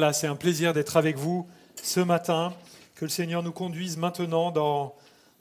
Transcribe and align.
Là, 0.00 0.12
c'est 0.12 0.28
un 0.28 0.36
plaisir 0.36 0.74
d'être 0.74 0.96
avec 0.96 1.16
vous 1.16 1.48
ce 1.82 1.98
matin. 1.98 2.54
Que 2.94 3.04
le 3.04 3.08
Seigneur 3.08 3.42
nous 3.42 3.50
conduise 3.50 3.96
maintenant 3.96 4.52
dans, 4.52 4.94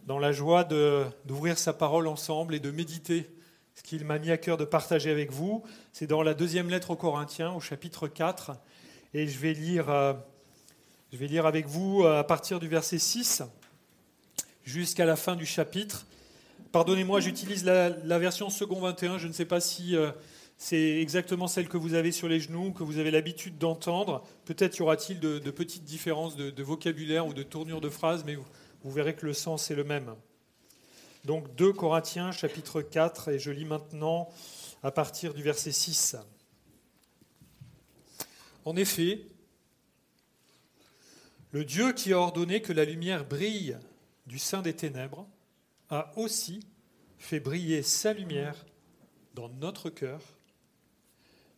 dans 0.08 0.18
la 0.18 0.32
joie 0.32 0.64
d'ouvrir 0.64 1.60
sa 1.60 1.74
parole 1.74 2.08
ensemble 2.08 2.56
et 2.56 2.60
de 2.60 2.72
méditer 2.72 3.30
ce 3.76 3.84
qu'il 3.84 4.04
m'a 4.04 4.18
mis 4.18 4.32
à 4.32 4.38
cœur 4.38 4.58
de 4.58 4.66
partager 4.66 5.12
avec 5.12 5.32
vous. 5.32 5.64
C'est 5.94 6.08
dans 6.08 6.24
la 6.24 6.34
deuxième 6.34 6.72
lettre 6.72 6.90
aux 6.90 6.96
Corinthiens, 6.96 7.52
au 7.52 7.60
chapitre 7.60 8.08
4. 8.08 8.54
Et 9.14 9.28
je 9.28 9.38
vais 9.38 9.54
lire, 9.54 9.92
euh, 9.92 10.14
je 11.14 11.18
vais 11.18 11.28
lire 11.28 11.46
avec 11.46 11.68
vous 11.68 12.02
euh, 12.02 12.18
à 12.18 12.24
partir 12.24 12.60
du 12.60 12.68
verset 12.68 12.98
6 12.98 13.44
jusqu'à 14.64 15.06
la 15.06 15.18
fin 15.18 15.36
du 15.36 15.46
chapitre. 15.46 16.08
Pardonnez-moi, 16.72 17.20
j'utilise 17.20 17.64
la, 17.64 17.92
version 18.18 18.50
second 18.50 18.80
21. 18.80 19.20
Je 19.20 19.28
ne 19.28 19.34
sais 19.34 19.46
pas 19.46 19.60
si. 19.60 19.96
Euh, 19.96 20.10
c'est 20.58 21.00
exactement 21.00 21.48
celle 21.48 21.70
que 21.70 21.78
vous 21.78 21.94
avez 21.94 22.12
sur 22.12 22.28
les 22.28 22.40
genoux, 22.40 22.72
que 22.72 22.84
vous 22.84 22.98
avez 22.98 23.12
l'habitude 23.12 23.60
d'entendre. 23.60 24.24
Peut-être 24.46 24.78
y 24.78 24.82
aura-t-il 24.82 25.20
de, 25.20 25.52
petites 25.52 25.84
différences 25.84 26.36
de, 26.36 26.64
vocabulaire 26.64 27.28
ou 27.28 27.34
de 27.34 27.44
tournure 27.44 27.80
de 27.80 27.90
phrases, 27.90 28.24
mais 28.26 28.36
vous, 28.36 28.92
verrez 28.92 29.16
que 29.16 29.26
le 29.26 29.34
sens 29.34 29.70
est 29.70 29.76
le 29.76 29.84
même. 29.84 30.16
Donc 31.26 31.54
2 31.56 31.74
Corinthiens 31.74 32.32
chapitre 32.32 32.82
4, 32.82 33.30
et 33.30 33.40
je 33.40 33.52
lis 33.52 33.66
maintenant 33.66 34.30
à 34.82 34.92
partir 34.92 35.36
du 35.36 35.44
verset 35.44 35.72
6. 35.72 36.16
En 38.66 38.76
effet, 38.76 39.22
le 41.52 41.66
Dieu 41.66 41.94
qui 41.94 42.14
a 42.14 42.18
ordonné 42.18 42.62
que 42.62 42.74
la 42.74 42.84
lumière 42.84 43.26
brille 43.26 43.78
du 44.26 44.40
sein 44.40 44.64
des 44.64 44.74
ténèbres 44.74 45.28
a 45.90 46.12
aussi 46.18 46.62
fait 47.20 47.40
briller 47.40 47.84
sa 47.84 48.14
lumière 48.14 48.66
dans 49.36 49.50
notre 49.50 49.90
cœur 49.90 50.37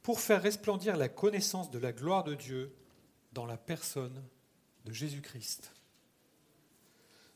pour 0.09 0.21
faire 0.21 0.41
resplendir 0.41 0.97
la 0.97 1.07
connaissance 1.07 1.69
de 1.69 1.77
la 1.77 1.91
gloire 1.91 2.23
de 2.23 2.33
Dieu 2.33 2.75
dans 3.31 3.45
la 3.45 3.57
personne 3.57 4.23
de 4.85 4.91
Jésus-Christ. 4.91 5.71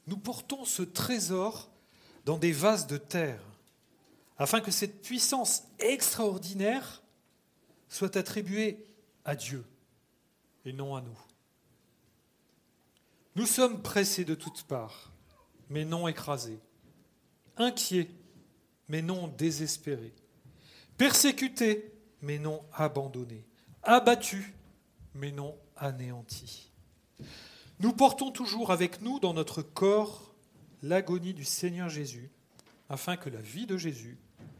Nous 0.08 0.18
portons 0.18 0.66
ce 0.66 0.82
trésor 0.82 1.70
dans 2.26 2.40
des 2.40 2.52
vases 2.52 2.88
de 2.88 2.98
terre, 2.98 3.44
afin 4.40 4.60
que 4.60 4.72
cette 4.72 5.04
puissance 5.04 5.66
extraordinaire 5.78 7.04
soit 7.90 8.18
attribuée 8.18 8.84
à 9.24 9.36
Dieu 9.36 9.64
et 10.66 10.74
non 10.74 10.96
à 10.96 11.02
nous. 11.02 11.20
Nous 13.36 13.46
sommes 13.46 13.84
pressés 13.84 14.26
de 14.26 14.34
toutes 14.34 14.64
parts, 14.64 15.12
mais 15.70 15.86
non 15.86 16.08
écrasés, 16.08 16.60
inquiets, 17.56 18.10
mais 18.88 19.04
non 19.04 19.28
désespérés, 19.28 20.16
persécutés, 20.98 21.93
mais 22.24 22.40
non 22.40 22.64
abandonné, 22.74 23.46
abattu, 23.84 24.56
mais 25.14 25.32
non 25.32 25.56
anéanti. 25.76 26.72
Nous 27.80 27.92
portons 27.92 28.32
toujours 28.32 28.72
avec 28.72 29.02
nous 29.02 29.20
dans 29.20 29.34
notre 29.34 29.62
corps 29.62 30.34
l'agonie 30.82 31.34
du 31.34 31.44
Seigneur 31.44 31.90
Jésus, 31.90 32.32
afin 32.90 33.18
que 33.18 33.30
la 33.30 33.42
vie 33.42 33.66
de 33.66 33.78
Jésus 33.78 34.18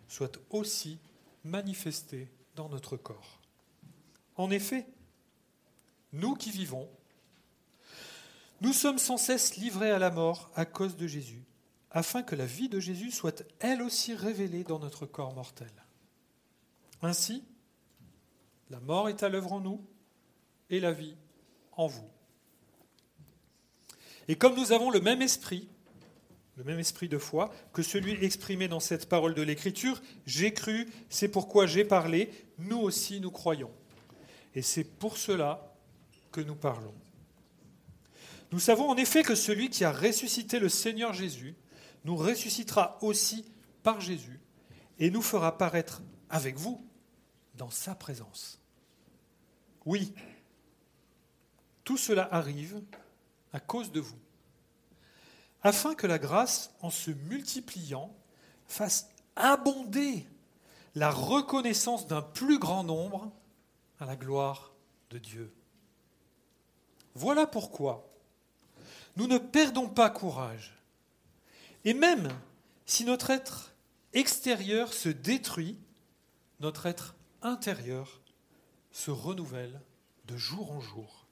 soit 0.08 0.40
aussi 0.50 1.00
manifestée 1.46 2.30
dans 2.56 2.68
notre 2.68 2.98
corps. 2.98 3.40
En 4.36 4.52
effet, 4.52 4.86
nous 6.12 6.36
qui 6.36 6.52
vivons, 6.52 6.90
nous 8.60 8.74
sommes 8.74 9.00
sans 9.00 9.18
cesse 9.18 9.56
livrés 9.56 9.92
à 9.92 10.00
la 10.00 10.12
mort 10.12 10.52
à 10.56 10.66
cause 10.66 10.98
de 10.98 11.08
Jésus, 11.08 11.44
afin 11.92 12.24
que 12.24 12.36
la 12.36 12.46
vie 12.46 12.70
de 12.70 12.80
Jésus 12.80 13.12
soit 13.12 13.44
elle 13.60 13.82
aussi 13.82 14.16
révélée 14.16 14.64
dans 14.64 14.80
notre 14.80 15.06
corps 15.06 15.34
mortel. 15.34 15.72
Ainsi, 17.02 17.44
la 18.74 18.80
mort 18.80 19.08
est 19.08 19.22
à 19.22 19.30
l'œuvre 19.30 19.54
en 19.54 19.60
nous 19.60 19.86
et 20.72 20.80
la 20.80 20.92
vie 20.92 21.16
en 21.74 21.86
vous. 21.86 22.10
Et 24.28 24.36
comme 24.36 24.56
nous 24.56 24.72
avons 24.72 24.90
le 24.90 25.00
même 25.00 25.22
esprit, 25.22 25.70
le 26.58 26.64
même 26.64 26.80
esprit 26.80 27.08
de 27.08 27.20
foi 27.20 27.54
que 27.72 27.84
celui 27.84 28.14
exprimé 28.26 28.68
dans 28.68 28.80
cette 28.80 29.08
parole 29.08 29.36
de 29.36 29.44
l'Écriture, 29.44 30.02
j'ai 30.26 30.54
cru, 30.54 30.92
c'est 31.08 31.28
pourquoi 31.28 31.68
j'ai 31.68 31.86
parlé, 31.86 32.32
nous 32.58 32.80
aussi 32.80 33.20
nous 33.20 33.30
croyons. 33.30 33.70
Et 34.56 34.64
c'est 34.64 34.84
pour 34.84 35.18
cela 35.18 35.76
que 36.32 36.42
nous 36.42 36.56
parlons. 36.56 36.96
Nous 38.52 38.60
savons 38.60 38.90
en 38.90 38.98
effet 38.98 39.22
que 39.22 39.36
celui 39.36 39.70
qui 39.70 39.84
a 39.84 39.92
ressuscité 39.92 40.58
le 40.58 40.70
Seigneur 40.70 41.14
Jésus 41.14 41.54
nous 42.06 42.16
ressuscitera 42.16 42.98
aussi 43.04 43.46
par 43.84 44.02
Jésus 44.02 44.40
et 44.98 45.12
nous 45.12 45.22
fera 45.22 45.60
paraître 45.60 46.02
avec 46.32 46.58
vous 46.58 46.84
dans 47.54 47.70
sa 47.70 47.94
présence. 47.94 48.63
Oui, 49.86 50.14
tout 51.84 51.98
cela 51.98 52.28
arrive 52.32 52.82
à 53.52 53.60
cause 53.60 53.92
de 53.92 54.00
vous, 54.00 54.20
afin 55.62 55.96
que 55.96 56.08
la 56.08 56.20
grâce, 56.20 56.74
en 56.82 56.90
se 56.90 57.12
multipliant, 57.12 58.16
fasse 58.68 59.10
abonder 59.36 60.26
la 60.96 61.10
reconnaissance 61.10 62.08
d'un 62.08 62.22
plus 62.22 62.60
grand 62.60 62.84
nombre 62.84 63.32
à 64.00 64.06
la 64.06 64.16
gloire 64.16 64.74
de 65.10 65.18
Dieu. 65.18 65.54
Voilà 67.16 67.46
pourquoi 67.48 68.10
nous 69.16 69.28
ne 69.28 69.38
perdons 69.38 69.90
pas 69.90 70.10
courage. 70.10 70.74
Et 71.86 71.94
même 71.94 72.30
si 72.86 73.06
notre 73.06 73.30
être 73.30 73.74
extérieur 74.14 74.94
se 74.94 75.10
détruit, 75.10 75.78
notre 76.60 76.86
être 76.86 77.16
intérieur 77.42 78.23
se 78.94 79.12
renouvelle 79.12 79.82
de 80.26 80.38
jour 80.38 80.72
en 80.72 80.80
jour. 80.80 81.26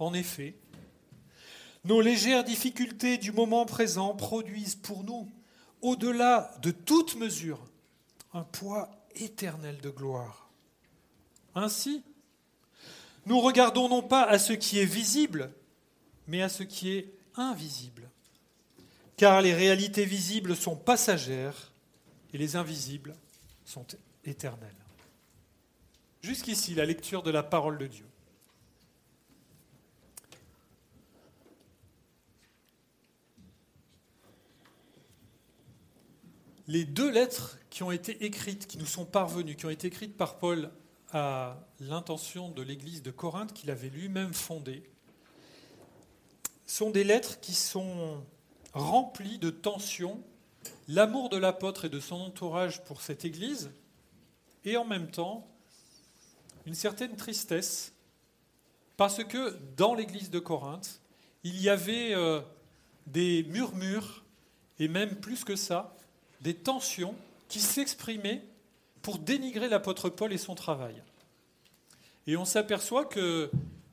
En 0.00 0.12
effet, 0.14 0.56
nos 1.84 2.00
légères 2.00 2.42
difficultés 2.42 3.18
du 3.18 3.30
moment 3.30 3.64
présent 3.64 4.16
produisent 4.16 4.74
pour 4.74 5.04
nous, 5.04 5.30
au-delà 5.82 6.52
de 6.62 6.72
toute 6.72 7.14
mesure, 7.14 7.60
un 8.32 8.42
poids 8.42 8.90
éternel 9.14 9.78
de 9.80 9.90
gloire. 9.90 10.50
Ainsi, 11.54 12.02
nous 13.26 13.40
regardons 13.40 13.88
non 13.88 14.02
pas 14.02 14.24
à 14.24 14.38
ce 14.38 14.52
qui 14.52 14.78
est 14.78 14.84
visible, 14.84 15.52
mais 16.26 16.42
à 16.42 16.48
ce 16.48 16.62
qui 16.62 16.90
est 16.90 17.14
invisible. 17.36 18.10
Car 19.16 19.40
les 19.40 19.54
réalités 19.54 20.04
visibles 20.04 20.56
sont 20.56 20.76
passagères 20.76 21.72
et 22.32 22.38
les 22.38 22.56
invisibles 22.56 23.14
sont 23.64 23.86
éternelles. 24.24 24.85
Jusqu'ici, 26.26 26.74
la 26.74 26.84
lecture 26.84 27.22
de 27.22 27.30
la 27.30 27.44
parole 27.44 27.78
de 27.78 27.86
Dieu. 27.86 28.04
Les 36.66 36.84
deux 36.84 37.12
lettres 37.12 37.60
qui 37.70 37.84
ont 37.84 37.92
été 37.92 38.24
écrites, 38.24 38.66
qui 38.66 38.76
nous 38.76 38.86
sont 38.86 39.04
parvenues, 39.04 39.54
qui 39.54 39.66
ont 39.66 39.70
été 39.70 39.86
écrites 39.86 40.16
par 40.16 40.38
Paul 40.38 40.72
à 41.12 41.64
l'intention 41.78 42.48
de 42.48 42.60
l'église 42.60 43.04
de 43.04 43.12
Corinthe 43.12 43.52
qu'il 43.52 43.70
avait 43.70 43.88
lui-même 43.88 44.34
fondée, 44.34 44.82
sont 46.66 46.90
des 46.90 47.04
lettres 47.04 47.38
qui 47.38 47.54
sont 47.54 48.20
remplies 48.72 49.38
de 49.38 49.50
tensions, 49.50 50.20
l'amour 50.88 51.28
de 51.28 51.36
l'apôtre 51.36 51.84
et 51.84 51.88
de 51.88 52.00
son 52.00 52.16
entourage 52.16 52.82
pour 52.82 53.00
cette 53.00 53.24
église, 53.24 53.70
et 54.64 54.76
en 54.76 54.84
même 54.84 55.08
temps 55.08 55.46
une 56.66 56.74
certaine 56.74 57.16
tristesse, 57.16 57.92
parce 58.96 59.22
que 59.24 59.56
dans 59.76 59.94
l'église 59.94 60.30
de 60.30 60.38
Corinthe, 60.38 61.00
il 61.44 61.60
y 61.60 61.68
avait 61.68 62.12
euh, 62.14 62.40
des 63.06 63.44
murmures, 63.44 64.24
et 64.78 64.88
même 64.88 65.14
plus 65.14 65.44
que 65.44 65.56
ça, 65.56 65.96
des 66.40 66.54
tensions 66.54 67.14
qui 67.48 67.60
s'exprimaient 67.60 68.42
pour 69.00 69.18
dénigrer 69.18 69.68
l'apôtre 69.68 70.08
Paul 70.08 70.32
et 70.32 70.38
son 70.38 70.54
travail. 70.54 71.00
Et 72.26 72.36
on 72.36 72.44
s'aperçoit 72.44 73.04
que 73.04 73.50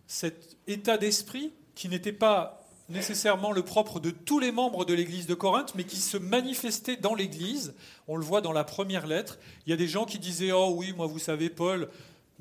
cet 0.07 0.57
état 0.65 0.97
d'esprit, 0.97 1.53
qui 1.75 1.89
n'était 1.89 2.11
pas 2.11 2.59
nécessairement 2.89 3.51
le 3.51 3.63
propre 3.63 3.99
de 3.99 4.09
tous 4.09 4.39
les 4.39 4.51
membres 4.51 4.85
de 4.85 4.93
l'église 4.93 5.27
de 5.27 5.33
Corinthe, 5.35 5.73
mais 5.75 5.83
qui 5.83 5.97
se 5.97 6.17
manifestait 6.17 6.97
dans 6.97 7.15
l'église, 7.15 7.73
on 8.07 8.17
le 8.17 8.25
voit 8.25 8.41
dans 8.41 8.51
la 8.51 8.63
première 8.63 9.07
lettre, 9.07 9.37
il 9.65 9.69
y 9.69 9.73
a 9.73 9.77
des 9.77 9.87
gens 9.87 10.05
qui 10.05 10.19
disaient, 10.19 10.51
oh 10.51 10.73
oui, 10.75 10.93
moi 10.93 11.07
vous 11.07 11.19
savez, 11.19 11.49
Paul, 11.49 11.89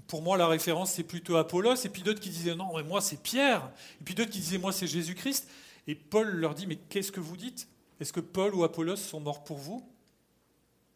pour 0.06 0.22
moi, 0.22 0.36
la 0.36 0.46
référence, 0.46 0.92
c'est 0.92 1.04
plutôt 1.04 1.36
Apollos. 1.36 1.76
Et 1.84 1.88
puis 1.88 2.02
d'autres 2.02 2.20
qui 2.20 2.30
disaient, 2.30 2.54
non, 2.54 2.76
mais 2.76 2.82
moi, 2.82 3.00
c'est 3.00 3.22
Pierre. 3.22 3.70
Et 4.00 4.04
puis 4.04 4.14
d'autres 4.14 4.30
qui 4.30 4.40
disaient, 4.40 4.58
moi, 4.58 4.72
c'est 4.72 4.86
Jésus-Christ. 4.86 5.48
Et 5.86 5.94
Paul 5.94 6.28
leur 6.28 6.54
dit, 6.54 6.66
mais 6.66 6.76
qu'est-ce 6.76 7.12
que 7.12 7.20
vous 7.20 7.36
dites? 7.36 7.68
Est-ce 8.00 8.12
que 8.12 8.20
Paul 8.20 8.54
ou 8.54 8.64
Apollos 8.64 8.96
sont 8.96 9.20
morts 9.20 9.44
pour 9.44 9.58
vous? 9.58 9.88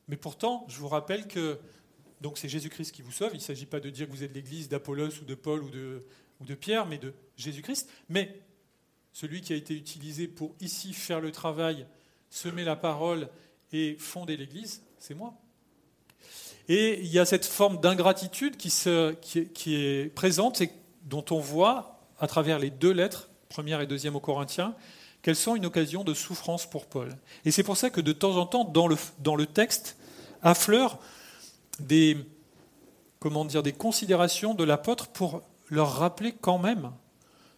Mais 0.08 0.16
pourtant, 0.16 0.64
je 0.68 0.78
vous 0.78 0.88
rappelle 0.88 1.26
que 1.26 1.58
donc 2.20 2.38
c'est 2.38 2.48
Jésus-Christ 2.48 2.92
qui 2.92 3.02
vous 3.02 3.12
sauve. 3.12 3.30
Il 3.32 3.38
ne 3.38 3.42
s'agit 3.42 3.66
pas 3.66 3.80
de 3.80 3.90
dire 3.90 4.06
que 4.06 4.12
vous 4.12 4.22
êtes 4.22 4.34
l'église 4.34 4.68
d'Apollos 4.68 5.20
ou 5.20 5.24
de 5.24 5.34
Paul 5.34 5.62
ou 5.62 5.70
de, 5.70 6.04
ou 6.40 6.44
de 6.44 6.54
Pierre, 6.54 6.86
mais 6.86 6.98
de 6.98 7.12
Jésus-Christ. 7.36 7.90
Mais 8.08 8.40
celui 9.12 9.40
qui 9.40 9.52
a 9.52 9.56
été 9.56 9.74
utilisé 9.74 10.28
pour 10.28 10.54
ici 10.60 10.92
faire 10.92 11.20
le 11.20 11.32
travail, 11.32 11.86
semer 12.30 12.64
la 12.64 12.76
parole 12.76 13.28
et 13.72 13.96
fonder 13.98 14.36
l'église, 14.36 14.82
c'est 14.98 15.14
moi. 15.14 15.34
Et 16.68 17.00
il 17.00 17.06
y 17.08 17.18
a 17.18 17.24
cette 17.24 17.44
forme 17.44 17.80
d'ingratitude 17.80 18.56
qui, 18.56 18.72
est 19.74 20.14
présente. 20.14 20.60
Et 20.60 20.70
dont 21.06 21.24
on 21.30 21.38
voit, 21.38 22.00
à 22.18 22.26
travers 22.26 22.58
les 22.58 22.70
deux 22.70 22.92
lettres, 22.92 23.28
première 23.48 23.80
et 23.80 23.86
deuxième 23.86 24.16
aux 24.16 24.20
Corinthiens, 24.20 24.74
qu'elles 25.22 25.36
sont 25.36 25.56
une 25.56 25.66
occasion 25.66 26.04
de 26.04 26.14
souffrance 26.14 26.68
pour 26.68 26.86
Paul. 26.86 27.16
Et 27.44 27.50
c'est 27.50 27.62
pour 27.62 27.76
ça 27.76 27.90
que 27.90 28.00
de 28.00 28.12
temps 28.12 28.36
en 28.36 28.46
temps, 28.46 28.64
dans 28.64 28.86
le, 28.86 28.96
dans 29.20 29.36
le 29.36 29.46
texte, 29.46 29.96
affleurent 30.42 30.98
des, 31.80 32.16
comment 33.18 33.44
dire, 33.44 33.62
des 33.62 33.72
considérations 33.72 34.54
de 34.54 34.64
l'apôtre 34.64 35.08
pour 35.08 35.42
leur 35.68 35.94
rappeler 35.94 36.34
quand 36.40 36.58
même 36.58 36.92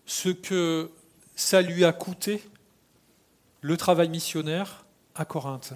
ce 0.07 0.29
que 0.29 0.91
ça 1.37 1.61
lui 1.63 1.85
a 1.85 1.93
coûté 1.93 2.43
le 3.61 3.77
travail 3.77 4.09
missionnaire 4.09 4.87
à 5.15 5.25
Corinthe. 5.25 5.73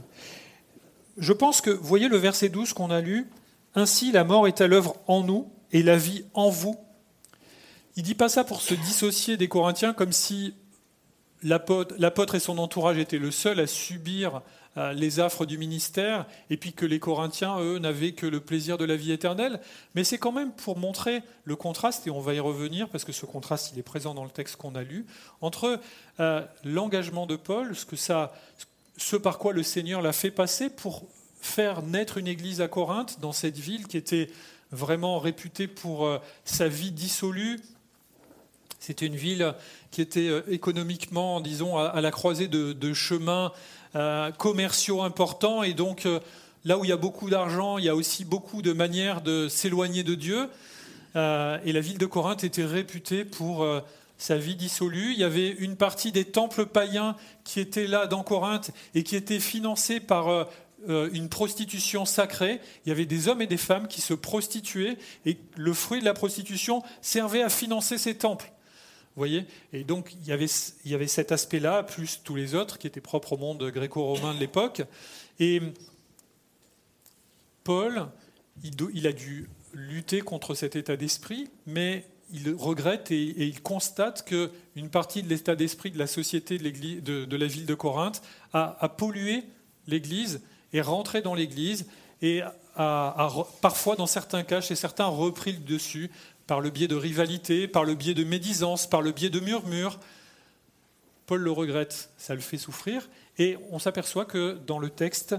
Je 1.18 1.32
pense 1.32 1.60
que, 1.60 1.70
voyez 1.70 2.08
le 2.08 2.16
verset 2.16 2.48
12 2.48 2.72
qu'on 2.72 2.90
a 2.90 3.00
lu, 3.00 3.28
Ainsi 3.74 4.12
la 4.12 4.24
mort 4.24 4.46
est 4.46 4.60
à 4.60 4.66
l'œuvre 4.66 4.96
en 5.06 5.22
nous 5.22 5.50
et 5.72 5.82
la 5.82 5.96
vie 5.96 6.24
en 6.34 6.50
vous. 6.50 6.78
Il 7.96 8.02
dit 8.02 8.14
pas 8.14 8.28
ça 8.28 8.44
pour 8.44 8.60
se 8.60 8.74
dissocier 8.74 9.36
des 9.36 9.48
Corinthiens 9.48 9.94
comme 9.94 10.12
si 10.12 10.54
l'apôtre 11.42 12.34
et 12.34 12.40
son 12.40 12.58
entourage 12.58 12.98
étaient 12.98 13.18
le 13.18 13.30
seul 13.30 13.60
à 13.60 13.66
subir 13.66 14.42
euh, 14.78 14.92
les 14.94 15.20
affres 15.20 15.44
du 15.44 15.58
ministère, 15.58 16.24
et 16.48 16.56
puis 16.56 16.72
que 16.72 16.86
les 16.86 16.98
Corinthiens, 16.98 17.58
eux, 17.60 17.78
n'avaient 17.78 18.12
que 18.12 18.24
le 18.24 18.40
plaisir 18.40 18.78
de 18.78 18.86
la 18.86 18.96
vie 18.96 19.12
éternelle. 19.12 19.60
Mais 19.94 20.02
c'est 20.02 20.16
quand 20.16 20.32
même 20.32 20.50
pour 20.50 20.78
montrer 20.78 21.22
le 21.44 21.56
contraste, 21.56 22.06
et 22.06 22.10
on 22.10 22.20
va 22.20 22.32
y 22.32 22.40
revenir, 22.40 22.88
parce 22.88 23.04
que 23.04 23.12
ce 23.12 23.26
contraste, 23.26 23.72
il 23.74 23.78
est 23.78 23.82
présent 23.82 24.14
dans 24.14 24.24
le 24.24 24.30
texte 24.30 24.56
qu'on 24.56 24.74
a 24.74 24.82
lu, 24.82 25.04
entre 25.42 25.78
euh, 26.20 26.40
l'engagement 26.64 27.26
de 27.26 27.36
Paul, 27.36 27.76
ce, 27.76 27.84
que 27.84 27.96
ça, 27.96 28.32
ce 29.02 29.16
par 29.16 29.38
quoi 29.38 29.52
le 29.52 29.62
Seigneur 29.62 30.02
l'a 30.02 30.12
fait 30.12 30.30
passer 30.30 30.70
pour 30.70 31.04
faire 31.40 31.82
naître 31.82 32.18
une 32.18 32.28
église 32.28 32.60
à 32.60 32.68
Corinthe, 32.68 33.20
dans 33.20 33.32
cette 33.32 33.58
ville 33.58 33.86
qui 33.86 33.96
était 33.96 34.30
vraiment 34.70 35.18
réputée 35.18 35.66
pour 35.66 36.06
euh, 36.06 36.18
sa 36.44 36.68
vie 36.68 36.92
dissolue, 36.92 37.60
c'était 38.82 39.06
une 39.06 39.16
ville 39.16 39.54
qui 39.92 40.00
était 40.00 40.42
économiquement, 40.48 41.40
disons, 41.40 41.78
à 41.78 42.00
la 42.00 42.10
croisée 42.10 42.48
de, 42.48 42.92
chemins 42.92 43.52
euh, 43.94 44.32
commerciaux 44.32 45.02
importants. 45.02 45.62
Et 45.62 45.72
donc, 45.72 46.04
euh, 46.04 46.18
là 46.64 46.78
où 46.78 46.84
il 46.84 46.88
y 46.88 46.92
a 46.92 46.96
beaucoup 46.96 47.30
d'argent, 47.30 47.78
il 47.78 47.84
y 47.84 47.88
a 47.88 47.94
aussi 47.94 48.24
beaucoup 48.24 48.60
de 48.60 48.72
manières 48.72 49.20
de 49.20 49.48
s'éloigner 49.48 50.02
de 50.02 50.16
Dieu. 50.16 50.48
Euh, 51.14 51.58
et 51.64 51.72
la 51.72 51.80
ville 51.80 51.98
de 51.98 52.06
Corinthe 52.06 52.42
était 52.42 52.64
réputée 52.64 53.24
pour 53.24 53.64
sa 54.22 54.36
vie 54.36 54.56
dissolue. 54.56 55.12
Il 55.12 55.18
y 55.18 55.24
avait 55.24 55.50
une 55.50 55.76
partie 55.76 56.12
des 56.12 56.24
temples 56.24 56.66
païens 56.66 57.16
qui 57.44 57.60
étaient 57.60 57.86
là 57.86 58.06
dans 58.06 58.22
Corinthe 58.22 58.70
et 58.94 59.02
qui 59.02 59.16
étaient 59.16 59.40
financés 59.40 60.00
par 60.00 60.48
une 60.88 61.28
prostitution 61.28 62.04
sacrée. 62.04 62.60
Il 62.84 62.88
y 62.88 62.92
avait 62.92 63.06
des 63.06 63.28
hommes 63.28 63.42
et 63.42 63.46
des 63.46 63.56
femmes 63.56 63.88
qui 63.88 64.00
se 64.00 64.14
prostituaient 64.14 64.96
et 65.26 65.38
le 65.56 65.72
fruit 65.72 66.00
de 66.00 66.04
la 66.04 66.14
prostitution 66.14 66.82
servait 67.00 67.42
à 67.42 67.48
financer 67.48 67.98
ces 67.98 68.16
temples 68.16 68.52
voyez? 69.16 69.46
Et 69.72 69.84
donc, 69.84 70.14
il 70.20 70.26
y 70.26 70.32
avait, 70.32 70.46
il 70.84 70.90
y 70.90 70.94
avait 70.94 71.06
cet 71.06 71.32
aspect-là, 71.32 71.82
plus 71.82 72.20
tous 72.22 72.34
les 72.34 72.54
autres 72.54 72.78
qui 72.78 72.86
étaient 72.86 73.00
propres 73.00 73.34
au 73.34 73.36
monde 73.36 73.62
gréco-romain 73.70 74.34
de 74.34 74.40
l'époque. 74.40 74.82
Et 75.38 75.60
Paul, 77.64 78.08
il, 78.62 79.06
a 79.06 79.12
dû 79.12 79.48
lutter 79.72 80.20
contre 80.20 80.54
cet 80.54 80.76
état 80.76 80.96
d'esprit, 80.96 81.48
mais 81.66 82.04
il 82.32 82.54
regrette 82.54 83.10
et, 83.10 83.22
il 83.22 83.62
constate 83.62 84.24
qu'une 84.24 84.88
partie 84.90 85.22
de 85.22 85.28
l'état 85.28 85.54
d'esprit 85.54 85.90
de 85.90 85.98
la 85.98 86.06
société 86.06 86.58
de, 86.58 87.36
la 87.36 87.46
ville 87.46 87.66
de 87.66 87.74
Corinthe 87.74 88.22
a, 88.52 88.88
pollué 88.96 89.44
l'Église 89.86 90.40
et 90.72 90.80
rentré 90.80 91.22
dans 91.22 91.34
l'Église 91.34 91.86
et 92.22 92.42
a, 92.76 93.28
parfois, 93.60 93.96
dans 93.96 94.06
certains 94.06 94.42
cas, 94.42 94.60
chez 94.60 94.74
certains, 94.74 95.06
repris 95.06 95.52
le 95.52 95.58
dessus 95.58 96.10
par 96.46 96.60
le 96.60 96.70
biais 96.70 96.88
de 96.88 96.96
rivalité, 96.96 97.68
par 97.68 97.84
le 97.84 97.94
biais 97.94 98.14
de 98.14 98.24
médisance, 98.24 98.88
par 98.88 99.02
le 99.02 99.12
biais 99.12 99.30
de 99.30 99.40
murmures. 99.40 99.98
Paul 101.26 101.40
le 101.40 101.52
regrette, 101.52 102.10
ça 102.18 102.34
le 102.34 102.40
fait 102.40 102.58
souffrir, 102.58 103.08
et 103.38 103.56
on 103.70 103.78
s'aperçoit 103.78 104.24
que 104.24 104.58
dans 104.66 104.78
le 104.78 104.90
texte, 104.90 105.36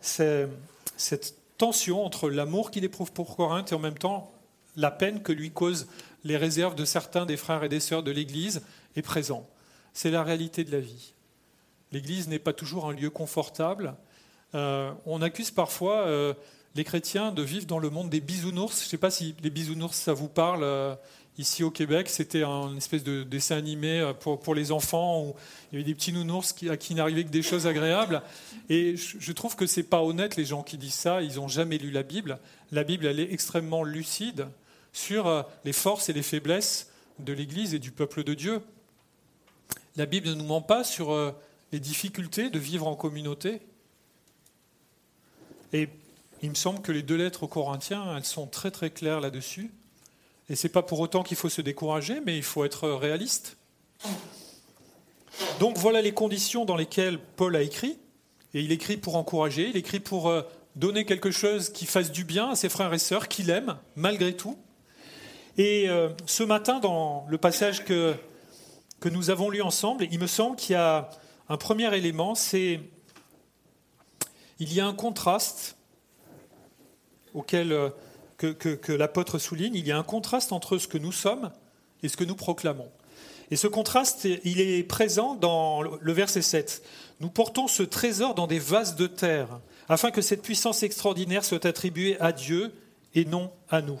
cette 0.00 1.34
tension 1.58 2.04
entre 2.04 2.28
l'amour 2.28 2.70
qu'il 2.70 2.84
éprouve 2.84 3.12
pour 3.12 3.36
Corinthe 3.36 3.72
et 3.72 3.74
en 3.74 3.78
même 3.78 3.98
temps 3.98 4.33
la 4.76 4.90
peine 4.90 5.22
que 5.22 5.32
lui 5.32 5.50
causent 5.50 5.86
les 6.24 6.36
réserves 6.36 6.74
de 6.74 6.84
certains 6.84 7.26
des 7.26 7.36
frères 7.36 7.64
et 7.64 7.68
des 7.68 7.80
sœurs 7.80 8.02
de 8.02 8.10
l'Église 8.10 8.62
est 8.96 9.02
présent. 9.02 9.48
C'est 9.92 10.10
la 10.10 10.22
réalité 10.22 10.64
de 10.64 10.72
la 10.72 10.80
vie. 10.80 11.14
L'Église 11.92 12.28
n'est 12.28 12.38
pas 12.38 12.52
toujours 12.52 12.88
un 12.88 12.92
lieu 12.92 13.10
confortable. 13.10 13.94
Euh, 14.54 14.92
on 15.06 15.22
accuse 15.22 15.50
parfois 15.50 16.06
euh, 16.06 16.34
les 16.74 16.84
chrétiens 16.84 17.30
de 17.30 17.42
vivre 17.42 17.66
dans 17.66 17.78
le 17.78 17.90
monde 17.90 18.10
des 18.10 18.20
bisounours. 18.20 18.80
Je 18.80 18.86
ne 18.86 18.88
sais 18.88 18.98
pas 18.98 19.10
si 19.10 19.34
les 19.42 19.50
bisounours, 19.50 19.94
ça 19.94 20.12
vous 20.12 20.28
parle. 20.28 20.64
Euh, 20.64 20.94
ici 21.36 21.64
au 21.64 21.70
Québec, 21.70 22.08
c'était 22.08 22.44
un 22.44 22.76
espèce 22.76 23.02
de 23.02 23.24
dessin 23.24 23.56
animé 23.56 24.12
pour, 24.20 24.38
pour 24.38 24.54
les 24.54 24.70
enfants 24.70 25.20
où 25.20 25.34
il 25.72 25.74
y 25.74 25.82
avait 25.82 25.84
des 25.84 25.94
petits 25.96 26.12
nounours 26.12 26.52
qui, 26.52 26.70
à 26.70 26.76
qui 26.76 26.94
n'arrivaient 26.94 27.24
que 27.24 27.30
des 27.30 27.42
choses 27.42 27.66
agréables. 27.66 28.22
Et 28.68 28.96
je, 28.96 29.32
trouve 29.32 29.56
que 29.56 29.66
c'est 29.66 29.82
pas 29.82 30.00
honnête 30.00 30.36
les 30.36 30.44
gens 30.44 30.62
qui 30.62 30.78
disent 30.78 30.94
ça. 30.94 31.22
Ils 31.22 31.36
n'ont 31.36 31.48
jamais 31.48 31.76
lu 31.76 31.90
la 31.90 32.04
Bible. 32.04 32.38
La 32.70 32.84
Bible, 32.84 33.06
elle 33.06 33.18
est 33.18 33.32
extrêmement 33.32 33.82
lucide 33.82 34.46
sur 34.94 35.26
euh, 35.26 35.42
les 35.66 35.74
forces 35.74 36.08
et 36.08 36.14
les 36.14 36.22
faiblesses 36.22 36.90
de 37.18 37.34
l'Église 37.34 37.74
et 37.74 37.78
du 37.78 37.90
peuple 37.90 38.24
de 38.24 38.32
Dieu. 38.32 38.62
La 39.96 40.06
Bible 40.06 40.28
ne 40.28 40.34
nous 40.34 40.46
ment 40.46 40.62
pas 40.62 40.82
sur 40.82 41.34
les 41.70 41.78
difficultés 41.78 42.50
de 42.50 42.58
vivre 42.58 42.88
en 42.88 42.96
communauté. 42.96 43.60
Et 45.72 45.88
il 46.42 46.50
me 46.50 46.54
semble 46.54 46.82
que 46.82 46.92
les 46.92 47.02
deux 47.02 47.16
lettres 47.16 47.44
aux 47.44 47.48
Corinthiens, 47.48 48.16
elles 48.16 48.24
sont 48.24 48.46
très 48.46 48.70
très 48.70 48.90
claires 48.90 49.20
là-dessus. 49.20 49.70
Et 50.48 50.56
ce 50.56 50.66
n'est 50.66 50.72
pas 50.72 50.82
pour 50.82 51.00
autant 51.00 51.22
qu'il 51.22 51.36
faut 51.36 51.48
se 51.48 51.62
décourager, 51.62 52.20
mais 52.20 52.36
il 52.36 52.42
faut 52.42 52.64
être 52.64 52.88
réaliste. 52.88 53.56
Donc 55.58 55.78
voilà 55.78 56.02
les 56.02 56.12
conditions 56.12 56.64
dans 56.64 56.76
lesquelles 56.76 57.18
Paul 57.18 57.56
a 57.56 57.62
écrit. 57.62 57.98
Et 58.52 58.60
il 58.60 58.70
écrit 58.70 58.96
pour 58.96 59.16
encourager, 59.16 59.68
il 59.68 59.76
écrit 59.76 60.00
pour 60.00 60.28
euh, 60.28 60.42
donner 60.76 61.04
quelque 61.04 61.30
chose 61.30 61.70
qui 61.70 61.86
fasse 61.86 62.12
du 62.12 62.24
bien 62.24 62.50
à 62.50 62.56
ses 62.56 62.68
frères 62.68 62.92
et 62.92 62.98
sœurs, 62.98 63.26
qu'il 63.28 63.50
aime, 63.50 63.76
malgré 63.96 64.36
tout. 64.36 64.56
Et 65.56 65.88
euh, 65.88 66.08
ce 66.26 66.42
matin, 66.42 66.80
dans 66.80 67.26
le 67.28 67.38
passage 67.38 67.84
que, 67.84 68.14
que 69.00 69.08
nous 69.08 69.30
avons 69.30 69.50
lu 69.50 69.62
ensemble, 69.62 70.06
il 70.10 70.18
me 70.18 70.26
semble 70.26 70.56
qu'il 70.56 70.72
y 70.72 70.76
a 70.76 71.10
un 71.48 71.56
premier 71.56 71.94
élément, 71.96 72.34
c'est 72.34 72.80
il 74.58 74.72
y 74.72 74.80
a 74.80 74.86
un 74.86 74.94
contraste 74.94 75.76
auquel, 77.34 77.72
euh, 77.72 77.90
que, 78.38 78.92
l'apôtre 78.92 79.38
souligne, 79.38 79.74
il 79.74 79.86
y 79.86 79.92
a 79.92 79.98
un 79.98 80.02
contraste 80.02 80.52
entre 80.52 80.78
ce 80.78 80.88
que 80.88 80.98
nous 80.98 81.12
sommes 81.12 81.52
et 82.02 82.08
ce 82.08 82.16
que 82.16 82.24
nous 82.24 82.36
proclamons. 82.36 82.90
Et 83.50 83.56
ce 83.56 83.66
contraste, 83.66 84.24
il 84.24 84.60
est 84.60 84.82
présent 84.82 85.34
dans 85.34 85.82
le 85.82 86.12
verset 86.12 86.42
7. 86.42 86.82
Nous 87.20 87.28
portons 87.28 87.68
ce 87.68 87.82
trésor 87.82 88.34
dans 88.34 88.46
des 88.46 88.58
vases 88.58 88.96
de 88.96 89.06
terre, 89.06 89.60
afin 89.88 90.10
que 90.10 90.22
cette 90.22 90.42
puissance 90.42 90.82
extraordinaire 90.82 91.44
soit 91.44 91.66
attribuée 91.66 92.18
à 92.20 92.32
Dieu 92.32 92.72
et 93.14 93.24
non 93.24 93.52
à 93.68 93.82
nous. 93.82 94.00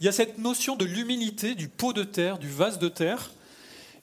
Il 0.00 0.04
y 0.04 0.08
a 0.08 0.12
cette 0.12 0.38
notion 0.38 0.76
de 0.76 0.84
l'humilité 0.84 1.54
du 1.54 1.68
pot 1.68 1.92
de 1.92 2.04
terre, 2.04 2.38
du 2.38 2.48
vase 2.48 2.78
de 2.78 2.88
terre, 2.88 3.32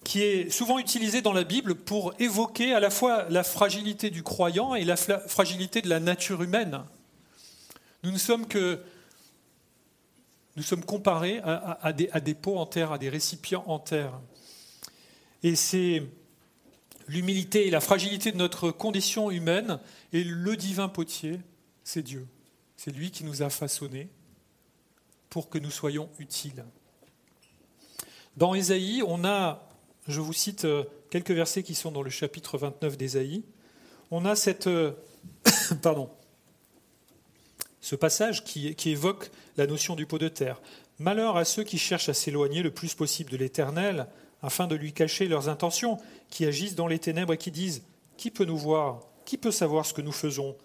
qui 0.04 0.22
est 0.22 0.50
souvent 0.50 0.78
utilisée 0.78 1.22
dans 1.22 1.32
la 1.34 1.44
Bible 1.44 1.74
pour 1.74 2.14
évoquer 2.20 2.74
à 2.74 2.80
la 2.80 2.90
fois 2.90 3.26
la 3.30 3.44
fragilité 3.44 4.10
du 4.10 4.22
croyant 4.22 4.76
et 4.76 4.84
la 4.84 4.98
fragilité 4.98 5.82
de 5.82 5.90
la 5.90 6.00
nature 6.00 6.44
humaine. 6.44 6.84
Nous 8.04 8.12
ne 8.12 8.18
sommes 8.18 8.48
que 8.48 8.82
nous 10.58 10.64
sommes 10.64 10.86
comparés 10.86 11.40
à, 11.44 11.92
des, 11.92 12.10
à, 12.12 12.20
des, 12.22 12.34
pots 12.34 12.58
en 12.58 12.66
terre, 12.66 12.94
à 12.94 12.98
des 12.98 13.10
récipients 13.10 13.66
en 13.68 13.80
terre. 13.80 14.14
Et 15.44 15.56
c'est 15.56 16.04
l'humilité 17.08 17.68
et 17.68 17.72
la 17.72 17.82
fragilité 17.82 18.32
de 18.32 18.38
notre 18.38 18.72
condition 18.72 19.32
humaine 19.32 19.80
et 20.14 20.24
le 20.24 20.56
divin 20.56 20.88
potier, 20.88 21.40
c'est 21.84 22.04
Dieu. 22.04 22.26
C'est 22.78 22.92
lui 22.92 23.12
qui 23.12 23.26
nous 23.26 23.42
a 23.42 23.50
façonnés 23.50 24.08
pour 25.30 25.50
que 25.50 25.58
nous 25.58 25.72
soyons 25.72 26.10
utiles. 26.20 26.66
Dans 28.38 28.54
Ésaïe, 28.54 29.02
on 29.08 29.24
a, 29.24 29.68
je 30.08 30.20
vous 30.20 30.34
cite 30.34 30.66
euh, 30.66 30.84
quelques 31.10 31.32
versets 31.32 31.64
qui 31.64 31.76
sont 31.76 31.92
dans 31.92 32.02
le 32.02 32.10
chapitre 32.10 32.58
29 32.58 32.98
d'Ésaïe, 32.98 33.44
on 34.12 34.26
a 34.26 34.36
cette, 34.36 34.68
euh, 34.68 34.92
pardon, 35.82 36.10
ce 37.86 37.96
passage 37.96 38.44
qui, 38.44 38.76
évoque 38.86 39.30
la 39.58 39.68
notion 39.68 39.96
du 39.96 40.08
pot 40.08 40.18
de 40.18 40.28
terre. 40.28 40.60
Malheur 40.98 41.38
à 41.38 41.46
ceux 41.46 41.64
qui 41.64 41.78
cherchent 41.78 42.10
à 42.10 42.16
s'éloigner 42.16 42.64
le 42.64 42.72
plus 42.72 42.96
possible 42.96 43.30
de 43.30 43.38
l'Éternel, 43.38 44.08
afin 44.42 44.66
de 44.66 44.76
lui 44.76 44.92
cacher 44.92 45.28
leurs 45.28 45.50
intentions, 45.50 46.00
qui 46.32 46.46
agissent 46.46 46.74
dans 46.74 46.88
les 46.88 46.98
ténèbres 46.98 47.34
et 47.34 47.38
qui 47.38 47.52
disent 47.52 47.84
Qui 48.18 48.32
peut 48.32 48.46
nous 48.46 48.58
voir? 48.58 49.02
Qui 49.24 49.38
peut 49.38 49.52
savoir 49.52 49.86
ce 49.86 49.94
que 49.94 50.02
nous 50.02 50.12
faisons? 50.12 50.56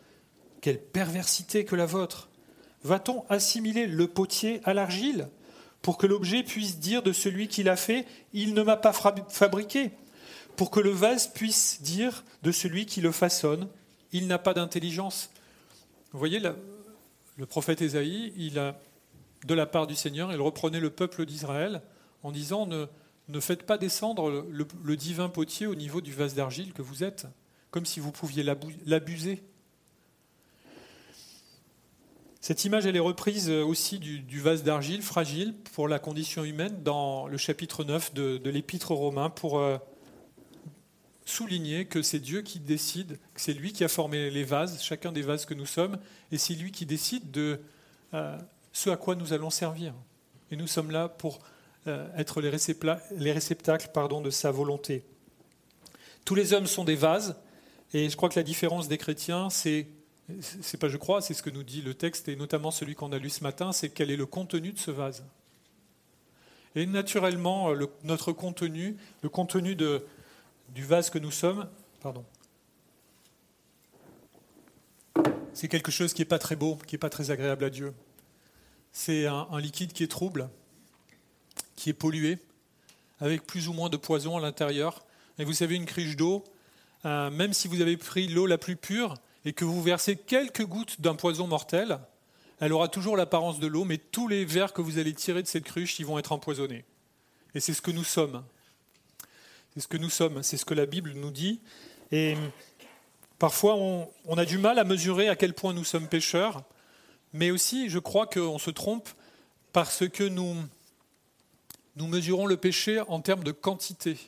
Quelle 0.62 0.81
perversité 0.81 1.67
que 1.67 1.76
la 1.76 1.85
vôtre 1.85 2.29
Va-t-on 2.82 3.25
assimiler 3.28 3.87
le 3.87 4.06
potier 4.06 4.60
à 4.64 4.75
l'argile 4.75 5.28
pour 5.82 5.96
que 5.96 6.06
l'objet 6.06 6.42
puisse 6.42 6.78
dire 6.78 7.02
de 7.02 7.12
celui 7.12 7.49
qui 7.49 7.62
l'a 7.62 7.76
fait 7.76 8.06
Il 8.32 8.54
ne 8.54 8.62
m'a 8.62 8.76
pas 8.76 8.92
fabriqué 8.92 9.90
Pour 10.56 10.70
que 10.70 10.80
le 10.80 10.90
vase 10.90 11.28
puisse 11.28 11.80
dire 11.82 12.25
de 12.42 12.52
celui 12.52 12.87
qui 12.87 13.00
le 13.00 13.12
façonne 13.12 13.68
Il 14.12 14.26
n'a 14.26 14.38
pas 14.38 14.54
d'intelligence 14.54 15.30
Vous 16.12 16.18
voyez, 16.18 16.40
le 16.40 17.46
prophète 17.46 17.80
Ésaïe, 17.80 18.52
de 19.46 19.54
la 19.54 19.66
part 19.66 19.87
du 19.87 19.94
Seigneur, 19.94 20.32
il 20.32 20.40
reprenait 20.40 20.80
le 20.80 20.90
peuple 20.90 21.25
d'Israël 21.25 21.82
en 22.22 22.30
disant 22.30 22.66
ne 22.66 23.40
faites 23.40 23.62
pas 23.62 23.78
descendre 23.78 24.46
le, 24.50 24.96
divin 24.96 25.28
potier 25.28 25.66
au 25.66 25.75
niveau 25.75 26.00
du 26.00 26.12
vase 26.12 26.34
d'argile 26.34 26.72
que 26.72 26.82
vous 26.82 27.04
êtes, 27.04 27.26
comme 27.70 27.87
si 27.87 28.00
vous 28.00 28.12
pouviez 28.12 28.42
l'abuser. 28.84 29.42
Cette 32.42 32.64
image, 32.64 32.87
elle 32.87 32.97
est 32.97 33.00
reprise 33.00 33.50
aussi 33.50 33.99
du, 33.99 34.40
vase 34.40 34.62
d'argile 34.62 35.02
fragile 35.02 35.54
pour 35.75 35.88
la 35.88 35.99
condition 35.99 36.42
humaine 36.42 36.82
dans 36.82 37.26
le 37.26 37.37
chapitre 37.37 37.85
9 37.85 38.14
de, 38.14 38.49
l'Épître 38.49 38.92
aux 38.92 38.97
Romains 38.97 39.28
pour 39.28 39.59
euh, 39.59 39.76
souligner 41.26 41.85
que 41.85 42.00
c'est 42.00 42.18
Dieu 42.18 42.40
qui 42.40 42.59
décide, 42.59 43.18
que 43.35 43.42
c'est 43.42 43.52
lui 43.52 43.75
qui 43.75 43.85
a 43.85 43.88
formé 43.88 44.30
les 44.30 44.44
vases, 44.44 44.82
chacun 44.82 45.12
des 45.12 45.20
vases 45.20 45.44
que 45.44 45.52
nous 45.52 45.66
sommes, 45.66 45.99
et 46.32 46.38
c'est 46.38 46.54
lui 46.54 46.73
qui 46.73 46.87
décide 46.87 47.30
de 47.30 47.61
euh, 48.14 48.38
ce 48.73 48.88
à 48.88 48.97
quoi 48.97 49.16
nous 49.16 49.35
allons 49.35 49.50
servir. 49.50 49.92
Et 50.50 50.56
nous 50.56 50.66
sommes 50.66 50.90
là 50.90 51.11
pour 51.11 51.40
euh, 51.88 52.09
être 52.16 52.40
les, 52.40 52.49
réceptacles 52.49 53.90
pardon, 53.92 54.23
de 54.23 54.30
sa 54.30 54.50
volonté. 54.50 55.04
Tous 56.25 56.35
les 56.35 56.54
hommes 56.54 56.66
sont 56.66 56.85
des 56.85 56.97
vases, 56.97 57.37
et 57.92 58.09
je 58.09 58.16
crois 58.16 58.30
que 58.30 58.38
la 58.38 58.44
différence 58.44 58.88
des 58.88 58.97
chrétiens, 58.97 59.50
c'est 59.50 59.88
c'est 60.40 60.78
pas 60.78 60.88
je 60.88 60.96
crois, 60.96 61.20
c'est 61.20 61.34
ce 61.34 61.42
que 61.42 61.50
nous 61.50 61.62
dit 61.62 61.82
le 61.82 61.94
texte, 61.94 62.28
et 62.28 62.37
notamment 62.37 62.70
celui 62.70 62.94
qu'on 62.94 63.12
a 63.12 63.18
lu 63.18 63.30
ce 63.30 63.42
matin, 63.42 63.72
c'est 63.72 63.90
quel 63.90 64.10
est 64.10 64.16
le 64.16 64.26
contenu 64.26 64.72
de 64.72 64.78
ce 64.78 64.90
vase. 64.90 65.25
Et 66.75 66.87
naturellement, 66.87 67.72
notre 68.04 68.32
contenu, 68.32 68.96
le 69.22 69.28
contenu 69.28 69.75
de, 69.75 70.04
du 70.75 70.84
vase 70.84 71.10
que 71.10 71.18
nous 71.18 71.32
sommes, 71.32 71.68
pardon, 72.00 72.25
c'est 75.52 75.68
quelque 75.68 75.90
chose 75.90 76.14
qui 76.14 76.22
n'est 76.22 76.26
pas 76.26 76.38
très 76.38 76.56
beau, 76.56 76.76
qui 76.87 76.94
n'est 76.94 77.00
pas 77.00 77.10
très 77.10 77.30
agréable 77.30 77.64
à 77.64 77.70
Dieu. 77.70 77.92
C'est 78.92 79.26
un, 79.26 79.46
liquide 79.58 79.92
qui 79.92 80.02
est 80.02 80.08
trouble, 80.08 80.49
qui 81.76 81.90
est 81.90 81.94
pollué, 81.94 82.38
avec 83.20 83.46
plus 83.46 83.68
ou 83.68 83.72
moins 83.72 83.88
de 83.88 83.96
poison 83.96 84.37
à 84.37 84.40
l'intérieur. 84.40 85.04
Et 85.38 85.44
vous 85.44 85.52
savez, 85.52 85.76
une 85.76 85.87
criche 85.87 86.16
d'eau, 86.16 86.44
euh, 87.04 87.30
même 87.30 87.52
si 87.52 87.68
vous 87.68 87.80
avez 87.80 87.96
pris 87.96 88.28
l'eau 88.28 88.46
la 88.46 88.58
plus 88.58 88.76
pure, 88.76 89.14
et 89.44 89.52
que 89.52 89.64
vous 89.64 89.82
versez 89.82 90.16
quelques 90.16 90.64
gouttes 90.64 91.00
d'un 91.00 91.14
poison 91.14 91.47
mortel, 91.47 91.99
elle 92.61 92.73
aura 92.73 92.88
toujours 92.88 93.16
l'apparence 93.16 93.59
de 93.59 93.66
l'eau, 93.66 93.85
mais 93.85 93.97
tous 93.97 94.28
les 94.28 94.44
vers 94.44 94.73
que 94.73 94.82
vous 94.82 94.99
allez 94.99 95.14
tirer 95.14 95.42
de 95.42 95.49
cette 95.49 95.64
cruche, 95.64 95.99
ils 95.99 96.06
vont 96.06 96.18
être 96.18 96.32
empoisonnés. 96.32 96.85
Et 97.54 97.61
c'est 97.61 97.73
ce 97.73 97.80
que 97.80 97.90
nous 97.90 98.04
sommes. 98.04 98.44
C'est 99.73 99.80
ce 99.80 99.88
que 99.88 99.97
nous 99.97 100.11
sommes, 100.11 100.42
c'est 100.42 100.56
ce 100.56 100.64
que 100.64 100.75
la 100.75 100.87
Bible 100.87 101.12
nous 101.14 101.30
dit. 101.30 101.61
Et 102.12 102.37
parfois, 103.38 103.76
on, 103.76 104.37
a 104.37 104.44
du 104.44 104.59
mal 104.59 104.78
à 104.78 104.85
mesurer 104.85 105.28
à 105.28 105.37
quel 105.37 105.54
point 105.54 105.73
nous 105.73 105.85
sommes 105.85 106.09
pécheurs, 106.09 106.62
mais 107.32 107.50
aussi, 107.50 107.88
je 107.88 107.99
crois 107.99 108.26
qu'on 108.26 108.59
se 108.59 108.70
trompe 108.70 109.09
parce 109.73 110.09
que 110.09 110.25
nous, 110.25 110.56
nous 111.97 112.06
mesurons 112.09 112.47
le 112.47 112.56
péché 112.56 113.00
en 113.09 113.20
termes 113.20 113.44
de 113.44 113.52
quantité, 113.52 114.18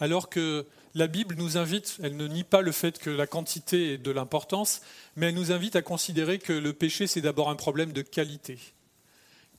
alors 0.00 0.30
que 0.30 0.64
la 0.96 1.08
Bible 1.08 1.34
nous 1.36 1.58
invite, 1.58 1.98
elle 2.02 2.16
ne 2.16 2.26
nie 2.26 2.42
pas 2.42 2.62
le 2.62 2.72
fait 2.72 2.98
que 2.98 3.10
la 3.10 3.26
quantité 3.26 3.92
ait 3.92 3.98
de 3.98 4.10
l'importance, 4.10 4.80
mais 5.14 5.26
elle 5.26 5.34
nous 5.34 5.52
invite 5.52 5.76
à 5.76 5.82
considérer 5.82 6.38
que 6.38 6.54
le 6.54 6.72
péché, 6.72 7.06
c'est 7.06 7.20
d'abord 7.20 7.50
un 7.50 7.54
problème 7.54 7.92
de 7.92 8.00
qualité. 8.00 8.58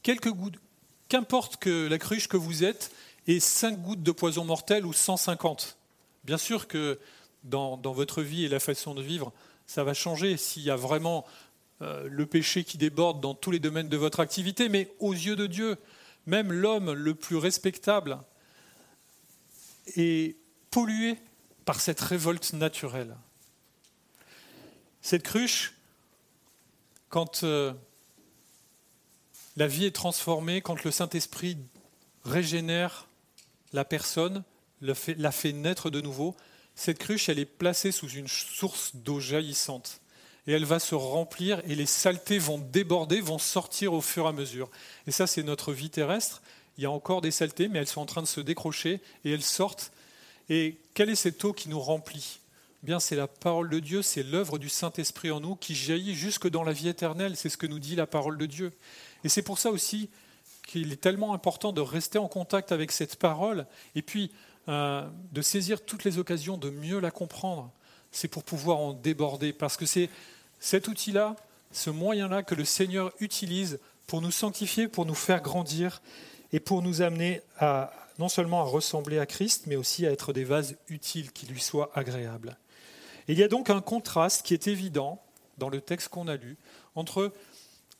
Qu'importe 0.01 1.58
que 1.58 1.88
la 1.88 2.00
cruche 2.00 2.27
que 2.27 2.38
vous 2.38 2.63
êtes 2.63 2.91
ait 3.27 3.39
5 3.39 3.79
gouttes 3.84 4.01
de 4.01 4.12
poison 4.12 4.46
mortel 4.46 4.84
ou 4.84 4.94
150. 4.94 5.77
Bien 6.24 6.39
sûr 6.39 6.67
que 6.67 7.00
dans, 7.44 7.77
votre 7.77 8.24
vie 8.24 8.46
et 8.46 8.50
la 8.50 8.60
façon 8.60 8.96
de 8.96 9.03
vivre, 9.03 9.32
ça 9.67 9.84
va 9.84 9.94
changer 9.94 10.38
s'il 10.38 10.63
y 10.63 10.72
a 10.72 10.75
vraiment 10.75 11.24
euh, 11.84 12.08
le 12.10 12.25
péché 12.25 12.63
qui 12.63 12.79
déborde 12.79 13.22
dans 13.22 13.36
tous 13.36 13.51
les 13.51 13.60
domaines 13.60 13.89
de 13.89 13.98
votre 13.98 14.22
activité, 14.22 14.70
mais 14.70 14.91
aux 15.00 15.13
yeux 15.13 15.36
de 15.36 15.46
Dieu, 15.46 15.77
même 16.25 16.51
l'homme 16.51 16.94
le 16.94 17.13
plus 17.13 17.38
respectable 17.38 18.17
est 19.96 20.36
pollué 20.72 21.17
par 21.68 21.82
cette 21.82 22.00
révolte 22.00 22.54
naturelle. 22.54 23.18
Cette 25.02 25.24
cruche, 25.24 25.74
quand 27.10 27.44
euh, 27.44 27.74
la 29.58 29.68
vie 29.68 29.84
est 29.84 29.92
transformée, 29.92 30.62
quand 30.62 30.86
le 30.86 30.92
Saint-Esprit 30.92 31.58
régénère 32.24 33.10
la 33.74 33.84
personne, 33.84 34.46
la 34.80 34.96
fait, 34.96 35.52
naître 35.52 35.90
de 35.90 36.00
nouveau, 36.00 36.38
cette 36.74 37.00
cruche, 37.00 37.28
elle 37.28 37.40
est 37.40 37.46
placée 37.46 37.92
sous 37.92 38.12
une 38.12 38.30
source 38.30 38.96
d'eau 38.96 39.20
jaillissante. 39.20 40.00
Et 40.48 40.54
elle 40.54 40.64
va 40.64 40.80
se 40.80 40.96
remplir 40.96 41.62
et 41.66 41.76
les 41.76 41.86
saletés 41.86 42.40
vont 42.40 42.60
déborder, 42.60 43.20
vont 43.20 43.40
sortir 43.40 43.92
au 43.92 44.00
fur 44.00 44.24
et 44.24 44.30
à 44.30 44.32
mesure. 44.32 44.70
Et 45.06 45.12
ça, 45.12 45.28
c'est 45.28 45.44
notre 45.44 45.74
vie 45.74 45.90
terrestre. 45.90 46.42
Il 46.78 46.84
y 46.84 46.86
a 46.86 46.92
encore 46.92 47.20
des 47.20 47.32
saletés, 47.32 47.68
mais 47.68 47.80
elles 47.80 47.88
sont 47.88 48.00
en 48.00 48.06
train 48.06 48.22
de 48.22 48.28
se 48.28 48.40
décrocher 48.40 49.02
et 49.26 49.34
elles 49.34 49.44
sortent 49.44 49.92
et 50.50 50.77
quelle 50.94 51.10
est 51.10 51.16
cette 51.16 51.44
eau 51.44 51.54
qui 51.54 51.70
nous 51.70 51.80
remplit? 51.80 52.39
Eh 52.84 52.86
Bien, 52.86 53.00
c'est 53.00 53.16
la 53.16 53.27
parole 53.27 53.70
de 53.70 53.80
Dieu, 53.80 54.01
c'est 54.01 54.24
l'œuvre 54.24 54.60
du 54.60 54.70
Saint-Esprit 54.70 55.32
en 55.32 55.39
nous 55.39 55.56
qui 55.56 55.75
jaillit 55.75 56.16
jusque 56.16 56.48
dans 56.48 56.63
la 56.63 56.72
vie 56.72 56.88
éternelle. 56.88 57.36
C'est 57.36 57.50
ce 57.50 57.58
que 57.58 57.68
nous 57.68 57.80
dit 57.80 57.96
la 57.96 58.08
parole 58.08 58.38
de 58.38 58.46
Dieu. 58.46 58.72
Et 59.24 59.30
c'est 59.30 59.42
pour 59.42 59.60
ça 59.60 59.72
aussi 59.72 60.10
qu'il 60.68 60.92
est 60.92 61.01
tellement 61.01 61.34
important 61.34 61.72
de 61.72 61.82
rester 61.82 62.20
en 62.20 62.27
contact 62.27 62.72
avec 62.72 62.92
cette 62.92 63.16
parole 63.16 63.66
et 63.96 64.01
puis 64.01 64.32
euh, 64.70 65.08
de 65.32 65.42
saisir 65.42 65.84
toutes 65.84 66.04
les 66.04 66.20
occasions 66.20 66.58
de 66.58 66.70
mieux 66.70 67.00
la 67.00 67.10
comprendre. 67.10 67.72
C'est 68.12 68.27
pour 68.27 68.44
pouvoir 68.44 68.77
en 68.80 68.94
déborder 68.94 69.54
parce 69.54 69.75
que 69.75 69.86
c'est 69.86 70.10
cet 70.60 70.88
outil-là, 70.88 71.36
ce 71.72 71.89
moyen-là 71.89 72.44
que 72.44 72.56
le 72.56 72.66
Seigneur 72.66 73.12
utilise 73.20 73.80
pour 74.08 74.22
nous 74.22 74.32
sanctifier, 74.32 74.88
pour 74.88 75.06
nous 75.06 75.16
faire 75.16 75.42
grandir 75.42 76.01
et 76.51 76.60
pour 76.60 76.82
nous 76.82 77.01
amener 77.01 77.42
à, 77.60 77.92
non 78.20 78.30
seulement 78.30 78.62
à 78.62 78.66
ressembler 78.66 79.20
à 79.20 79.26
Christ, 79.26 79.64
mais 79.68 79.76
aussi 79.76 80.06
à 80.06 80.12
être 80.12 80.34
des 80.34 80.44
vases 80.44 80.76
utiles 80.88 81.32
qui 81.32 81.46
lui 81.46 81.62
soient 81.62 81.92
agréables. 81.94 82.58
il 83.28 83.38
y 83.38 83.44
a 83.44 83.48
donc 83.48 83.70
un 83.70 83.82
contraste 83.82 84.46
qui 84.46 84.54
est 84.54 84.68
évident 84.68 85.22
dans 85.58 85.70
le 85.70 85.82
texte 85.82 86.10
qu'on 86.10 86.28
a 86.28 86.36
lu 86.36 86.58
entre 86.96 87.32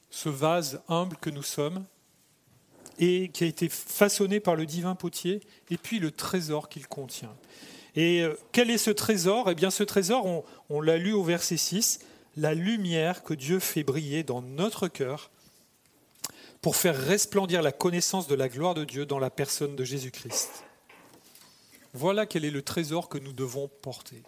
ce 0.10 0.30
vase 0.30 0.82
humble 0.88 1.18
que 1.18 1.30
nous 1.30 1.44
sommes 1.44 1.86
et 3.00 3.30
qui 3.30 3.44
a 3.44 3.48
été 3.48 3.70
façonné 3.70 4.40
par 4.40 4.56
le 4.56 4.66
divin 4.66 4.96
potier, 4.96 5.42
et 5.70 5.78
puis 5.78 6.00
le 6.00 6.10
trésor 6.10 6.68
qu'il 6.68 6.88
contient. 6.88 7.36
Et 7.96 8.22
euh, 8.22 8.34
quel 8.52 8.72
est 8.72 8.80
ce 8.80 8.90
trésor? 8.90 9.52
Eh 9.52 9.56
bien 9.56 9.70
ce 9.70 9.84
trésor, 9.84 10.26
on, 10.26 10.44
on 10.70 10.82
l'a 10.82 10.98
lu 10.98 11.14
au 11.14 11.24
verset 11.24 11.58
6, 11.58 12.00
la 12.38 12.54
lumière 12.54 13.24
que 13.24 13.34
Dieu 13.34 13.60
fait 13.60 13.84
briller 13.84 14.24
dans 14.24 14.42
notre 14.42 14.88
cœur 14.88 15.30
pour 16.68 16.76
faire 16.76 17.02
resplendir 17.02 17.62
la 17.62 17.72
connaissance 17.72 18.28
de 18.28 18.36
la 18.36 18.50
gloire 18.50 18.74
de 18.74 18.84
Dieu 18.84 19.06
dans 19.06 19.20
la 19.20 19.30
personne 19.30 19.78
de 19.78 19.86
Jésus-Christ. 19.86 20.66
Voilà 21.94 22.26
quel 22.26 22.44
est 22.44 22.52
le 22.52 22.62
trésor 22.62 23.08
que 23.08 23.18
nous 23.18 23.32
devons 23.32 23.70
porter. 23.82 24.22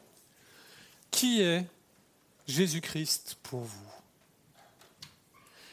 Qui 1.11 1.41
est 1.41 1.65
Jésus-Christ 2.47 3.35
pour 3.43 3.59
vous? 3.59 3.91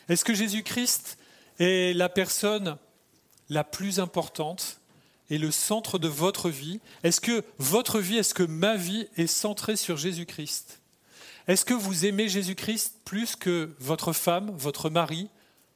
Est-ce 0.09 0.25
que 0.25 0.35
Jésus-Christ 0.35 1.19
est 1.61 1.97
la 1.97 2.09
personne 2.09 2.79
la 3.49 3.63
plus 3.63 4.01
importante 4.01 4.81
et 5.31 5.39
le 5.39 5.53
centre 5.53 6.01
de 6.01 6.09
votre 6.09 6.51
vie? 6.51 6.81
Est-ce 7.05 7.21
que 7.21 7.45
votre 7.59 8.01
vie, 8.01 8.17
est-ce 8.17 8.35
que 8.35 8.43
ma 8.43 8.75
vie 8.75 9.07
est 9.17 9.29
centrée 9.29 9.77
sur 9.77 9.97
Jésus-Christ? 9.97 10.81
Est-ce 11.47 11.65
que 11.65 11.75
vous 11.75 12.07
aimez 12.07 12.29
Jésus-Christ 12.29 13.03
plus 13.05 13.37
que 13.37 13.73
votre 13.79 14.13
femme, 14.13 14.51
votre 14.57 14.91
mari, 14.91 15.29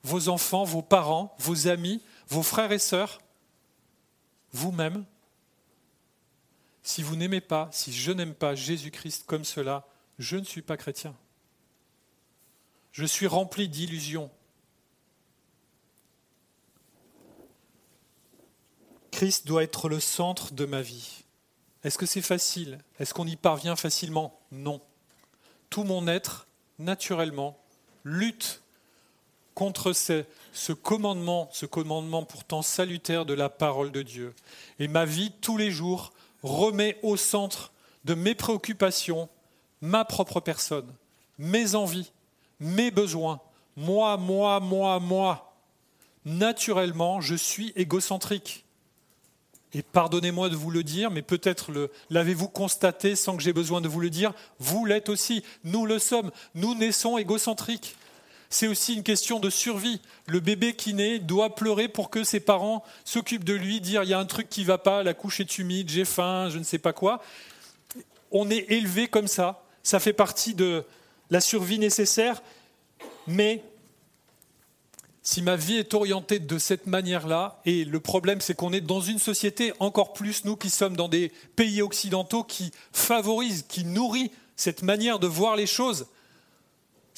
vos 0.03 0.29
enfants, 0.29 0.65
vos 0.65 0.83
parents, 0.83 1.35
vos 1.39 1.69
amis, 1.69 2.03
vos 2.29 2.43
frères 2.43 2.73
et 2.73 2.79
sœurs, 2.79 3.21
vous-même. 4.53 5.05
Si 6.83 7.03
vous 7.03 7.17
n'aimez 7.17 7.41
pas, 7.41 7.69
si 7.73 7.93
je 7.93 8.11
n'aime 8.11 8.35
pas 8.35 8.55
Jésus-Christ 8.55 9.25
comme 9.27 9.45
cela, 9.45 9.87
je 10.19 10.37
ne 10.37 10.45
suis 10.45 10.63
pas 10.63 10.77
chrétien. 10.77 11.15
Je 12.93 13.05
suis 13.05 13.27
rempli 13.27 13.69
d'illusions. 13.69 14.31
Christ 19.11 19.47
doit 19.47 19.63
être 19.63 19.89
le 19.89 20.01
centre 20.01 20.53
de 20.53 20.65
ma 20.65 20.81
vie. 20.81 21.25
Est-ce 21.85 21.99
que 21.99 22.07
c'est 22.07 22.23
facile? 22.23 22.79
Est-ce 22.99 23.15
qu'on 23.15 23.27
y 23.27 23.37
parvient 23.37 23.77
facilement? 23.77 24.41
Non. 24.51 24.81
Tout 25.69 25.85
mon 25.85 26.09
être, 26.09 26.47
naturellement, 26.79 27.59
lutte 28.05 28.63
contre 29.55 29.93
ce, 29.93 30.73
commandement, 30.73 31.49
ce 31.53 31.67
commandement 31.67 32.25
pourtant 32.25 32.63
salutaire 32.63 33.27
de 33.27 33.35
la 33.35 33.49
parole 33.49 33.93
de 33.93 34.03
Dieu. 34.03 34.35
Et 34.79 34.89
ma 34.89 35.05
vie, 35.05 35.33
tous 35.41 35.57
les 35.57 35.71
jours, 35.71 36.13
remet 36.43 36.99
au 37.03 37.17
centre 37.17 37.73
de 38.05 38.15
mes 38.15 38.35
préoccupations 38.35 39.29
ma 39.83 40.05
propre 40.05 40.41
personne, 40.41 40.93
mes 41.39 41.75
envies, 41.75 42.13
mes 42.59 42.91
besoins. 42.91 43.41
Moi, 43.77 44.17
moi, 44.17 44.61
moi, 44.61 45.01
moi. 45.01 45.55
Naturellement, 46.25 47.21
je 47.21 47.35
suis 47.35 47.73
égocentrique. 47.77 48.65
Et 49.73 49.83
pardonnez-moi 49.83 50.49
de 50.49 50.57
vous 50.57 50.71
le 50.71 50.83
dire, 50.83 51.11
mais 51.11 51.23
peut-être 51.23 51.71
l'avez-vous 52.11 52.49
constaté 52.49 53.15
sans 53.15 53.37
que 53.37 53.43
j'ai 53.43 53.53
besoin 53.53 53.81
de 53.81 53.89
vous 53.89 54.01
le 54.01 54.11
dire, 54.11 54.33
vous 54.59 54.85
l'êtes 54.85 55.09
aussi, 55.09 55.45
nous 55.65 55.87
le 55.87 55.99
sommes, 55.99 56.31
nous 56.55 56.75
naissons 56.75 57.19
égocentriques. 57.19 57.97
C'est 58.51 58.67
aussi 58.67 58.95
une 58.95 59.05
question 59.05 59.39
de 59.39 59.49
survie. 59.49 60.01
Le 60.27 60.41
bébé 60.41 60.75
qui 60.75 60.93
naît 60.93 61.21
doit 61.21 61.55
pleurer 61.55 61.87
pour 61.87 62.11
que 62.11 62.25
ses 62.25 62.41
parents 62.41 62.85
s'occupent 63.05 63.45
de 63.45 63.55
lui, 63.55 63.81
dire 63.81 64.03
il 64.03 64.09
y 64.09 64.15
a 64.15 64.19
un 64.19 64.27
truc 64.27 64.49
qui 64.51 64.65
va 64.65 64.77
pas, 64.77 65.05
la 65.05 65.15
couche 65.15 65.39
est 65.39 65.59
humide, 65.59 65.89
j'ai 65.89 66.05
faim, 66.05 66.49
je 66.51 66.59
ne 66.59 66.65
sais 66.65 66.79
pas 66.79 66.93
quoi. 66.93 67.23
On 68.33 68.51
est 68.51 68.67
élevé 68.71 69.07
comme 69.07 69.29
ça. 69.29 69.65
Ça 69.85 70.01
fait 70.01 70.13
partie 70.13 70.55
de 70.55 70.85
la 71.31 71.41
survie 71.41 71.79
nécessaire. 71.79 72.43
Mais 73.29 73.63
si 75.23 75.43
ma 75.43 75.55
vie 75.55 75.77
est 75.77 75.95
orientée 75.95 76.41
de 76.41 76.59
cette 76.59 76.89
manière-là, 76.89 77.61
et 77.67 77.85
le 77.85 78.01
problème 78.01 78.41
c'est 78.41 78.55
qu'on 78.55 78.73
est 78.73 78.81
dans 78.81 79.01
une 79.01 79.21
société, 79.21 79.73
encore 79.79 80.13
plus 80.13 80.45
nous 80.45 80.57
qui 80.57 80.71
sommes 80.71 80.97
dans 80.97 81.09
des 81.09 81.31
pays 81.55 81.83
occidentaux, 81.83 82.43
qui 82.43 82.73
favorisent, 82.93 83.65
qui 83.69 83.85
nourrit 83.85 84.33
cette 84.57 84.83
manière 84.83 85.21
de 85.21 85.29
voir 85.29 85.55
les 85.55 85.69
choses, 85.69 86.09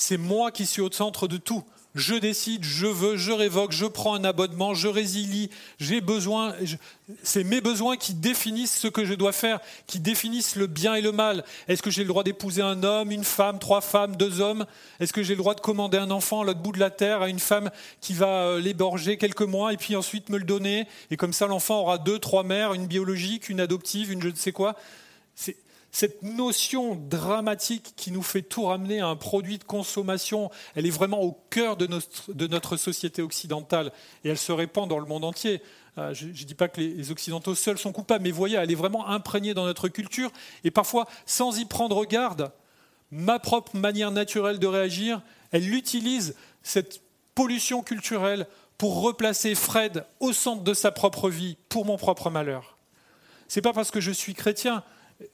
c'est 0.03 0.17
moi 0.17 0.51
qui 0.51 0.67
suis 0.67 0.83
au 0.83 0.91
centre 0.91 1.29
de 1.29 1.37
tout. 1.37 1.63
Je 1.95 2.15
décide, 2.15 2.65
je 2.65 2.87
veux, 2.87 3.17
je 3.17 3.33
révoque, 3.33 3.71
je 3.73 3.85
prends 3.85 4.15
un 4.15 4.25
abonnement, 4.25 4.73
je 4.73 4.89
résilie, 4.89 5.51
j'ai 5.79 6.01
besoin. 6.01 6.55
C'est 7.23 7.45
mes 7.45 7.61
besoins 7.61 7.99
qui 7.99 8.15
définissent 8.15 8.79
ce 8.79 8.89
que 8.89 9.05
je 9.05 9.13
dois 9.13 9.33
faire, 9.33 9.61
qui 9.87 10.01
définissent 10.01 10.57
le 10.57 10.67
bien 10.67 10.95
et 10.95 11.03
le 11.03 11.13
mal. 11.13 11.45
Est-ce 11.69 11.83
que 11.83 11.91
j'ai 11.91 12.03
le 12.03 12.09
droit 12.09 12.25
d'épouser 12.25 12.63
un 12.63 12.83
homme, 12.83 13.11
une 13.13 13.25
femme, 13.25 13.59
trois 13.59 13.83
femmes, 13.83 14.17
deux 14.17 14.41
hommes? 14.41 14.65
Est-ce 15.01 15.13
que 15.13 15.23
j'ai 15.23 15.35
le 15.35 15.39
droit 15.39 15.55
de 15.55 15.61
commander 15.61 15.99
un 15.99 16.11
enfant 16.11 16.41
à 16.41 16.45
l'autre 16.45 16.61
bout 16.61 16.73
de 16.73 16.81
la 16.81 16.91
terre 16.91 17.21
à 17.21 17.29
une 17.29 17.39
femme 17.39 17.71
qui 18.01 18.15
va 18.15 18.47
euh, 18.47 18.61
l'héberger 18.61 19.19
quelques 19.19 19.43
mois 19.43 19.75
et 19.75 19.77
puis 19.77 19.95
ensuite 19.95 20.31
me 20.31 20.39
le 20.39 20.45
donner? 20.45 20.87
Et 21.11 21.19
comme 21.19 21.35
ça, 21.35 21.47
l'enfant 21.47 21.81
aura 21.81 21.99
deux, 21.99 22.19
trois 22.19 22.43
mères, 22.43 22.73
une 22.73 22.87
biologique, 22.87 23.51
une 23.51 23.61
adoptive, 23.61 24.11
une 24.11 24.23
je 24.23 24.29
ne 24.29 24.35
sais 24.35 24.53
quoi. 24.53 24.77
Cette 25.93 26.23
notion 26.23 26.95
dramatique 26.95 27.93
qui 27.97 28.11
nous 28.11 28.23
fait 28.23 28.41
tout 28.41 28.65
ramener 28.65 29.01
à 29.01 29.09
un 29.09 29.17
produit 29.17 29.59
de 29.59 29.65
consommation, 29.65 30.51
elle 30.75 30.87
est 30.87 30.91
vraiment 30.91 31.21
au 31.21 31.39
cœur 31.51 31.77
de 31.77 31.87
notre, 31.87 32.77
société 32.79 33.21
occidentale 33.21 33.93
et 34.25 34.31
elle 34.31 34.39
se 34.39 34.53
répand 34.53 34.89
dans 34.89 34.99
le 34.99 35.05
monde 35.05 35.25
entier. 35.25 35.61
Euh, 35.99 36.15
je 36.15 36.29
ne 36.29 36.33
dis 36.33 36.55
pas 36.55 36.69
que 36.69 36.81
les 36.81 37.11
Occidentaux 37.11 37.55
seuls 37.55 37.77
sont 37.77 37.93
coupables, 37.93 38.25
mais 38.25 38.31
voyez, 38.31 38.57
elle 38.57 38.71
est 38.71 38.75
vraiment 38.75 39.07
imprégnée 39.07 39.53
dans 39.53 39.67
notre 39.67 39.89
culture 39.89 40.33
et 40.65 40.71
parfois, 40.71 41.07
sans 41.27 41.59
y 41.59 41.67
prendre 41.67 42.03
garde, 42.07 42.51
ma 43.11 43.39
propre 43.39 43.77
manière 43.77 44.11
naturelle 44.11 44.59
de 44.59 44.67
réagir, 44.67 45.21
elle 45.51 45.75
utilise 45.75 46.35
cette 46.63 47.03
pollution 47.35 47.83
culturelle 47.83 48.47
pour 48.79 49.03
replacer 49.03 49.55
Fred 49.55 50.07
au 50.21 50.33
centre 50.33 50.65
de 50.65 50.73
sa 50.73 50.91
propre 50.91 51.29
vie, 51.29 51.59
pour 51.69 51.85
mon 51.85 51.99
propre 51.99 52.31
malheur. 52.31 52.79
C'est 53.47 53.61
pas 53.61 53.75
parce 53.75 53.91
que 53.91 54.01
je 54.01 54.11
suis 54.11 54.33
chrétien 54.33 54.83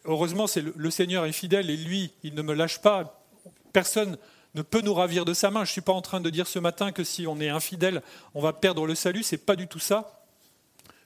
heureusement, 0.04 0.46
c'est 0.46 0.62
le, 0.62 0.90
Seigneur 0.90 1.24
est 1.26 1.32
fidèle 1.32 1.70
et 1.70 1.76
lui, 1.76 2.12
il 2.22 2.34
ne 2.34 2.42
me 2.42 2.54
lâche 2.54 2.80
pas. 2.80 3.24
Personne 3.72 4.18
ne 4.54 4.62
peut 4.62 4.80
nous 4.80 4.94
ravir 4.94 5.24
de 5.24 5.34
sa 5.34 5.50
main. 5.50 5.60
Je 5.60 5.70
ne 5.70 5.72
suis 5.72 5.80
pas 5.80 5.92
en 5.92 6.02
train 6.02 6.20
de 6.20 6.30
dire 6.30 6.46
ce 6.46 6.58
matin 6.58 6.92
que 6.92 7.04
si 7.04 7.26
on 7.26 7.40
est 7.40 7.48
infidèle, 7.48 8.02
on 8.34 8.40
va 8.40 8.52
perdre 8.52 8.86
le 8.86 8.94
salut. 8.94 9.22
Ce 9.22 9.34
n'est 9.34 9.40
pas 9.40 9.56
du 9.56 9.68
tout 9.68 9.78
ça. 9.78 10.24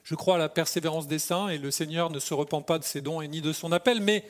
Je 0.03 0.15
crois 0.15 0.35
à 0.35 0.37
la 0.37 0.49
persévérance 0.49 1.07
des 1.07 1.19
saints 1.19 1.49
et 1.49 1.57
le 1.57 1.71
Seigneur 1.71 2.09
ne 2.09 2.19
se 2.19 2.33
repent 2.33 2.65
pas 2.65 2.79
de 2.79 2.83
ses 2.83 3.01
dons 3.01 3.21
et 3.21 3.27
ni 3.27 3.41
de 3.41 3.53
son 3.53 3.71
appel. 3.71 4.01
Mais 4.01 4.25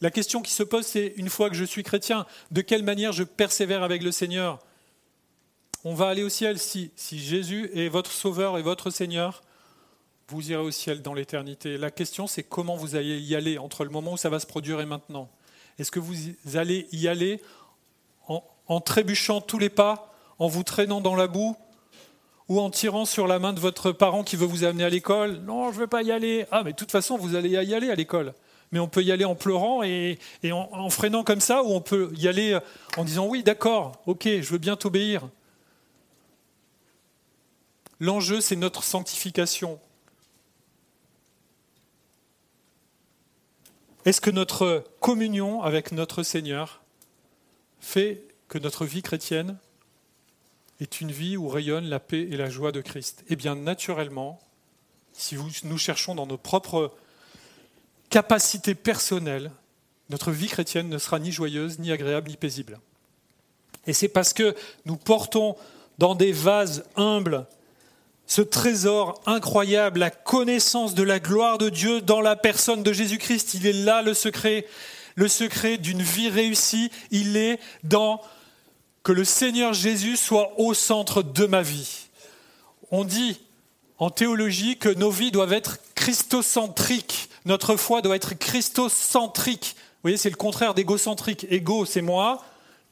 la 0.00 0.10
question 0.10 0.42
qui 0.42 0.52
se 0.52 0.64
pose, 0.64 0.86
c'est 0.86 1.14
une 1.16 1.28
fois 1.28 1.48
que 1.48 1.56
je 1.56 1.64
suis 1.64 1.84
chrétien, 1.84 2.26
de 2.50 2.60
quelle 2.60 2.82
manière 2.82 3.12
je 3.12 3.22
persévère 3.22 3.84
avec 3.84 4.02
le 4.02 4.10
Seigneur? 4.10 4.58
On 5.84 5.94
va 5.94 6.08
aller 6.08 6.24
au 6.24 6.28
ciel 6.28 6.58
si, 6.58 6.90
si 6.96 7.20
Jésus 7.20 7.70
est 7.74 7.88
votre 7.88 8.10
Sauveur 8.10 8.58
et 8.58 8.62
votre 8.62 8.90
Seigneur 8.90 9.42
vous 10.32 10.50
irez 10.50 10.62
au 10.62 10.70
ciel 10.70 11.02
dans 11.02 11.14
l'éternité. 11.14 11.76
La 11.76 11.90
question, 11.90 12.26
c'est 12.26 12.42
comment 12.42 12.76
vous 12.76 12.96
allez 12.96 13.20
y 13.20 13.36
aller 13.36 13.58
entre 13.58 13.84
le 13.84 13.90
moment 13.90 14.12
où 14.12 14.16
ça 14.16 14.30
va 14.30 14.40
se 14.40 14.46
produire 14.46 14.80
et 14.80 14.86
maintenant. 14.86 15.28
Est-ce 15.78 15.90
que 15.90 16.00
vous 16.00 16.14
allez 16.54 16.88
y 16.92 17.08
aller 17.08 17.40
en, 18.68 18.80
trébuchant 18.80 19.40
tous 19.40 19.58
les 19.58 19.68
pas, 19.68 20.14
en 20.38 20.48
vous 20.48 20.62
traînant 20.62 21.00
dans 21.00 21.14
la 21.14 21.26
boue, 21.26 21.56
ou 22.48 22.60
en 22.60 22.70
tirant 22.70 23.04
sur 23.04 23.26
la 23.26 23.38
main 23.38 23.52
de 23.52 23.60
votre 23.60 23.92
parent 23.92 24.24
qui 24.24 24.36
veut 24.36 24.46
vous 24.46 24.64
amener 24.64 24.84
à 24.84 24.88
l'école? 24.88 25.40
Non, 25.44 25.70
je 25.70 25.76
ne 25.76 25.80
veux 25.80 25.86
pas 25.86 26.02
y 26.02 26.12
aller. 26.12 26.46
Ah, 26.50 26.62
mais 26.64 26.72
de 26.72 26.76
toute 26.76 26.90
façon, 26.90 27.18
vous 27.18 27.34
allez 27.34 27.50
y 27.50 27.74
aller 27.74 27.90
à 27.90 27.94
l'école. 27.94 28.32
Mais 28.70 28.78
on 28.78 28.88
peut 28.88 29.02
y 29.02 29.12
aller 29.12 29.26
en 29.26 29.34
pleurant 29.34 29.82
et, 29.82 30.18
en, 30.44 30.68
en, 30.72 30.88
freinant 30.88 31.24
comme 31.24 31.40
ça, 31.40 31.62
ou 31.62 31.72
on 31.72 31.82
peut 31.82 32.10
y 32.16 32.26
aller 32.26 32.58
en 32.96 33.04
disant 33.04 33.26
oui, 33.26 33.42
d'accord, 33.42 34.00
ok, 34.06 34.24
je 34.24 34.50
veux 34.50 34.58
bien 34.58 34.76
t'obéir. 34.76 35.28
L'enjeu, 38.00 38.40
c'est 38.40 38.56
notre 38.56 38.82
sanctification. 38.82 39.78
Est-ce 44.04 44.20
que 44.20 44.30
notre 44.30 44.84
communion 44.98 45.62
avec 45.62 45.92
notre 45.92 46.24
Seigneur 46.24 46.82
fait 47.80 48.24
que 48.48 48.58
notre 48.58 48.84
vie 48.84 49.02
chrétienne 49.02 49.58
est 50.80 51.00
une 51.00 51.12
vie 51.12 51.36
où 51.36 51.48
rayonne 51.48 51.84
la 51.84 52.00
paix 52.00 52.26
et 52.28 52.36
la 52.36 52.50
joie 52.50 52.72
de 52.72 52.80
Christ? 52.80 53.24
Eh 53.28 53.36
bien, 53.36 53.54
naturellement, 53.54 54.40
si 55.12 55.36
nous 55.62 55.78
cherchons 55.78 56.16
dans 56.16 56.26
nos 56.26 56.36
propres 56.36 56.92
capacités 58.10 58.74
personnelles, 58.74 59.52
notre 60.10 60.32
vie 60.32 60.48
chrétienne 60.48 60.88
ne 60.88 60.98
sera 60.98 61.20
ni 61.20 61.30
joyeuse, 61.30 61.78
ni 61.78 61.92
agréable, 61.92 62.28
ni 62.28 62.36
paisible. 62.36 62.80
Et 63.86 63.92
c'est 63.92 64.08
parce 64.08 64.32
que 64.32 64.56
nous 64.84 64.96
portons 64.96 65.56
dans 65.98 66.16
des 66.16 66.32
vases 66.32 66.84
humbles 66.96 67.46
ce 68.32 68.40
trésor 68.40 69.20
incroyable, 69.26 70.00
la 70.00 70.08
connaissance 70.08 70.94
de 70.94 71.02
la 71.02 71.20
gloire 71.20 71.58
de 71.58 71.68
Dieu 71.68 72.00
dans 72.00 72.22
la 72.22 72.34
personne 72.34 72.82
de 72.82 72.90
Jésus-Christ. 72.90 73.52
Il 73.52 73.66
est 73.66 73.74
là 73.74 74.00
le 74.00 74.14
secret, 74.14 74.66
le 75.16 75.28
secret 75.28 75.76
d'une 75.76 76.00
vie 76.00 76.30
réussie. 76.30 76.90
Il 77.10 77.36
est 77.36 77.60
dans 77.84 78.22
que 79.02 79.12
le 79.12 79.24
Seigneur 79.24 79.74
Jésus 79.74 80.16
soit 80.16 80.58
au 80.58 80.72
centre 80.72 81.22
de 81.22 81.44
ma 81.44 81.60
vie. 81.60 82.06
On 82.90 83.04
dit 83.04 83.38
en 83.98 84.08
théologie 84.08 84.78
que 84.78 84.88
nos 84.88 85.10
vies 85.10 85.30
doivent 85.30 85.52
être 85.52 85.76
christocentriques. 85.94 87.28
Notre 87.44 87.76
foi 87.76 88.00
doit 88.00 88.16
être 88.16 88.32
christocentrique. 88.32 89.76
Vous 89.76 90.04
voyez, 90.04 90.16
c'est 90.16 90.30
le 90.30 90.36
contraire 90.36 90.72
d'égocentrique. 90.72 91.46
Égo, 91.50 91.84
c'est 91.84 92.00
moi. 92.00 92.42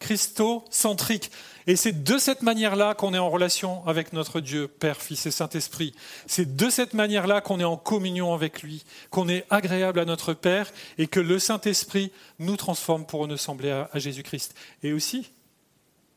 Christocentrique. 0.00 1.30
Et 1.70 1.76
c'est 1.76 2.02
de 2.02 2.18
cette 2.18 2.42
manière-là 2.42 2.94
qu'on 2.94 3.14
est 3.14 3.18
en 3.18 3.30
relation 3.30 3.86
avec 3.86 4.12
notre 4.12 4.40
Dieu, 4.40 4.66
Père, 4.66 5.00
Fils 5.00 5.26
et 5.26 5.30
Saint-Esprit. 5.30 5.94
C'est 6.26 6.56
de 6.56 6.68
cette 6.68 6.94
manière-là 6.94 7.40
qu'on 7.40 7.60
est 7.60 7.64
en 7.64 7.76
communion 7.76 8.34
avec 8.34 8.64
lui, 8.64 8.84
qu'on 9.10 9.28
est 9.28 9.46
agréable 9.50 10.00
à 10.00 10.04
notre 10.04 10.34
Père 10.34 10.72
et 10.98 11.06
que 11.06 11.20
le 11.20 11.38
Saint-Esprit 11.38 12.10
nous 12.40 12.56
transforme 12.56 13.06
pour 13.06 13.28
nous 13.28 13.36
sembler 13.36 13.70
à, 13.70 13.88
Jésus-Christ. 13.94 14.56
Et 14.82 14.92
aussi, 14.92 15.30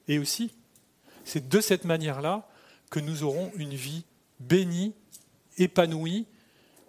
et 0.08 0.18
aussi, 0.18 0.50
c'est 1.24 1.48
de 1.48 1.62
cette 1.62 1.86
manière-là 1.86 2.50
que 2.90 3.00
nous 3.00 3.22
aurons 3.22 3.52
une 3.56 3.76
vie 3.76 4.06
bénie, 4.40 4.96
épanouie, 5.60 6.26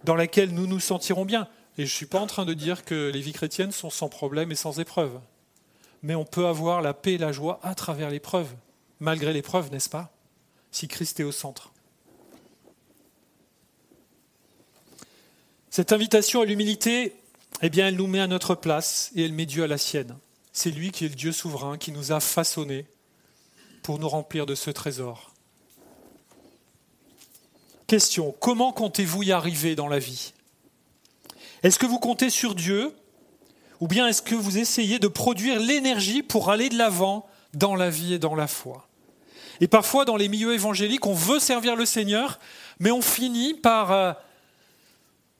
dans 0.05 0.17
laquelle 0.17 0.55
nous 0.55 0.67
nous 0.67 0.81
sentirons 0.81 1.27
bien. 1.27 1.49
Et 1.77 1.85
je 1.85 1.93
ne 1.93 1.97
suis 1.97 2.07
pas 2.07 2.19
en 2.19 2.27
train 2.27 2.47
de 2.47 2.55
dire 2.55 2.87
que 2.87 3.11
les 3.13 3.21
vies 3.21 3.35
chrétiennes 3.35 3.73
sont 3.73 3.91
sans 3.91 4.09
problème 4.09 4.53
et 4.53 4.57
sans 4.57 4.81
épreuve 4.81 5.21
mais 6.05 6.15
on 6.15 6.27
peut 6.27 6.47
avoir 6.47 6.83
la 6.83 6.93
paix 6.93 7.15
et 7.15 7.19
la 7.19 7.33
joie 7.33 7.59
à 7.63 7.75
travers 7.75 8.11
l'épreuve, 8.11 8.49
malgré 9.01 9.33
l'épreuve, 9.33 9.73
n'est-ce 9.73 9.89
pas 9.89 10.13
Si 10.71 10.87
Christ 10.87 11.19
est 11.19 11.25
au 11.25 11.33
centre. 11.33 11.73
Cette 15.71 15.93
invitation 15.93 16.43
à 16.43 16.45
l'humilité, 16.45 17.17
eh 17.63 17.71
bien, 17.71 17.89
elle 17.89 17.97
nous 17.97 18.07
met 18.07 18.21
à 18.21 18.27
notre 18.27 18.55
place 18.55 19.13
et 19.17 19.25
elle 19.25 19.33
met 19.33 19.47
Dieu 19.47 19.65
à 19.65 19.67
la 19.67 19.79
sienne. 19.79 20.15
C'est 20.53 20.71
lui 20.71 20.91
qui 20.91 21.07
est 21.07 21.09
le 21.09 21.15
Dieu 21.15 21.33
souverain, 21.33 21.79
qui 21.79 21.91
nous 21.91 22.13
a 22.13 22.21
façonnés 22.21 22.85
pour 23.83 23.99
nous 23.99 24.09
remplir 24.09 24.45
de 24.45 24.55
ce 24.55 24.71
trésor. 24.71 25.33
Question, 27.87 28.35
comment 28.41 28.75
comptez-vous 28.75 29.23
y 29.23 29.33
arriver 29.33 29.75
dans 29.75 29.89
la 29.89 29.99
vie? 29.99 30.35
Est-ce 31.63 31.79
que 31.79 31.87
vous 31.87 31.99
comptez 31.99 32.29
sur 32.29 32.55
Dieu 32.55 32.95
ou 33.85 33.87
bien 33.87 34.09
est-ce 34.09 34.23
que 34.23 34.35
vous 34.35 34.57
essayez 34.57 34.99
de 34.99 35.09
produire 35.09 35.61
l'énergie 35.61 36.23
pour 36.23 36.51
aller 36.51 36.71
de 36.71 36.79
l'avant 36.79 37.29
dans 37.53 37.77
la 37.77 37.91
vie 37.91 38.15
et 38.15 38.19
dans 38.19 38.35
la 38.35 38.47
foi? 38.47 38.89
Et 39.61 39.69
parfois, 39.69 40.07
dans 40.07 40.17
les 40.17 40.31
milieux 40.31 40.55
évangéliques, 40.55 41.05
on 41.05 41.13
veut 41.13 41.39
servir 41.39 41.77
le 41.77 41.85
Seigneur, 41.85 42.41
mais 42.81 42.91
on 42.91 43.03
finit 43.03 43.53
par 43.53 43.93
euh, 43.93 44.15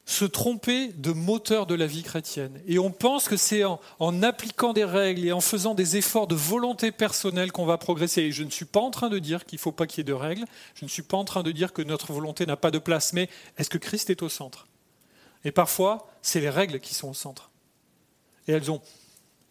se 0.05 0.27
tromper 0.27 0.89
de 0.89 1.13
moteur 1.13 1.65
de 1.65 1.75
la 1.75 1.87
vie 1.87 2.03
chrétienne. 2.03 2.61
Et 2.67 2.79
on 2.79 2.91
pense 2.91 3.29
que 3.29 3.39
c'est 3.39 3.65
en, 3.65 3.81
en, 3.99 4.23
appliquant 4.23 4.75
des 4.75 4.85
règles 4.85 5.25
et 5.25 5.33
en 5.33 5.41
faisant 5.41 5.73
des 5.73 5.97
efforts 5.97 6.27
de 6.27 6.35
volonté 6.35 6.93
personnelle 6.93 7.51
qu'on 7.51 7.65
va 7.65 7.79
progresser. 7.79 8.25
Et 8.25 8.31
je 8.31 8.45
ne 8.45 8.51
suis 8.51 8.67
pas 8.67 8.81
en 8.81 8.91
train 8.91 9.09
de 9.09 9.19
dire 9.19 9.47
qu'il 9.47 9.57
ne 9.57 9.63
faut 9.63 9.73
pas 9.73 9.87
qu'il 9.87 10.01
y 10.01 10.03
ait 10.03 10.05
de 10.05 10.13
règles, 10.13 10.45
je 10.75 10.85
ne 10.85 10.91
suis 10.91 11.01
pas 11.01 11.17
en 11.17 11.25
train 11.25 11.43
de 11.43 11.51
dire 11.51 11.73
que 11.73 11.81
notre 11.81 12.13
volonté 12.13 12.45
n'a 12.45 12.59
pas 12.59 12.71
de 12.71 12.79
place, 12.79 13.15
mais 13.15 13.31
est-ce 13.57 13.71
que 13.71 13.79
Christ 13.79 14.11
est 14.11 14.21
au 14.21 14.29
centre? 14.29 14.67
Et 15.47 15.51
parfois, 15.51 16.11
c'est 16.21 16.41
les 16.41 16.51
règles 16.51 16.79
qui 16.79 16.93
sont 16.93 17.09
au 17.09 17.15
centre. 17.15 17.51
Et 18.47 18.53
elles 18.53 18.71
ont, 18.71 18.81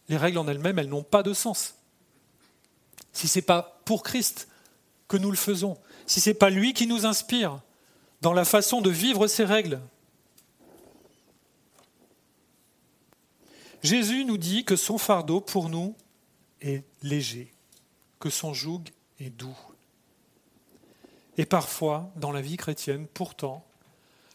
les 0.09 0.17
règles 0.17 0.37
en 0.37 0.47
elles-mêmes, 0.47 0.79
elles, 0.79 0.89
n'ont 0.89 1.03
pas 1.03 1.23
de 1.23 1.33
sens. 1.33 1.75
Si 3.11 3.27
ce 3.27 3.39
n'est 3.39 3.43
pas 3.43 3.81
pour 3.85 4.03
Christ 4.03 4.47
que 5.07 5.17
nous 5.17 5.31
le 5.31 5.37
faisons, 5.37 5.77
si 6.05 6.19
ce 6.19 6.29
n'est 6.29 6.35
pas 6.35 6.49
lui 6.49 6.73
qui 6.73 6.87
nous 6.87 7.05
inspire 7.05 7.61
dans 8.21 8.33
la 8.33 8.45
façon 8.45 8.81
de 8.81 8.89
vivre 8.89 9.27
ces 9.27 9.43
règles. 9.43 9.81
Jésus 13.83 14.23
nous 14.23 14.37
dit 14.37 14.63
que 14.63 14.77
son 14.77 14.97
fardeau 14.97 15.41
pour 15.41 15.67
nous 15.67 15.93
est 16.61 16.83
léger, 17.01 17.51
que 18.19 18.29
son 18.29 18.53
joug 18.53 18.83
est 19.19 19.29
doux. 19.29 19.57
Et 21.37 21.45
parfois, 21.45 22.11
dans 22.15 22.31
la 22.31 22.41
vie 22.41 22.55
chrétienne, 22.55 23.07
pourtant, 23.13 23.65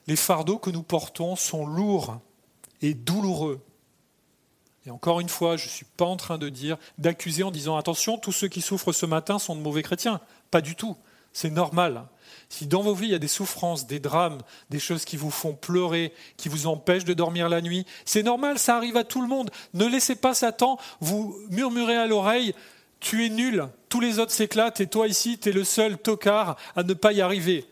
les 0.07 0.17
fardeaux 0.17 0.59
que 0.59 0.71
nous 0.71 0.83
portons 0.83 1.35
sont 1.37 1.67
lourds 1.67 2.21
et 2.83 2.93
douloureux. 2.93 3.65
Et 4.87 4.91
encore 4.91 5.21
une 5.21 5.29
fois, 5.29 5.57
je 5.57 5.65
ne 5.65 5.71
suis 5.71 5.85
pas 5.85 6.05
en 6.05 6.17
train 6.17 6.39
de 6.39 6.49
dire, 6.49 6.79
d'accuser 6.99 7.43
en 7.43 7.51
disant 7.51 7.77
attention, 7.77 8.19
tous 8.19 8.33
ceux 8.33 8.49
qui 8.49 8.61
souffrent 8.61 8.93
ce 8.93 9.07
matin 9.07 9.39
sont 9.39 9.55
de 9.55 9.61
mauvais 9.61 9.83
chrétiens. 9.83 10.21
Pas 10.51 10.61
du 10.61 10.77
tout. 10.77 10.97
C'est 11.33 11.51
normal. 11.51 12.05
Si 12.49 12.67
dans 12.67 12.81
vos 12.81 12.95
vies 12.95 13.09
il 13.09 13.13
y 13.13 13.15
a 13.15 13.19
des 13.19 13.29
souffrances, 13.29 13.87
des 13.87 14.01
drames, 14.01 14.41
des 14.71 14.79
choses 14.79 15.05
qui 15.05 15.17
vous 15.17 15.31
font 15.31 15.55
pleurer, 15.55 16.13
qui 16.37 16.49
vous 16.49 16.67
empêchent 16.67 17.05
de 17.05 17.13
dormir 17.13 17.49
la 17.49 17.61
nuit, 17.61 17.87
c'est 18.07 18.23
normal, 18.23 18.59
ça 18.59 18.77
arrive 18.77 18.97
à 18.97 19.05
tout 19.05 19.21
le 19.21 19.29
monde. 19.29 19.51
Ne 19.75 19.87
laissez 19.87 20.17
pas 20.17 20.35
Satan 20.35 20.79
vous 21.01 21.37
murmurer 21.51 21.97
à 21.97 22.07
l'oreille 22.07 22.55
tu 23.01 23.25
es 23.25 23.29
nul, 23.29 23.69
tous 23.89 24.01
les 24.01 24.19
autres 24.19 24.33
s'éclatent 24.33 24.81
et 24.81 24.87
toi 24.87 25.07
ici, 25.07 25.39
tu 25.39 25.51
es 25.51 25.53
le 25.53 25.65
seul 25.65 25.99
tocard 25.99 26.57
à 26.75 26.83
ne 26.83 26.95
pas 26.95 27.13
y 27.13 27.21
arriver 27.21 27.67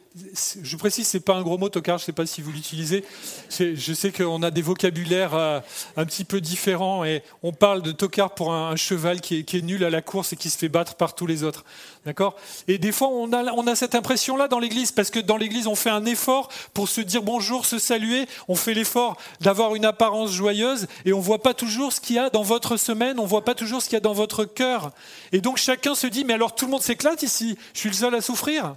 je 0.62 0.76
précise, 0.76 1.07
c'est 1.07 1.20
pas 1.20 1.35
un 1.35 1.42
gros 1.42 1.59
mot, 1.59 1.68
tocard, 1.68 1.98
je 1.98 2.05
ne 2.05 2.07
sais 2.07 2.12
pas 2.12 2.26
si 2.26 2.40
vous 2.40 2.50
l'utilisez. 2.50 3.05
Je 3.50 3.92
sais 3.92 4.12
qu'on 4.12 4.42
a 4.42 4.50
des 4.50 4.62
vocabulaires 4.62 5.35
euh, 5.35 5.61
un 5.96 6.07
petit 6.07 6.24
peu 6.24 6.40
différents 6.40 7.05
et 7.05 7.22
on 7.42 7.52
parle 7.52 7.83
de 7.83 7.92
tocard 7.92 8.35
pour 8.35 8.55
un, 8.55 8.76
cheval 8.76 9.20
qui 9.20 9.38
est, 9.38 9.62
nul 9.62 9.85
à 9.85 9.90
la 9.90 10.02
course 10.02 10.33
et 10.33 10.37
qui 10.37 10.48
se 10.48 10.57
fait 10.57 10.68
battre 10.68 10.94
par 10.94 11.14
tous 11.14 11.26
les 11.26 11.42
autres. 11.42 11.64
D'accord? 12.05 12.37
Et 12.68 12.79
des 12.79 12.92
fois, 12.92 13.09
on 13.09 13.33
a, 13.33 13.44
on 13.52 13.66
a 13.66 13.74
cette 13.74 13.94
impression-là 13.94 14.48
dans 14.48 14.59
l'église 14.59 14.92
parce 14.92 15.11
que 15.11 15.18
dans 15.18 15.37
l'église, 15.37 15.66
on 15.66 15.74
fait 15.74 15.90
un 15.90 16.05
effort 16.07 16.48
pour 16.72 16.88
se 16.88 17.00
dire 17.00 17.22
bonjour, 17.22 17.66
se 17.66 17.79
saluer. 17.79 18.26
On 18.48 18.55
fait 18.55 18.74
l'effort 18.74 19.16
d'avoir 19.40 19.74
une 19.74 19.85
apparence 19.85 20.33
joyeuse 20.33 20.87
et 21.05 21.12
on 21.12 21.20
voit 21.20 21.42
pas 21.42 21.55
toujours 21.55 21.92
ce 21.92 22.00
qu'il 22.00 22.16
y 22.16 22.18
a 22.18 22.31
dans 22.31 22.42
votre 22.42 22.76
semaine, 22.76 23.18
on 23.18 23.26
voit 23.26 23.44
pas 23.44 23.55
toujours 23.55 23.83
ce 23.83 23.88
qu'il 23.88 23.96
y 23.96 23.98
a 23.98 24.00
dans 24.00 24.14
votre 24.14 24.44
cœur. 24.44 24.92
Et 25.33 25.40
donc 25.40 25.59
chacun 25.59 25.94
se 25.94 26.07
dit, 26.07 26.24
mais 26.24 26.35
alors 26.35 26.55
tout 26.55 26.66
le 26.66 26.70
monde 26.70 26.83
s'éclate 26.83 27.22
ici, 27.22 27.59
je 27.74 27.81
suis 27.81 27.90
le 27.90 27.94
seul 27.94 28.14
à 28.14 28.20
souffrir? 28.20 28.76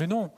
Mais 0.00 0.06
non, 0.06 0.30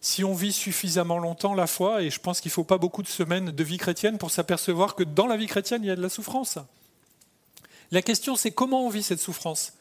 si 0.00 0.24
on 0.24 0.34
vit 0.34 0.52
suffisamment 0.52 1.18
longtemps 1.18 1.54
la 1.54 1.66
foi, 1.66 2.02
et 2.02 2.10
je 2.10 2.18
pense 2.18 2.40
qu'il 2.40 2.48
ne 2.48 2.54
faut 2.54 2.64
pas 2.64 2.78
beaucoup 2.78 3.02
de 3.02 3.08
semaines 3.08 3.50
de 3.50 3.64
vie 3.64 3.76
chrétienne 3.76 4.16
pour 4.16 4.30
s'apercevoir 4.30 4.94
que 4.94 5.04
dans 5.04 5.26
la 5.26 5.36
vie 5.36 5.46
chrétienne, 5.46 5.84
il 5.84 5.88
y 5.88 5.90
a 5.90 5.96
de 5.96 6.00
la 6.00 6.08
souffrance. 6.08 6.58
La 7.90 8.00
question, 8.00 8.34
c'est 8.34 8.50
comment 8.50 8.86
on 8.86 8.88
vit 8.88 9.02
cette 9.02 9.20
souffrance? 9.20 9.74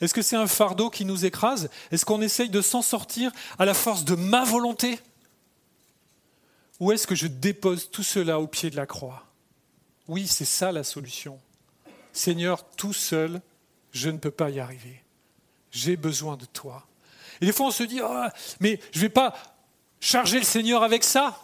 Est-ce 0.00 0.14
que 0.14 0.22
c'est 0.22 0.36
un 0.36 0.46
fardeau 0.46 0.88
qui 0.88 1.04
nous 1.04 1.26
écrase? 1.26 1.68
Est-ce 1.90 2.06
qu'on 2.06 2.22
essaye 2.22 2.48
de 2.48 2.62
s'en 2.62 2.80
sortir 2.80 3.30
à 3.58 3.66
la 3.66 3.74
force 3.74 4.04
de 4.04 4.14
ma 4.14 4.44
volonté? 4.44 4.98
Ou 6.80 6.92
est-ce 6.92 7.06
que 7.06 7.14
je 7.14 7.26
dépose 7.26 7.90
tout 7.90 8.04
cela 8.04 8.40
au 8.40 8.46
pied 8.46 8.70
de 8.70 8.76
la 8.76 8.86
croix? 8.86 9.26
Oui, 10.06 10.26
c'est 10.26 10.46
ça 10.46 10.72
la 10.72 10.84
solution. 10.84 11.38
Seigneur, 12.14 12.64
tout 12.70 12.94
seul, 12.94 13.42
je 13.92 14.08
ne 14.08 14.16
peux 14.16 14.30
pas 14.30 14.48
y 14.48 14.60
arriver. 14.60 15.02
J'ai 15.72 15.96
besoin 15.96 16.38
de 16.38 16.46
toi. 16.46 16.86
Et 17.40 17.46
des 17.46 17.52
fois, 17.52 17.66
on 17.66 17.70
se 17.70 17.82
dit, 17.82 18.00
ah, 18.00 18.32
mais 18.60 18.80
je 18.92 18.98
ne 18.98 19.02
vais 19.02 19.08
pas 19.08 19.34
charger 20.00 20.38
le 20.38 20.44
Seigneur 20.44 20.82
avec 20.82 21.04
ça. 21.04 21.40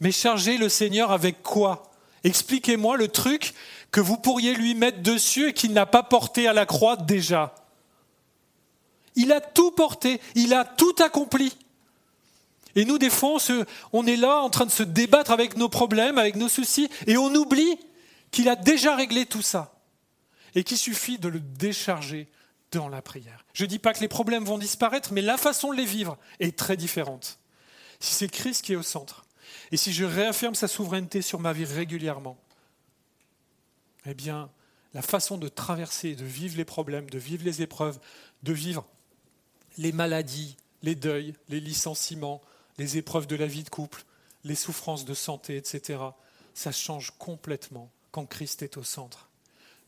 Mais 0.00 0.12
charger 0.12 0.58
le 0.58 0.68
Seigneur 0.68 1.12
avec 1.12 1.42
quoi? 1.42 1.90
Expliquez-moi 2.24 2.96
le 2.96 3.08
truc 3.08 3.54
que 3.90 4.00
vous 4.00 4.16
pourriez 4.16 4.54
lui 4.54 4.74
mettre 4.74 5.02
dessus 5.02 5.48
et 5.48 5.52
qu'il 5.52 5.72
n'a 5.72 5.86
pas 5.86 6.02
porté 6.02 6.48
à 6.48 6.52
la 6.52 6.66
croix 6.66 6.96
déjà. 6.96 7.54
Il 9.14 9.32
a 9.32 9.40
tout 9.40 9.70
porté, 9.70 10.20
il 10.34 10.54
a 10.54 10.64
tout 10.64 10.94
accompli. 11.04 11.56
Et 12.74 12.84
nous, 12.84 12.98
des 12.98 13.10
fois, 13.10 13.36
on, 13.36 13.64
on 13.92 14.06
est 14.06 14.16
là 14.16 14.40
en 14.40 14.50
train 14.50 14.64
de 14.64 14.70
se 14.70 14.82
débattre 14.82 15.30
avec 15.30 15.56
nos 15.56 15.68
problèmes, 15.68 16.16
avec 16.16 16.36
nos 16.36 16.48
soucis, 16.48 16.88
et 17.06 17.16
on 17.18 17.34
oublie 17.34 17.78
qu'il 18.30 18.48
a 18.48 18.56
déjà 18.56 18.96
réglé 18.96 19.26
tout 19.26 19.42
ça. 19.42 19.74
Et 20.54 20.64
qu'il 20.64 20.78
suffit 20.78 21.18
de 21.18 21.28
le 21.28 21.40
décharger 21.40 22.28
dans 22.72 22.88
la 22.88 23.02
prière. 23.02 23.44
Je 23.52 23.64
ne 23.64 23.68
dis 23.68 23.78
pas 23.78 23.92
que 23.92 24.00
les 24.00 24.08
problèmes 24.08 24.44
vont 24.44 24.58
disparaître, 24.58 25.12
mais 25.12 25.22
la 25.22 25.36
façon 25.36 25.72
de 25.72 25.76
les 25.76 25.84
vivre 25.84 26.18
est 26.40 26.58
très 26.58 26.76
différente. 26.76 27.38
Si 28.00 28.14
c'est 28.14 28.28
Christ 28.28 28.64
qui 28.64 28.72
est 28.72 28.76
au 28.76 28.82
centre, 28.82 29.24
et 29.70 29.76
si 29.76 29.92
je 29.92 30.04
réaffirme 30.04 30.54
sa 30.54 30.68
souveraineté 30.68 31.22
sur 31.22 31.38
ma 31.38 31.52
vie 31.52 31.64
régulièrement, 31.64 32.36
eh 34.06 34.14
bien, 34.14 34.50
la 34.94 35.02
façon 35.02 35.38
de 35.38 35.48
traverser, 35.48 36.14
de 36.14 36.24
vivre 36.24 36.56
les 36.56 36.64
problèmes, 36.64 37.08
de 37.08 37.18
vivre 37.18 37.44
les 37.44 37.62
épreuves, 37.62 37.98
de 38.42 38.52
vivre 38.52 38.86
les 39.78 39.92
maladies, 39.92 40.56
les 40.82 40.94
deuils, 40.94 41.34
les 41.48 41.60
licenciements, 41.60 42.42
les 42.78 42.98
épreuves 42.98 43.26
de 43.26 43.36
la 43.36 43.46
vie 43.46 43.62
de 43.62 43.70
couple, 43.70 44.04
les 44.44 44.54
souffrances 44.54 45.04
de 45.04 45.14
santé, 45.14 45.56
etc., 45.56 46.00
ça 46.54 46.72
change 46.72 47.12
complètement 47.18 47.90
quand 48.10 48.26
Christ 48.26 48.62
est 48.62 48.76
au 48.76 48.82
centre. 48.82 49.30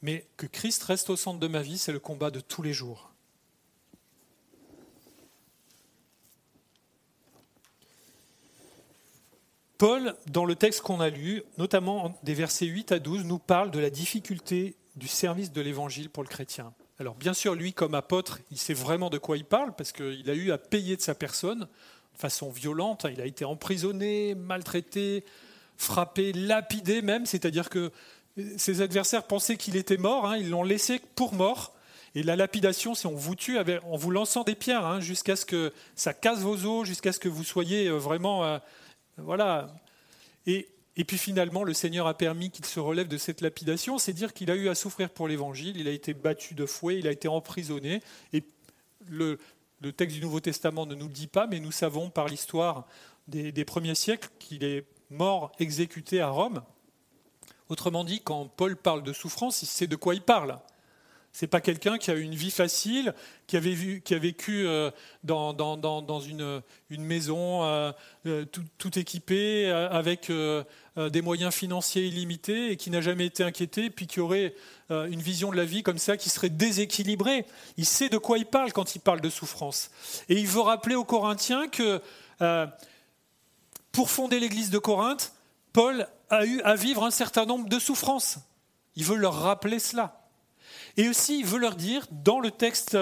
Mais 0.05 0.27
que 0.37 0.45
Christ 0.45 0.83
reste 0.83 1.09
au 1.09 1.17
centre 1.17 1.41
de 1.41 1.49
ma 1.49 1.63
vie, 1.63 1.79
c'est 1.79 1.91
le 1.91 1.99
combat 1.99 2.31
de 2.31 2.41
tous 2.41 2.61
les 2.61 2.75
jours. 2.75 3.11
Paul, 9.79 10.15
dans 10.31 10.45
le 10.45 10.57
texte 10.57 10.83
qu'on 10.83 11.01
a 11.01 11.09
lu, 11.09 11.43
notamment 11.57 12.21
des 12.23 12.35
versets 12.35 12.67
8 12.67 12.93
à 12.93 12.99
12, 12.99 13.25
nous 13.25 13.39
parle 13.39 13.71
de 13.71 13.79
la 13.79 13.89
difficulté 13.89 14.77
du 14.95 15.09
service 15.09 15.53
de 15.53 15.63
l'évangile 15.63 16.11
pour 16.11 16.23
le 16.23 16.29
chrétien. 16.29 16.75
Alors 16.99 17.15
bien 17.15 17.33
sûr, 17.33 17.55
lui, 17.55 17.73
comme 17.73 17.95
apôtre, 17.95 18.41
il 18.51 18.59
sait 18.59 18.75
vraiment 18.75 19.09
de 19.09 19.17
quoi 19.17 19.39
il 19.39 19.47
parle, 19.47 19.75
parce 19.75 19.91
qu'il 19.91 20.29
a 20.29 20.35
eu 20.35 20.53
à 20.53 20.59
payer 20.59 20.97
de 20.97 21.03
sa 21.03 21.15
personne 21.15 21.61
de 21.61 22.19
façon 22.19 22.51
violente. 22.51 23.07
Il 23.11 23.23
a 23.23 23.27
été 23.27 23.47
emprisonné, 23.47 24.35
maltraité, 24.35 25.25
frappé, 25.79 26.35
lapidé 26.35 27.01
même, 27.01 27.25
c'est-à-dire 27.25 27.71
que 27.71 27.91
ses 28.57 28.81
adversaires 28.81 29.25
pensaient 29.25 29.57
qu'il 29.57 29.77
était 29.77 29.97
mort, 29.97 30.27
hein, 30.27 30.37
ils 30.37 30.51
l'ont 30.51 30.65
laissé 30.65 31.01
pour 31.15 31.35
mort. 31.35 31.75
Et 32.17 32.23
la 32.23 32.37
lapidation, 32.37 32.95
c'est 32.95 33.07
on 33.07 33.15
vous 33.15 33.35
tue 33.35 33.59
en 33.59 33.97
vous 33.97 34.11
lançant 34.11 34.45
des 34.45 34.55
pierres, 34.55 34.87
hein, 34.87 35.01
jusqu'à 35.01 35.37
ce 35.37 35.45
que 35.45 35.73
ça 35.97 36.15
casse 36.15 36.41
vos 36.41 36.65
os, 36.65 36.87
jusqu'à 36.87 37.13
ce 37.13 37.19
que 37.19 37.29
vous 37.29 37.45
soyez 37.45 37.89
euh, 37.89 37.97
vraiment... 37.97 38.45
Euh, 38.45 38.59
voilà. 39.17 39.73
Et, 40.47 40.67
puis 41.07 41.19
finalement, 41.19 41.65
le 41.65 41.75
Seigneur 41.75 42.07
a 42.07 42.15
permis 42.15 42.51
qu'il 42.51 42.65
se 42.65 42.79
relève 42.79 43.09
de 43.09 43.19
cette 43.19 43.41
lapidation. 43.41 43.99
C'est 43.99 44.13
dire 44.13 44.33
qu'il 44.33 44.51
a 44.51 44.57
eu 44.57 44.69
à 44.69 44.75
souffrir 44.75 45.11
pour 45.11 45.27
l'Évangile, 45.27 45.77
il 45.77 45.89
a 45.89 45.91
été 45.91 46.15
battu 46.15 46.55
de 46.55 46.67
fouet, 46.67 46.99
il 46.99 47.09
a 47.09 47.13
été 47.13 47.27
emprisonné. 47.27 48.01
Et 48.33 48.45
le, 49.09 49.39
texte 49.97 50.17
du 50.17 50.23
Nouveau 50.23 50.41
Testament 50.41 50.87
ne 50.87 50.95
nous 50.95 51.07
le 51.07 51.13
dit 51.13 51.27
pas, 51.27 51.47
mais 51.47 51.61
nous 51.61 51.73
savons 51.73 52.11
par 52.11 52.29
l'histoire 52.29 52.87
des 53.27 53.65
premiers 53.65 53.95
siècles 53.95 54.29
qu'il 54.39 54.65
est 54.65 54.85
mort 55.11 55.53
exécuté 55.59 56.21
à 56.21 56.29
Rome. 56.29 56.63
Autrement 57.69 58.05
dit, 58.05 58.21
quand 58.21 58.47
Paul 58.57 58.77
parle 58.77 59.03
de 59.03 59.13
souffrance, 59.13 59.63
il 59.63 59.67
sait 59.67 59.87
de 59.87 59.97
quoi 59.97 60.15
il 60.15 60.23
parle. 60.23 60.59
Ce 61.35 61.45
n'est 61.45 61.49
pas 61.49 61.61
quelqu'un 61.61 61.99
qui 61.99 62.13
a 62.13 62.15
eu 62.15 62.21
une 62.21 62.37
vie 62.37 62.53
facile, 62.53 63.13
qui, 63.49 63.57
avait 63.57 63.75
qui 64.05 64.15
a 64.15 64.19
vécu 64.19 64.69
euh, 64.69 64.93
dans, 65.25 65.53
dans, 65.53 66.21
une, 66.21 66.63
une, 66.91 67.03
maison 67.03 67.65
euh, 67.65 67.91
euh, 68.27 68.45
tout, 68.45 68.63
tout, 68.79 68.97
équipée, 69.01 69.69
avec 69.69 70.31
des 70.31 71.23
moyens 71.23 71.53
financiers 71.53 72.07
illimités, 72.07 72.71
et 72.71 72.77
qui 72.77 72.89
n'a 72.89 73.01
jamais 73.01 73.27
été 73.27 73.43
inquiété, 73.43 73.91
puis 73.91 74.07
qui 74.07 74.21
aurait 74.21 74.55
une 74.91 75.21
vision 75.21 75.51
de 75.51 75.57
la 75.57 75.65
vie 75.65 75.83
comme 75.83 75.99
ça, 75.99 76.17
qui 76.17 76.31
serait 76.31 76.51
déséquilibrée. 76.51 77.47
Il 77.79 77.85
sait 77.85 78.09
de 78.09 78.19
quoi 78.19 78.39
il 78.39 78.47
parle 78.47 78.73
quand 78.73 78.95
il 78.95 79.01
parle 79.01 79.21
de 79.21 79.31
souffrance. 79.31 79.91
Et 80.29 80.39
il 80.39 80.47
veut 80.47 80.61
rappeler 80.61 80.95
aux 80.95 81.05
Corinthiens 81.05 81.67
que 81.67 82.01
pour 83.91 84.09
fonder 84.09 84.39
l'église 84.39 84.71
de 84.71 84.79
Corinthe, 84.79 85.33
Paul 85.73 86.07
a 86.35 86.47
eu 86.47 86.61
à 86.63 86.75
vivre 86.75 87.05
un 87.05 87.11
certain 87.11 87.47
nombre 87.47 87.69
de 87.69 87.79
souffrances. 87.79 88.39
Il 88.97 89.05
veut 89.05 89.17
leur 89.17 89.35
rappeler 89.35 89.79
cela. 89.79 90.29
Et 90.97 91.09
aussi, 91.09 91.41
il 91.41 91.47
veut 91.47 91.59
leur 91.59 91.77
dire, 91.77 92.07
dans 92.11 92.41
le 92.41 92.51
texte 92.51 92.97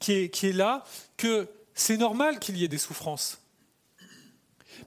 qui 0.00 0.12
est, 0.12 0.28
qui 0.30 0.48
est 0.48 0.52
là, 0.52 0.84
que 1.16 1.48
c'est 1.74 1.96
normal 1.96 2.38
qu'il 2.38 2.56
y 2.56 2.64
ait 2.64 2.68
des 2.68 2.78
souffrances. 2.78 3.38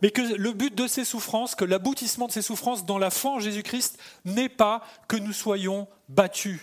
Mais 0.01 0.11
que 0.11 0.21
le 0.21 0.53
but 0.53 0.73
de 0.75 0.87
ces 0.87 1.05
souffrances, 1.05 1.55
que 1.55 1.65
l'aboutissement 1.65 2.27
de 2.27 2.31
ces 2.31 2.41
souffrances 2.41 2.85
dans 2.85 2.97
la 2.97 3.09
foi 3.09 3.31
en 3.31 3.39
Jésus-Christ 3.39 3.97
n'est 4.25 4.49
pas 4.49 4.81
que 5.07 5.17
nous 5.17 5.33
soyons 5.33 5.87
battus. 6.09 6.61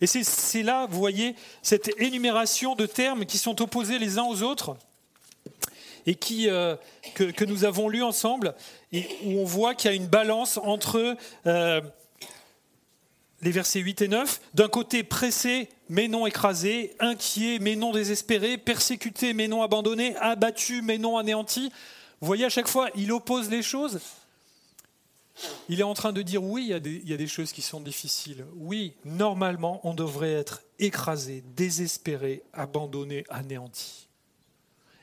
Et 0.00 0.06
c'est 0.06 0.62
là, 0.62 0.86
vous 0.86 0.98
voyez, 0.98 1.34
cette 1.62 1.90
énumération 2.00 2.74
de 2.76 2.86
termes 2.86 3.26
qui 3.26 3.38
sont 3.38 3.60
opposés 3.62 3.98
les 3.98 4.18
uns 4.18 4.24
aux 4.24 4.42
autres 4.42 4.76
et 6.08 6.18
euh, 6.50 6.76
que, 7.14 7.44
nous 7.44 7.64
avons 7.64 7.88
lu 7.88 8.02
ensemble, 8.02 8.54
où 8.92 9.38
on 9.38 9.44
voit 9.44 9.74
qu'il 9.74 9.90
y 9.90 9.94
a 9.94 9.96
une 9.96 10.06
balance 10.06 10.56
entre 10.56 11.16
euh, 11.46 11.80
les 13.42 13.50
versets 13.50 13.80
8 13.80 14.02
et 14.02 14.08
9, 14.08 14.40
d'un 14.54 14.68
côté 14.68 15.02
pressé 15.02 15.68
mais 15.90 16.08
non 16.08 16.26
écrasé, 16.26 16.94
inquiet 16.98 17.58
mais 17.60 17.76
non 17.76 17.92
désespéré, 17.92 18.56
persécuté 18.56 19.34
mais 19.34 19.48
non 19.48 19.62
abandonné, 19.62 20.16
abattu 20.16 20.80
mais 20.80 20.96
non 20.96 21.18
anéanti. 21.18 21.70
Vous 22.20 22.26
voyez, 22.26 22.46
à 22.46 22.50
chaque 22.50 22.68
fois, 22.68 22.88
il 22.94 23.12
oppose 23.12 23.50
les 23.50 23.62
choses. 23.62 24.00
Il 25.68 25.78
est 25.78 25.84
en 25.84 25.94
train 25.94 26.12
de 26.12 26.22
dire 26.22 26.42
oui, 26.42 26.64
il 26.64 27.08
y 27.08 27.12
a 27.12 27.16
des 27.16 27.26
choses 27.28 27.52
qui 27.52 27.62
sont 27.62 27.80
difficiles. 27.80 28.44
Oui, 28.56 28.94
normalement, 29.04 29.80
on 29.84 29.94
devrait 29.94 30.32
être 30.32 30.62
écrasé, 30.78 31.44
désespéré, 31.54 32.42
abandonné, 32.52 33.24
anéanti. 33.28 34.07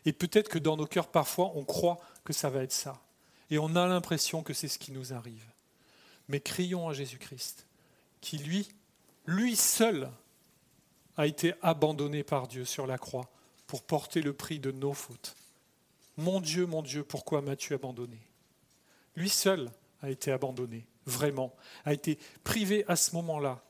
Et 0.05 0.13
peut-être 0.13 0.49
que 0.49 0.59
dans 0.59 0.77
nos 0.77 0.85
cœurs, 0.85 1.07
parfois, 1.07 1.51
on 1.55 1.63
croit 1.63 1.99
que 2.23 2.33
ça 2.33 2.49
va 2.49 2.63
être 2.63 2.71
ça. 2.71 3.01
Et 3.49 3.57
on 3.57 3.75
a 3.75 3.87
l'impression 3.87 4.43
que 4.43 4.53
c'est 4.53 4.67
ce 4.67 4.79
qui 4.79 4.91
nous 4.91 5.13
arrive. 5.13 5.45
Mais 6.27 6.39
crions 6.39 6.89
à 6.89 6.93
Jésus-Christ, 6.93 7.67
qui 8.21 8.37
lui, 8.37 8.67
lui 9.25 9.55
seul, 9.55 10.09
a 11.17 11.27
été 11.27 11.53
abandonné 11.61 12.23
par 12.23 12.47
Dieu 12.47 12.65
sur 12.65 12.87
la 12.87 12.97
croix 12.97 13.29
pour 13.67 13.83
porter 13.83 14.21
le 14.21 14.33
prix 14.33 14.59
de 14.59 14.71
nos 14.71 14.93
fautes. 14.93 15.35
Mon 16.17 16.39
Dieu, 16.39 16.65
mon 16.65 16.81
Dieu, 16.81 17.03
pourquoi 17.03 17.41
m'as-tu 17.41 17.73
abandonné? 17.73 18.19
Lui 19.15 19.29
seul 19.29 19.71
a 20.01 20.09
été 20.09 20.31
abandonné, 20.31 20.85
vraiment, 21.05 21.55
a 21.83 21.93
été 21.93 22.19
privé 22.43 22.85
à 22.87 22.95
ce 22.95 23.15
moment-là 23.15 23.63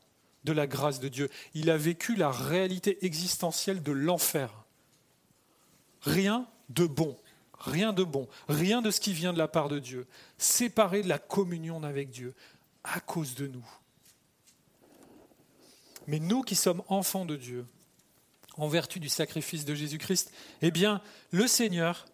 de 0.43 0.51
la 0.51 0.67
grâce 0.67 0.99
de 0.99 1.07
Dieu. 1.07 1.29
Il 1.53 1.69
a 1.69 1.77
vécu 1.77 2.15
la 2.15 2.31
réalité 2.31 3.03
existentielle 3.05 3.81
de 3.81 3.91
l'enfer. 3.91 4.64
Rien 6.05 6.47
de 6.69 6.85
bon, 6.85 7.17
rien 7.59 7.93
de 7.93 8.03
bon, 8.03 8.27
rien 8.47 8.81
de 8.81 8.91
ce 8.91 8.99
qui 8.99 9.13
vient 9.13 9.33
de 9.33 9.37
la 9.37 9.47
part 9.47 9.69
de 9.69 9.79
Dieu, 9.79 10.07
séparé 10.37 11.01
de 11.01 11.09
la 11.09 11.19
communion 11.19 11.83
avec 11.83 12.09
Dieu 12.09 12.33
à 12.83 12.99
cause 12.99 13.35
de 13.35 13.47
nous. 13.47 13.65
Mais 16.07 16.19
nous 16.19 16.43
qui 16.43 16.55
sommes 16.55 16.83
enfants 16.87 17.25
de 17.25 17.35
Dieu, 17.35 17.65
en 18.57 18.67
vertu 18.67 18.99
du 18.99 19.09
sacrifice 19.09 19.65
de 19.65 19.75
Jésus-Christ, 19.75 20.31
eh 20.61 20.71
bien, 20.71 21.01
le 21.31 21.47
Seigneur 21.47 22.05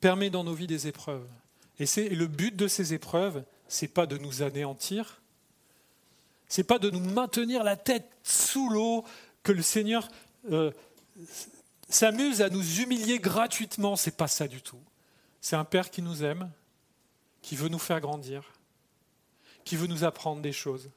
permet 0.00 0.30
dans 0.30 0.44
nos 0.44 0.54
vies 0.54 0.66
des 0.66 0.88
épreuves. 0.88 1.26
Et 1.78 1.86
c'est 1.86 2.08
le 2.08 2.26
but 2.26 2.54
de 2.54 2.68
ces 2.68 2.92
épreuves, 2.92 3.42
c'est 3.68 3.88
pas 3.88 4.06
de 4.06 4.18
nous 4.18 4.42
anéantir, 4.42 5.22
c'est 6.48 6.64
pas 6.64 6.78
de 6.78 6.90
nous 6.90 7.00
maintenir 7.00 7.62
la 7.62 7.76
tête 7.76 8.10
sous 8.22 8.68
l'eau, 8.68 9.04
que 9.42 9.52
le 9.52 9.62
Seigneur 9.62 10.08
euh, 10.50 10.70
s'amuse 11.90 12.42
à 12.42 12.48
nous 12.48 12.80
humilier 12.80 13.18
gratuitement. 13.18 13.96
C'est 13.96 14.16
pas 14.16 14.28
ça 14.28 14.48
du 14.48 14.62
tout. 14.62 14.80
C'est 15.40 15.56
un 15.56 15.64
Père 15.64 15.90
qui 15.90 16.02
nous 16.02 16.24
aime, 16.24 16.50
qui 17.42 17.56
veut 17.56 17.68
nous 17.68 17.78
faire 17.78 18.00
grandir, 18.00 18.52
qui 19.64 19.76
veut 19.76 19.86
nous 19.86 20.04
apprendre 20.04 20.42
des 20.42 20.52
choses, 20.52 20.90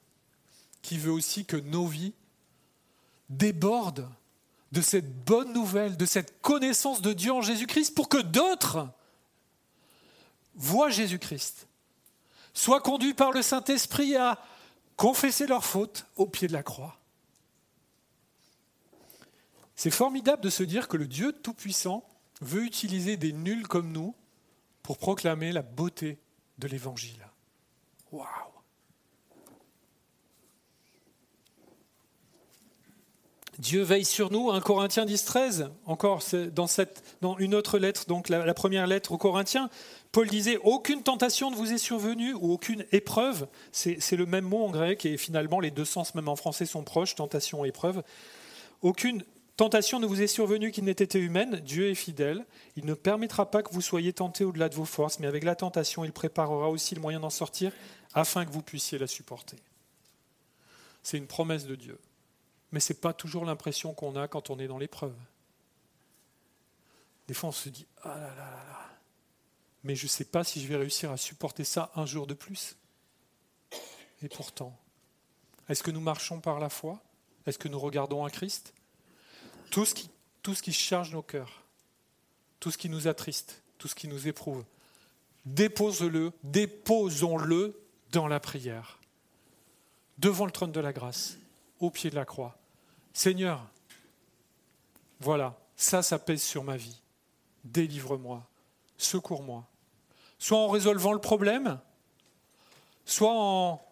qui 0.82 0.98
veut 0.98 1.12
aussi 1.12 1.46
que 1.46 1.58
nos 1.58 1.88
vies 1.88 2.14
débordent 3.30 4.10
de 4.72 4.82
cette 4.82 5.24
bonne 5.24 5.54
nouvelle, 5.54 5.98
de 5.98 6.06
cette 6.06 6.42
connaissance 6.42 7.02
de 7.02 7.14
Dieu 7.14 7.32
en 7.32 7.42
Jésus-Christ, 7.42 7.96
pour 7.96 8.10
que 8.10 8.18
d'autres 8.18 8.90
voient 10.56 10.90
Jésus-Christ, 10.90 11.68
soient 12.54 12.82
conduits 12.82 13.14
par 13.14 13.32
le 13.32 13.42
Saint-Esprit 13.42 14.16
à 14.16 14.44
confesser 14.98 15.48
leurs 15.48 15.66
fautes 15.66 16.06
au 16.16 16.26
pied 16.26 16.48
de 16.48 16.54
la 16.54 16.64
croix. 16.64 16.98
C'est 19.84 19.92
formidable 19.92 20.42
de 20.42 20.50
se 20.50 20.64
dire 20.64 20.88
que 20.88 20.96
le 20.96 21.08
Dieu 21.08 21.34
Tout-Puissant 21.34 22.06
veut 22.40 22.64
utiliser 22.64 23.18
des 23.18 23.34
nuls 23.34 23.68
comme 23.68 23.92
nous 23.92 24.16
pour 24.82 24.98
proclamer 24.98 25.52
la 25.52 25.62
beauté 25.62 26.20
de 26.58 26.70
l'Évangile. 26.70 27.28
Waouh 28.14 28.26
Dieu 33.60 33.82
veille 33.82 34.06
sur 34.06 34.32
nous, 34.32 34.52
1 34.52 34.62
Corinthiens 34.62 35.04
10, 35.04 35.26
13, 35.26 35.70
encore 35.86 36.24
dans, 36.54 36.68
cette, 36.68 37.04
dans 37.20 37.38
une 37.38 37.54
autre 37.54 37.78
lettre, 37.78 38.06
donc 38.06 38.30
la, 38.30 38.46
la 38.46 38.54
première 38.54 38.88
lettre 38.88 39.12
aux 39.12 39.18
Corinthiens, 39.18 39.70
Paul 40.14 40.30
disait 40.30 40.60
Aucune 40.64 41.04
tentation 41.04 41.52
ne 41.52 41.58
vous 41.58 41.74
est 41.74 41.78
survenue 41.78 42.34
ou 42.34 42.54
aucune 42.54 42.86
épreuve. 42.94 43.50
C'est 43.74 44.16
le 44.16 44.26
même 44.26 44.46
mot 44.46 44.64
en 44.64 44.72
grec 44.72 45.06
et 45.06 45.18
finalement 45.18 45.60
les 45.60 45.72
deux 45.72 45.84
sens, 45.84 46.16
même 46.16 46.30
en 46.30 46.38
français, 46.38 46.66
sont 46.66 46.86
proches 46.86 47.16
tentation 47.16 47.66
et 47.66 47.68
épreuve. 47.68 48.02
Aucune 48.82 49.26
tentation 49.56 50.00
ne 50.00 50.06
vous 50.06 50.22
est 50.22 50.28
survenue 50.28 50.72
qui 50.72 50.82
n'ait 50.82 50.92
été 50.92 51.20
humaine. 51.20 51.60
Dieu 51.60 51.90
est 51.90 51.96
fidèle. 51.96 52.46
Il 52.76 52.86
ne 52.86 52.94
permettra 52.94 53.50
pas 53.50 53.64
que 53.64 53.74
vous 53.74 53.82
soyez 53.82 54.14
tentés 54.14 54.44
au-delà 54.44 54.70
de 54.70 54.76
vos 54.76 54.86
forces, 54.86 55.20
mais 55.20 55.28
avec 55.28 55.44
la 55.44 55.56
tentation, 55.56 56.04
il 56.04 56.12
préparera 56.12 56.70
aussi 56.70 56.96
le 56.96 57.02
moyen 57.02 57.20
d'en 57.20 57.30
sortir 57.30 57.72
afin 58.14 58.46
que 58.46 58.52
vous 58.52 58.62
puissiez 58.62 58.98
la 58.98 59.08
supporter. 59.08 59.58
C'est 61.02 61.18
une 61.18 61.28
promesse 61.28 61.66
de 61.66 61.76
Dieu 61.76 61.98
mais 62.74 62.80
ce 62.80 62.92
n'est 62.92 63.00
pas 63.00 63.14
toujours 63.14 63.46
l'impression 63.46 63.94
qu'on 63.94 64.16
a 64.16 64.28
quand 64.28 64.50
on 64.50 64.58
est 64.58 64.68
dans 64.68 64.80
l'épreuve. 64.80 65.16
Des 67.28 67.36
fois, 67.36 67.50
on 67.50 67.54
se 67.54 67.70
dit 67.70 67.86
Ah 68.02 68.18
là 68.18 68.30
là 68.30 68.36
là 68.36 68.64
là, 68.68 68.90
mais 69.84 69.96
je 69.96 70.06
ne 70.06 70.10
sais 70.10 70.26
pas 70.26 70.44
si 70.44 70.60
je 70.60 70.68
vais 70.68 70.76
réussir 70.76 71.12
à 71.12 71.18
supporter 71.18 71.64
ça 71.64 71.92
un 71.96 72.08
jour 72.08 72.26
de 72.26 72.34
plus. 72.34 72.76
Et 74.24 74.28
pourtant, 74.28 74.76
est-ce 75.70 75.84
que 75.84 75.92
nous 75.92 76.02
marchons 76.02 76.42
par 76.42 76.60
la 76.60 76.70
foi? 76.70 77.00
Est-ce 77.46 77.60
que 77.60 77.68
nous 77.68 77.80
regardons 77.80 78.26
à 78.26 78.32
Christ? 78.32 78.74
Tout 79.74 79.86
ce, 79.86 79.96
qui, 79.96 80.08
tout 80.44 80.54
ce 80.54 80.62
qui 80.62 80.72
charge 80.72 81.12
nos 81.12 81.24
cœurs, 81.24 81.64
tout 82.60 82.70
ce 82.70 82.78
qui 82.78 82.90
nous 82.90 83.08
attriste, 83.08 83.64
tout 83.80 83.88
ce 83.88 83.96
qui 83.96 84.08
nous 84.08 84.28
éprouve, 84.28 84.64
dépose-le, 85.46 86.32
déposons-le 86.44 87.82
dans 88.12 88.28
la 88.28 88.40
prière, 88.40 89.00
devant 90.20 90.46
le 90.46 90.52
trône 90.52 90.72
de 90.72 90.80
la 90.80 90.94
grâce, 90.94 91.38
au 91.80 91.90
pied 91.90 92.12
de 92.12 92.16
la 92.16 92.24
croix. 92.24 92.56
Seigneur, 93.14 93.66
voilà, 95.20 95.58
ça, 95.76 96.04
ça 96.04 96.20
pèse 96.20 96.44
sur 96.44 96.64
ma 96.64 96.78
vie. 96.78 97.02
Délivre-moi, 97.64 98.44
secours-moi. 99.00 99.68
Soit 100.38 100.60
en 100.60 100.68
résolvant 100.68 101.14
le 101.14 101.20
problème, 101.20 101.80
soit 103.06 103.34
en 103.34 103.84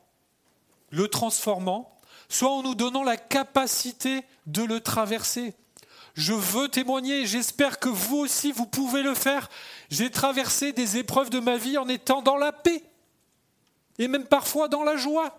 le 0.91 1.07
transformant, 1.07 1.99
soit 2.29 2.51
en 2.51 2.61
nous 2.61 2.75
donnant 2.75 3.03
la 3.03 3.17
capacité 3.17 4.23
de 4.45 4.61
le 4.61 4.79
traverser. 4.79 5.55
Je 6.15 6.33
veux 6.33 6.67
témoigner, 6.67 7.25
j'espère 7.25 7.79
que 7.79 7.89
vous 7.89 8.17
aussi, 8.17 8.51
vous 8.51 8.65
pouvez 8.65 9.01
le 9.01 9.13
faire. 9.13 9.49
J'ai 9.89 10.09
traversé 10.09 10.73
des 10.73 10.97
épreuves 10.97 11.29
de 11.29 11.39
ma 11.39 11.57
vie 11.57 11.77
en 11.77 11.87
étant 11.87 12.21
dans 12.21 12.37
la 12.37 12.51
paix, 12.51 12.83
et 13.97 14.07
même 14.07 14.25
parfois 14.25 14.67
dans 14.67 14.83
la 14.83 14.97
joie. 14.97 15.37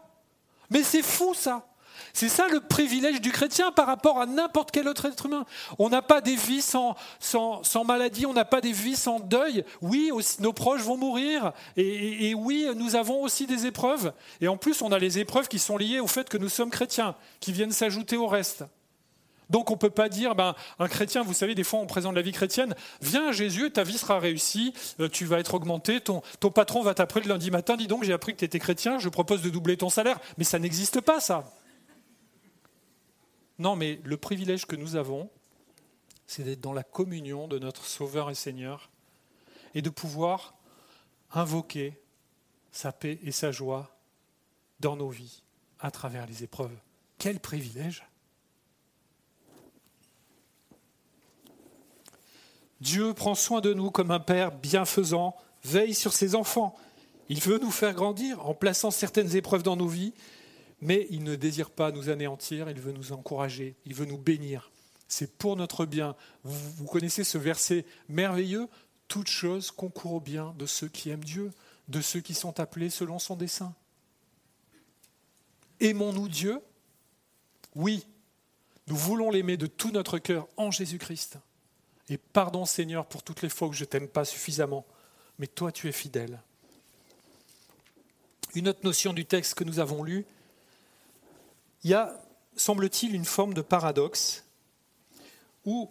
Mais 0.70 0.82
c'est 0.82 1.02
fou 1.02 1.35
ça. 1.35 1.66
C'est 2.14 2.28
ça 2.28 2.48
le 2.48 2.61
privilège 2.61 3.20
du 3.20 3.32
chrétien 3.32 3.72
par 3.72 3.87
rapport 3.87 4.20
à 4.20 4.26
n'importe 4.26 4.70
quel 4.70 4.88
autre 4.88 5.06
être 5.06 5.26
humain. 5.26 5.46
On 5.78 5.88
n'a 5.88 6.02
pas 6.02 6.20
des 6.20 6.37
vies 6.37 6.62
sans, 6.62 6.94
sans, 7.20 7.85
maladie, 7.85 8.26
on 8.26 8.32
n'a 8.32 8.44
pas 8.44 8.61
des 8.61 8.72
vies 8.72 8.96
sans 8.96 9.20
deuil. 9.20 9.64
Oui, 9.80 10.11
nos 10.40 10.52
proches 10.52 10.82
vont 10.82 10.96
mourir, 10.96 11.52
et, 11.76 12.30
et, 12.30 12.35
oui, 12.35 12.66
nous 12.76 12.96
avons 12.96 13.22
aussi 13.22 13.46
des 13.46 13.66
épreuves. 13.66 14.12
Et 14.40 14.48
en 14.48 14.56
plus, 14.56 14.82
on 14.82 14.92
a 14.92 14.98
les 14.98 15.18
épreuves 15.18 15.48
qui 15.48 15.58
sont 15.58 15.76
liées 15.76 16.00
au 16.00 16.06
fait 16.06 16.28
que 16.28 16.38
nous 16.38 16.50
sommes 16.50 16.70
chrétiens, 16.70 17.14
qui 17.40 17.52
viennent 17.52 17.72
s'ajouter 17.72 18.16
au 18.16 18.26
reste. 18.26 18.64
Donc 19.52 19.70
on 19.70 19.74
ne 19.74 19.78
peut 19.78 19.90
pas 19.90 20.08
dire, 20.08 20.34
ben, 20.34 20.56
un 20.78 20.88
chrétien, 20.88 21.22
vous 21.22 21.34
savez, 21.34 21.54
des 21.54 21.62
fois 21.62 21.78
on 21.78 21.86
présente 21.86 22.14
la 22.14 22.22
vie 22.22 22.32
chrétienne, 22.32 22.74
viens 23.02 23.32
Jésus, 23.32 23.70
ta 23.70 23.84
vie 23.84 23.98
sera 23.98 24.18
réussie, 24.18 24.72
euh, 24.98 25.10
tu 25.10 25.26
vas 25.26 25.38
être 25.40 25.52
augmenté, 25.52 26.00
ton, 26.00 26.22
ton 26.40 26.50
patron 26.50 26.82
va 26.82 26.94
t'appeler 26.94 27.26
le 27.26 27.28
lundi 27.28 27.50
matin, 27.50 27.76
dis 27.76 27.86
donc 27.86 28.02
j'ai 28.02 28.14
appris 28.14 28.32
que 28.32 28.38
tu 28.38 28.46
étais 28.46 28.58
chrétien, 28.58 28.98
je 28.98 29.10
propose 29.10 29.42
de 29.42 29.50
doubler 29.50 29.76
ton 29.76 29.90
salaire. 29.90 30.18
Mais 30.38 30.44
ça 30.44 30.58
n'existe 30.58 31.02
pas 31.02 31.20
ça. 31.20 31.52
Non, 33.58 33.76
mais 33.76 34.00
le 34.04 34.16
privilège 34.16 34.64
que 34.64 34.74
nous 34.74 34.96
avons, 34.96 35.28
c'est 36.26 36.44
d'être 36.44 36.62
dans 36.62 36.72
la 36.72 36.82
communion 36.82 37.46
de 37.46 37.58
notre 37.58 37.84
Sauveur 37.84 38.30
et 38.30 38.34
Seigneur 38.34 38.90
et 39.74 39.82
de 39.82 39.90
pouvoir 39.90 40.54
invoquer 41.30 42.00
sa 42.70 42.90
paix 42.90 43.18
et 43.22 43.32
sa 43.32 43.52
joie 43.52 43.94
dans 44.80 44.96
nos 44.96 45.10
vies 45.10 45.42
à 45.78 45.90
travers 45.90 46.24
les 46.24 46.42
épreuves. 46.42 46.74
Quel 47.18 47.38
privilège 47.38 48.02
Dieu 52.82 53.14
prend 53.14 53.34
soin 53.34 53.62
de 53.62 53.72
nous 53.72 53.90
comme 53.90 54.10
un 54.10 54.20
Père 54.20 54.52
bienfaisant, 54.52 55.34
veille 55.64 55.94
sur 55.94 56.12
ses 56.12 56.34
enfants. 56.34 56.74
Il 57.30 57.40
veut 57.40 57.58
nous 57.58 57.70
faire 57.70 57.94
grandir 57.94 58.46
en 58.46 58.52
plaçant 58.52 58.90
certaines 58.90 59.34
épreuves 59.34 59.62
dans 59.62 59.76
nos 59.76 59.88
vies 59.88 60.12
mais 60.82 61.06
il 61.10 61.22
ne 61.22 61.36
désire 61.36 61.70
pas 61.70 61.92
nous 61.92 62.10
anéantir, 62.10 62.68
il 62.68 62.80
veut 62.80 62.92
nous 62.92 63.12
encourager, 63.12 63.76
il 63.86 63.94
veut 63.94 64.04
nous 64.04 64.18
bénir. 64.18 64.72
C'est 65.06 65.38
pour 65.38 65.56
notre 65.56 65.86
bien. 65.86 66.16
Vous, 66.42 66.86
connaissez 66.86 67.22
ce 67.22 67.38
verset 67.38 67.86
merveilleux 68.08 68.68
Toute 69.06 69.28
chose 69.28 69.70
concourt 69.70 70.14
au 70.14 70.20
bien 70.20 70.54
de 70.58 70.66
ceux 70.66 70.88
qui 70.88 71.10
aiment 71.10 71.22
Dieu, 71.22 71.52
de 71.86 72.00
ceux 72.00 72.20
qui 72.20 72.34
sont 72.34 72.58
appelés 72.58 72.90
selon 72.90 73.20
son 73.20 73.36
dessein. 73.36 73.72
Aimons-nous 75.78 76.28
Dieu? 76.28 76.60
Oui, 77.76 78.04
nous 78.88 78.96
voulons 78.96 79.30
l'aimer 79.30 79.56
de 79.56 79.66
tout 79.66 79.92
notre 79.92 80.18
cœur 80.18 80.48
en 80.56 80.72
Jésus-Christ. 80.72 81.38
Et 82.12 82.18
pardon 82.18 82.66
Seigneur 82.66 83.07
pour 83.07 83.22
toutes 83.22 83.40
les 83.40 83.48
fois 83.48 83.68
où 83.68 83.72
je 83.72 83.87
t'aime 83.87 84.07
pas 84.07 84.27
suffisamment, 84.27 84.85
mais 85.38 85.46
toi 85.46 85.72
tu 85.72 85.88
es 85.88 85.92
fidèle. 85.92 86.42
Une 88.55 88.68
autre 88.68 88.81
notion 88.85 89.14
du 89.14 89.25
texte 89.25 89.55
que 89.55 89.64
nous 89.64 89.79
avons 89.79 90.03
lu, 90.03 90.27
il 91.85 91.90
y 91.90 91.94
a, 91.94 92.14
semble-t-il, 92.55 93.14
une 93.14 93.25
forme 93.25 93.55
de 93.55 93.62
paradoxe 93.62 94.44
où 95.64 95.90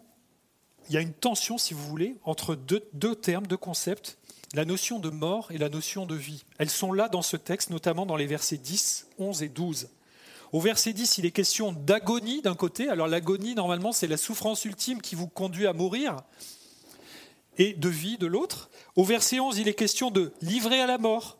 il 0.90 0.94
y 0.94 0.98
a 0.98 1.02
une 1.02 1.14
tension, 1.14 1.58
si 1.58 1.74
vous 1.74 1.88
voulez, 1.88 2.16
entre 2.24 2.54
deux, 2.54 3.16
termes, 3.16 3.48
deux 3.48 3.58
concepts, 3.58 4.20
la 4.54 4.64
notion 4.64 5.00
de 5.00 5.10
mort 5.10 5.52
et 5.52 5.58
la 5.58 5.70
notion 5.70 6.06
de 6.06 6.14
vie. 6.14 6.44
Elles 6.60 6.70
sont 6.70 6.94
là 6.94 7.10
dans 7.10 7.24
ce 7.24 7.36
texte, 7.36 7.72
notamment 7.72 8.06
dans 8.06 8.16
les 8.16 8.28
versets 8.28 8.58
10, 8.58 9.08
11 9.18 9.42
et 9.42 9.50
12. 9.50 9.90
Au 10.52 10.60
verset 10.60 10.94
10, 10.94 11.18
il 11.18 11.26
est 11.26 11.32
question 11.32 11.72
d'agonie 11.72 12.42
d'un 12.42 12.56
côté. 12.56 12.90
Alors 12.90 13.08
l'agonie, 13.08 13.56
normalement, 13.56 13.92
c'est 13.92 14.08
la 14.08 14.18
souffrance 14.18 14.66
ultime 14.66 15.02
qui 15.02 15.16
vous 15.16 15.28
conduit 15.28 15.68
à 15.68 15.74
mourir, 15.74 16.18
et 17.58 17.74
de 17.74 17.90
vie 17.90 18.18
de 18.18 18.28
l'autre. 18.28 18.70
Au 18.96 19.04
verset 19.04 19.40
11, 19.40 19.58
il 19.60 19.68
est 19.68 19.74
question 19.74 20.12
de 20.12 20.34
livrer 20.42 20.82
à 20.82 20.88
la 20.88 20.98
mort, 20.98 21.38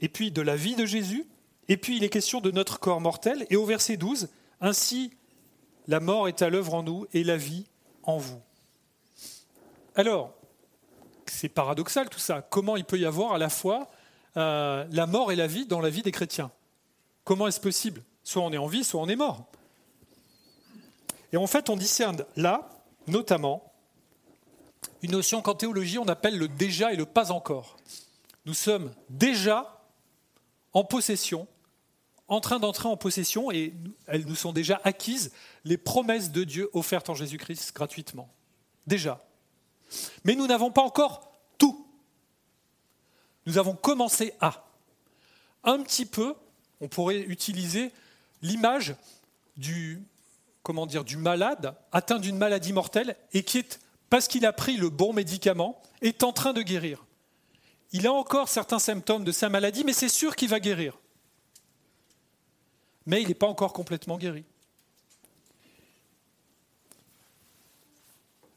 et 0.00 0.08
puis 0.08 0.30
de 0.30 0.42
la 0.42 0.56
vie 0.56 0.76
de 0.76 0.86
Jésus, 0.86 1.26
et 1.68 1.76
puis 1.76 1.96
il 1.96 2.04
est 2.04 2.08
question 2.08 2.40
de 2.40 2.50
notre 2.50 2.78
corps 2.78 3.00
mortel. 3.00 3.46
Et 3.50 3.56
au 3.56 3.64
verset 3.64 3.96
12, 3.96 4.28
ainsi 4.60 5.12
la 5.88 6.00
mort 6.00 6.28
est 6.28 6.42
à 6.42 6.50
l'œuvre 6.50 6.74
en 6.74 6.82
nous 6.82 7.06
et 7.12 7.24
la 7.24 7.36
vie 7.36 7.66
en 8.04 8.18
vous. 8.18 8.40
Alors, 9.94 10.34
c'est 11.26 11.48
paradoxal 11.48 12.08
tout 12.08 12.18
ça. 12.18 12.42
Comment 12.42 12.76
il 12.76 12.84
peut 12.84 12.98
y 12.98 13.06
avoir 13.06 13.32
à 13.32 13.38
la 13.38 13.48
fois 13.48 13.90
euh, 14.36 14.84
la 14.90 15.06
mort 15.06 15.32
et 15.32 15.36
la 15.36 15.46
vie 15.46 15.66
dans 15.66 15.80
la 15.80 15.90
vie 15.90 16.02
des 16.02 16.12
chrétiens? 16.12 16.50
Comment 17.24 17.46
est-ce 17.46 17.60
possible? 17.60 18.02
Soit 18.24 18.42
on 18.42 18.52
est 18.52 18.58
en 18.58 18.66
vie, 18.66 18.84
soit 18.84 19.00
on 19.00 19.08
est 19.08 19.16
mort. 19.16 19.46
Et 21.32 21.36
en 21.36 21.46
fait, 21.46 21.70
on 21.70 21.76
discerne 21.76 22.24
là, 22.36 22.68
notamment, 23.06 23.72
une 25.02 25.12
notion 25.12 25.42
qu'en 25.42 25.54
théologie 25.54 25.98
on 25.98 26.06
appelle 26.06 26.38
le 26.38 26.48
déjà 26.48 26.92
et 26.92 26.96
le 26.96 27.06
pas 27.06 27.32
encore. 27.32 27.76
Nous 28.44 28.54
sommes 28.54 28.92
déjà 29.08 29.80
en 30.72 30.84
possession, 30.84 31.46
en 32.28 32.40
train 32.40 32.58
d'entrer 32.58 32.88
en 32.88 32.96
possession, 32.96 33.50
et 33.50 33.74
elles 34.06 34.26
nous 34.26 34.34
sont 34.34 34.52
déjà 34.52 34.80
acquises, 34.84 35.32
les 35.64 35.76
promesses 35.76 36.30
de 36.30 36.44
Dieu 36.44 36.70
offertes 36.72 37.10
en 37.10 37.14
Jésus-Christ 37.14 37.74
gratuitement. 37.74 38.32
Déjà. 38.86 39.24
Mais 40.24 40.34
nous 40.34 40.46
n'avons 40.46 40.70
pas 40.70 40.82
encore 40.82 41.32
tout. 41.58 41.86
Nous 43.46 43.58
avons 43.58 43.74
commencé 43.74 44.34
à. 44.40 44.66
Un 45.64 45.82
petit 45.82 46.06
peu, 46.06 46.34
on 46.82 46.88
pourrait 46.88 47.20
utiliser 47.20 47.92
l'image 48.42 48.96
du, 49.56 50.02
comment 50.64 50.84
du 50.84 51.16
malade 51.16 51.76
atteint 51.92 52.18
d'une 52.18 52.36
maladie 52.36 52.72
mortelle 52.72 53.16
et 53.32 53.44
qui 53.44 53.58
est, 53.58 53.78
parce 54.10 54.26
qu'il 54.26 54.44
a 54.44 54.52
pris 54.52 54.76
le 54.76 54.90
bon 54.90 55.12
médicament, 55.12 55.80
est 56.02 56.24
en 56.24 56.32
train 56.32 56.52
de 56.52 56.60
guérir. 56.60 57.06
Il 57.92 58.06
a 58.06 58.12
encore 58.12 58.48
certains 58.48 58.80
symptômes 58.80 59.22
de 59.22 59.30
sa 59.30 59.48
maladie, 59.48 59.84
mais 59.84 59.92
c'est 59.92 60.08
sûr 60.08 60.34
qu'il 60.34 60.48
va 60.48 60.58
guérir. 60.58 60.98
Mais 63.06 63.22
il 63.22 63.28
n'est 63.28 63.34
pas 63.34 63.46
encore 63.46 63.72
complètement 63.72 64.18
guéri. 64.18 64.44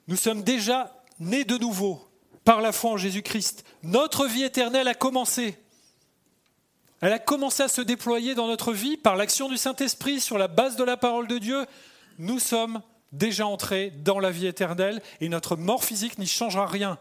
Nous 0.07 0.17
sommes 0.17 0.41
déjà 0.41 1.03
nés 1.19 1.43
de 1.43 1.57
nouveau 1.57 2.09
par 2.43 2.61
la 2.61 2.71
foi 2.71 2.91
en 2.91 2.97
Jésus-Christ. 2.97 3.63
Notre 3.83 4.25
vie 4.25 4.43
éternelle 4.43 4.87
a 4.87 4.95
commencé. 4.95 5.59
Elle 7.05 7.13
a 7.13 7.19
commencé 7.19 7.61
à 7.61 7.67
se 7.67 7.81
déployer 7.81 8.33
dans 8.33 8.47
notre 8.47 8.73
vie 8.73 8.97
par 8.97 9.15
l'action 9.15 9.47
du 9.47 9.57
Saint-Esprit 9.57 10.19
sur 10.19 10.39
la 10.39 10.47
base 10.47 10.75
de 10.75 10.83
la 10.83 10.97
parole 10.97 11.27
de 11.27 11.37
Dieu. 11.37 11.67
Nous 12.17 12.39
sommes 12.39 12.81
déjà 13.11 13.45
entrés 13.45 13.91
dans 13.91 14.17
la 14.17 14.31
vie 14.31 14.47
éternelle 14.47 15.03
et 15.21 15.29
notre 15.29 15.55
mort 15.55 15.83
physique 15.83 16.17
n'y 16.17 16.25
changera 16.25 16.65
rien. 16.65 16.97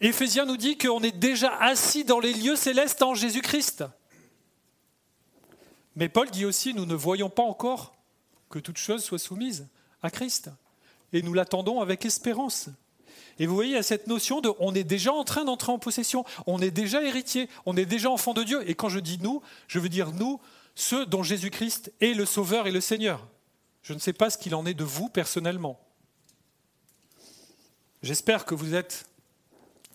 Éphésiens 0.00 0.46
nous 0.46 0.56
dit 0.56 0.78
qu'on 0.78 1.02
est 1.02 1.14
déjà 1.14 1.54
assis 1.58 2.04
dans 2.04 2.18
les 2.18 2.32
lieux 2.32 2.56
célestes 2.56 3.02
en 3.02 3.14
Jésus-Christ. 3.14 3.84
Mais 5.94 6.08
Paul 6.08 6.30
dit 6.30 6.46
aussi, 6.46 6.72
nous 6.72 6.86
ne 6.86 6.94
voyons 6.94 7.28
pas 7.28 7.42
encore 7.42 7.94
que 8.48 8.58
toute 8.58 8.78
chose 8.78 9.04
soit 9.04 9.18
soumise 9.18 9.68
à 10.02 10.10
Christ. 10.10 10.48
Et 11.12 11.20
nous 11.20 11.34
l'attendons 11.34 11.82
avec 11.82 12.06
espérance. 12.06 12.70
Et 13.38 13.46
vous 13.46 13.54
voyez, 13.54 13.76
à 13.76 13.82
cette 13.82 14.06
notion 14.06 14.40
de 14.40 14.50
on 14.58 14.74
est 14.74 14.84
déjà 14.84 15.12
en 15.12 15.24
train 15.24 15.44
d'entrer 15.44 15.72
en 15.72 15.78
possession, 15.78 16.24
on 16.46 16.60
est 16.60 16.70
déjà 16.70 17.02
héritier, 17.02 17.48
on 17.66 17.76
est 17.76 17.84
déjà 17.84 18.10
enfant 18.10 18.34
de 18.34 18.42
Dieu. 18.42 18.68
Et 18.68 18.74
quand 18.74 18.88
je 18.88 18.98
dis 18.98 19.18
nous, 19.20 19.42
je 19.68 19.78
veux 19.78 19.88
dire 19.88 20.12
nous, 20.12 20.40
ceux 20.74 21.06
dont 21.06 21.22
Jésus-Christ 21.22 21.92
est 22.00 22.14
le 22.14 22.26
Sauveur 22.26 22.66
et 22.66 22.72
le 22.72 22.80
Seigneur. 22.80 23.26
Je 23.82 23.94
ne 23.94 23.98
sais 23.98 24.12
pas 24.12 24.30
ce 24.30 24.38
qu'il 24.38 24.54
en 24.54 24.66
est 24.66 24.74
de 24.74 24.84
vous 24.84 25.08
personnellement. 25.08 25.80
J'espère 28.02 28.44
que 28.44 28.54
vous 28.54 28.74
êtes 28.74 29.08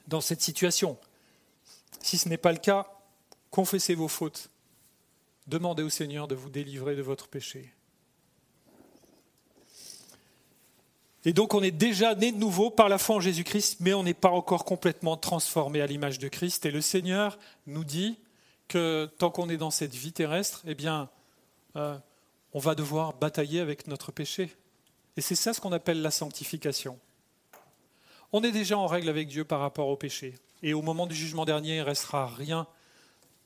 dans 0.08 0.22
cette 0.22 0.42
situation. 0.42 0.98
Si 2.02 2.18
ce 2.18 2.30
n'est 2.30 2.38
pas 2.38 2.52
le 2.52 2.58
cas, 2.58 2.88
confessez 3.50 3.96
vos 3.96 4.08
fautes. 4.08 4.50
Demandez 5.48 5.84
au 5.84 5.90
Seigneur 5.90 6.28
de 6.28 6.36
vous 6.36 6.50
délivrer 6.50 6.96
de 6.96 7.02
votre 7.02 7.28
péché. 7.28 7.74
Et 11.24 11.34
donc 11.34 11.54
on 11.54 11.62
est 11.62 11.72
déjà 11.72 12.16
né 12.16 12.32
de 12.32 12.38
nouveau 12.38 12.72
par 12.72 12.90
la 12.90 12.98
foi 12.98 13.18
en 13.18 13.20
Jésus-Christ, 13.20 13.78
mais 13.80 13.94
on 13.94 14.04
n'est 14.04 14.14
pas 14.14 14.32
encore 14.32 14.66
complètement 14.66 15.18
transformé 15.18 15.82
à 15.82 15.86
l'image 15.86 16.18
de 16.18 16.28
Christ. 16.28 16.66
Et 16.66 16.72
le 16.72 16.82
Seigneur 16.82 17.38
nous 17.68 17.84
dit 17.84 18.18
que 18.68 19.10
tant 19.18 19.30
qu'on 19.30 19.50
est 19.50 19.58
dans 19.58 19.70
cette 19.70 19.94
vie 19.94 20.14
terrestre, 20.14 20.64
eh 20.66 20.74
bien, 20.74 21.10
euh, 21.76 21.98
on 22.54 22.60
va 22.60 22.74
devoir 22.74 23.14
batailler 23.14 23.60
avec 23.60 23.88
notre 23.88 24.12
péché. 24.12 24.56
Et 25.18 25.22
c'est 25.22 25.36
ça 25.36 25.54
ce 25.54 25.62
qu'on 25.62 25.74
appelle 25.74 26.02
la 26.02 26.12
sanctification. 26.12 27.00
On 28.34 28.44
est 28.44 28.52
déjà 28.52 28.78
en 28.78 28.88
règle 28.88 29.10
avec 29.10 29.28
Dieu 29.28 29.44
par 29.44 29.60
rapport 29.60 29.90
au 29.90 29.98
péché. 29.98 30.36
Et 30.64 30.74
au 30.74 30.82
moment 30.82 31.06
du 31.06 31.16
jugement 31.16 31.46
dernier, 31.46 31.76
il 31.76 31.80
ne 31.80 31.86
restera 31.86 32.28
rien 32.28 32.66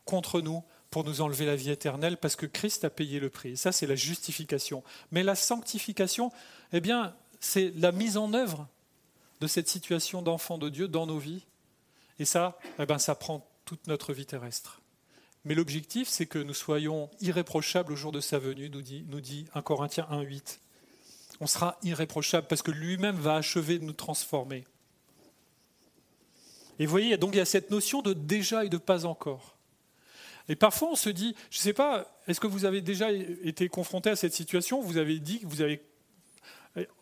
contre 0.05 0.41
nous 0.41 0.63
pour 0.91 1.03
nous 1.03 1.21
enlever 1.21 1.45
la 1.45 1.55
vie 1.55 1.71
éternelle 1.71 2.17
parce 2.17 2.35
que 2.35 2.45
Christ 2.45 2.85
a 2.85 2.89
payé 2.89 3.19
le 3.19 3.29
prix. 3.29 3.57
Ça, 3.57 3.71
c'est 3.71 3.88
la 3.88 3.95
justification. 3.95 4.83
Mais 5.11 5.23
la 5.23 5.35
sanctification, 5.35 6.31
eh 6.71 6.79
bien, 6.81 7.15
c'est 7.45 7.71
la 7.75 7.91
mise 7.91 8.17
en 8.17 8.34
œuvre 8.34 8.67
de 9.39 9.47
cette 9.47 9.69
situation 9.69 10.21
d'enfant 10.21 10.58
de 10.58 10.69
Dieu 10.69 10.88
dans 10.88 11.05
nos 11.05 11.19
vies. 11.19 11.45
Et 12.17 12.25
ça, 12.25 12.58
eh 12.79 12.86
ben, 12.86 12.97
ça 12.97 13.13
prend 13.13 13.47
toute 13.65 13.88
notre 13.88 14.13
vie 14.13 14.25
terrestre. 14.25 14.81
Mais 15.43 15.53
l'objectif, 15.53 16.08
c'est 16.08 16.25
que 16.25 16.39
nous 16.39 16.53
soyons 16.55 17.10
irréprochables 17.21 17.93
au 17.93 17.95
jour 17.95 18.12
de 18.12 18.19
sa 18.19 18.39
venue, 18.39 18.69
nous 18.69 18.81
dit, 18.81 19.05
nous 19.10 19.21
dit 19.21 19.45
1 19.53 19.62
Corinthiens 19.62 20.08
1.8. 20.10 20.58
On 21.39 21.47
sera 21.47 21.77
irréprochable 21.84 22.47
parce 22.47 22.63
que 22.63 22.71
lui-même 22.71 23.17
va 23.17 23.36
achever 23.36 23.77
de 23.77 23.84
nous 23.84 23.93
transformer. 23.93 24.65
Et 26.79 26.86
vous 26.86 26.91
voyez, 26.91 27.17
donc 27.17 27.36
il 27.36 27.38
y 27.38 27.41
a 27.41 27.45
cette 27.45 27.69
notion 27.69 28.01
de 28.01 28.13
déjà 28.13 28.65
et 28.65 28.69
de 28.69 28.77
pas 28.77 29.05
encore. 29.05 29.55
Et 30.49 30.55
parfois 30.55 30.89
on 30.91 30.95
se 30.95 31.10
dit, 31.10 31.36
je 31.51 31.60
ne 31.60 31.62
sais 31.62 31.73
pas, 31.73 32.08
est-ce 32.27 32.39
que 32.39 32.47
vous 32.47 32.65
avez 32.65 32.81
déjà 32.81 33.12
été 33.12 33.69
confronté 33.69 34.10
à 34.10 34.15
cette 34.15 34.34
situation? 34.34 34.81
Vous 34.81 34.97
avez 34.97 35.19
dit 35.19 35.39
que 35.39 35.45
vous 35.45 35.62
avez 35.62 35.81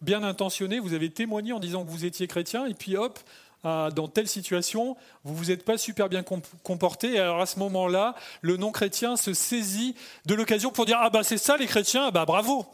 bien 0.01 0.23
intentionné, 0.23 0.79
vous 0.79 0.93
avez 0.93 1.09
témoigné 1.09 1.53
en 1.53 1.59
disant 1.59 1.83
que 1.83 1.89
vous 1.89 2.05
étiez 2.05 2.27
chrétien, 2.27 2.65
et 2.65 2.73
puis 2.73 2.95
hop, 2.95 3.19
dans 3.63 4.07
telle 4.07 4.27
situation, 4.27 4.97
vous 5.23 5.35
vous 5.35 5.49
êtes 5.49 5.63
pas 5.63 5.77
super 5.77 6.09
bien 6.09 6.23
comporté. 6.63 7.13
Et 7.13 7.19
alors 7.19 7.39
à 7.39 7.45
ce 7.45 7.59
moment-là, 7.59 8.13
le 8.41 8.57
non-chrétien 8.57 9.15
se 9.15 9.33
saisit 9.33 9.95
de 10.25 10.35
l'occasion 10.35 10.71
pour 10.71 10.85
dire 10.85 10.97
ah 10.99 11.09
bah 11.09 11.23
c'est 11.23 11.37
ça 11.37 11.55
les 11.57 11.67
chrétiens, 11.67 12.11
bah 12.11 12.25
bravo. 12.25 12.65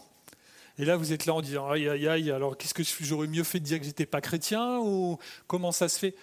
Et 0.80 0.86
là 0.86 0.98
vous 0.98 1.14
êtes 1.14 1.26
là 1.26 1.36
en 1.36 1.42
disant 1.42 1.70
aïe 1.70 1.88
aïe 1.88 2.08
aïe. 2.08 2.32
Alors 2.32 2.58
qu'est-ce 2.58 2.74
que 2.74 2.84
j'aurais 3.02 3.28
mieux 3.28 3.44
fait 3.44 3.60
de 3.60 3.66
dire 3.66 3.80
que 3.80 3.86
j'étais 3.86 4.08
pas 4.08 4.22
chrétien 4.22 4.80
ou 4.80 5.20
comment 5.46 5.72
ça 5.72 5.90
se 5.90 6.00
fait? 6.00 6.16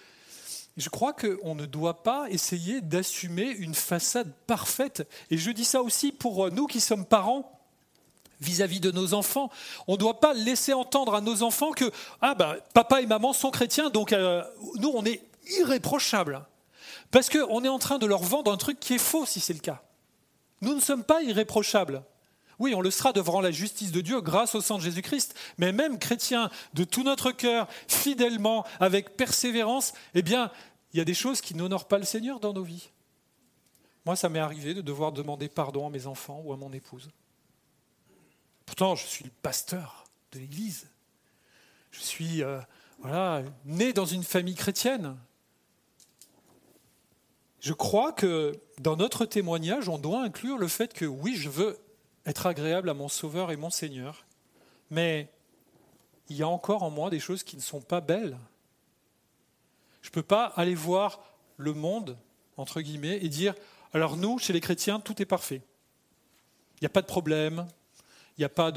Je 0.75 0.89
crois 0.89 1.13
qu'on 1.13 1.55
ne 1.55 1.65
doit 1.65 2.03
pas 2.03 2.27
essayer 2.29 2.81
d'assumer 2.81 3.49
une 3.49 3.73
façade 3.73 4.31
parfaite. 4.47 5.07
Et 5.31 5.37
je 5.37 5.49
dis 5.49 5.65
ça 5.65 5.81
aussi 5.81 6.11
pour 6.11 6.51
nous 6.51 6.67
qui 6.67 6.81
sommes 6.81 7.05
parents 7.05 7.56
vis-à-vis 8.41 8.79
de 8.79 8.91
nos 8.91 9.13
enfants. 9.13 9.49
On 9.87 9.93
ne 9.93 9.97
doit 9.97 10.19
pas 10.19 10.33
laisser 10.33 10.73
entendre 10.73 11.15
à 11.15 11.21
nos 11.21 11.43
enfants 11.43 11.71
que 11.71 11.91
ah 12.21 12.35
ben, 12.35 12.55
papa 12.73 13.01
et 13.01 13.05
maman 13.05 13.33
sont 13.33 13.51
chrétiens, 13.51 13.89
donc 13.89 14.13
euh, 14.13 14.43
nous 14.75 14.91
on 14.93 15.05
est 15.05 15.21
irréprochables. 15.59 16.45
Parce 17.11 17.29
qu'on 17.29 17.63
est 17.63 17.69
en 17.69 17.79
train 17.79 17.99
de 17.99 18.05
leur 18.05 18.23
vendre 18.23 18.51
un 18.51 18.57
truc 18.57 18.79
qui 18.79 18.95
est 18.95 18.99
faux 18.99 19.25
si 19.25 19.39
c'est 19.39 19.53
le 19.53 19.59
cas. 19.59 19.81
Nous 20.61 20.73
ne 20.73 20.79
sommes 20.79 21.03
pas 21.03 21.21
irréprochables. 21.21 22.03
Oui, 22.59 22.73
on 22.73 22.81
le 22.81 22.89
sera 22.89 23.13
devant 23.13 23.39
la 23.39 23.51
justice 23.51 23.91
de 23.91 24.01
Dieu 24.01 24.19
grâce 24.19 24.55
au 24.55 24.61
sang 24.61 24.77
de 24.77 24.83
Jésus-Christ, 24.83 25.35
mais 25.59 25.71
même 25.71 25.99
chrétiens, 25.99 26.49
de 26.73 26.83
tout 26.83 27.03
notre 27.03 27.31
cœur, 27.31 27.67
fidèlement, 27.87 28.65
avec 28.79 29.15
persévérance, 29.15 29.93
eh 30.15 30.23
bien, 30.23 30.51
il 30.91 30.97
y 30.97 31.01
a 31.01 31.05
des 31.05 31.13
choses 31.13 31.39
qui 31.39 31.53
n'honorent 31.53 31.87
pas 31.87 31.99
le 31.99 32.03
Seigneur 32.03 32.39
dans 32.39 32.53
nos 32.53 32.63
vies. 32.63 32.89
Moi, 34.05 34.15
ça 34.15 34.29
m'est 34.29 34.39
arrivé 34.39 34.73
de 34.73 34.81
devoir 34.81 35.11
demander 35.11 35.49
pardon 35.49 35.85
à 35.85 35.89
mes 35.91 36.07
enfants 36.07 36.41
ou 36.43 36.51
à 36.51 36.57
mon 36.57 36.73
épouse. 36.73 37.09
Pourtant, 38.67 38.95
je 38.95 39.07
suis 39.07 39.23
le 39.23 39.31
pasteur 39.41 40.03
de 40.33 40.39
l'Église. 40.39 40.87
Je 41.89 42.01
suis 42.01 42.43
euh, 42.43 42.59
voilà, 42.99 43.41
né 43.65 43.93
dans 43.93 44.05
une 44.05 44.23
famille 44.23 44.53
chrétienne. 44.53 45.17
Je 47.59 47.73
crois 47.73 48.11
que 48.11 48.53
dans 48.79 48.95
notre 48.95 49.25
témoignage, 49.25 49.89
on 49.89 49.97
doit 49.97 50.21
inclure 50.21 50.59
le 50.59 50.67
fait 50.67 50.93
que 50.93 51.05
oui, 51.05 51.35
je 51.35 51.49
veux 51.49 51.79
être 52.27 52.45
agréable 52.45 52.89
à 52.89 52.93
mon 52.93 53.07
Sauveur 53.07 53.51
et 53.51 53.55
mon 53.55 53.69
Seigneur, 53.71 54.25
mais 54.91 55.31
il 56.29 56.35
y 56.35 56.43
a 56.43 56.47
encore 56.47 56.83
en 56.83 56.89
moi 56.89 57.09
des 57.09 57.19
choses 57.19 57.43
qui 57.43 57.55
ne 57.55 57.61
sont 57.61 57.81
pas 57.81 58.01
belles. 58.01 58.37
Je 60.01 60.09
ne 60.09 60.13
peux 60.13 60.23
pas 60.23 60.45
aller 60.55 60.75
voir 60.75 61.21
le 61.55 61.73
monde, 61.73 62.17
entre 62.57 62.81
guillemets, 62.81 63.17
et 63.23 63.29
dire, 63.29 63.55
alors 63.93 64.17
nous, 64.17 64.37
chez 64.37 64.53
les 64.53 64.61
chrétiens, 64.61 64.99
tout 64.99 65.21
est 65.21 65.25
parfait. 65.25 65.61
Il 66.75 66.83
n'y 66.83 66.87
a 66.87 66.89
pas 66.89 67.01
de 67.01 67.07
problème, 67.07 67.65
il 68.37 68.41
n'y 68.41 68.45
a 68.45 68.49
pas 68.49 68.71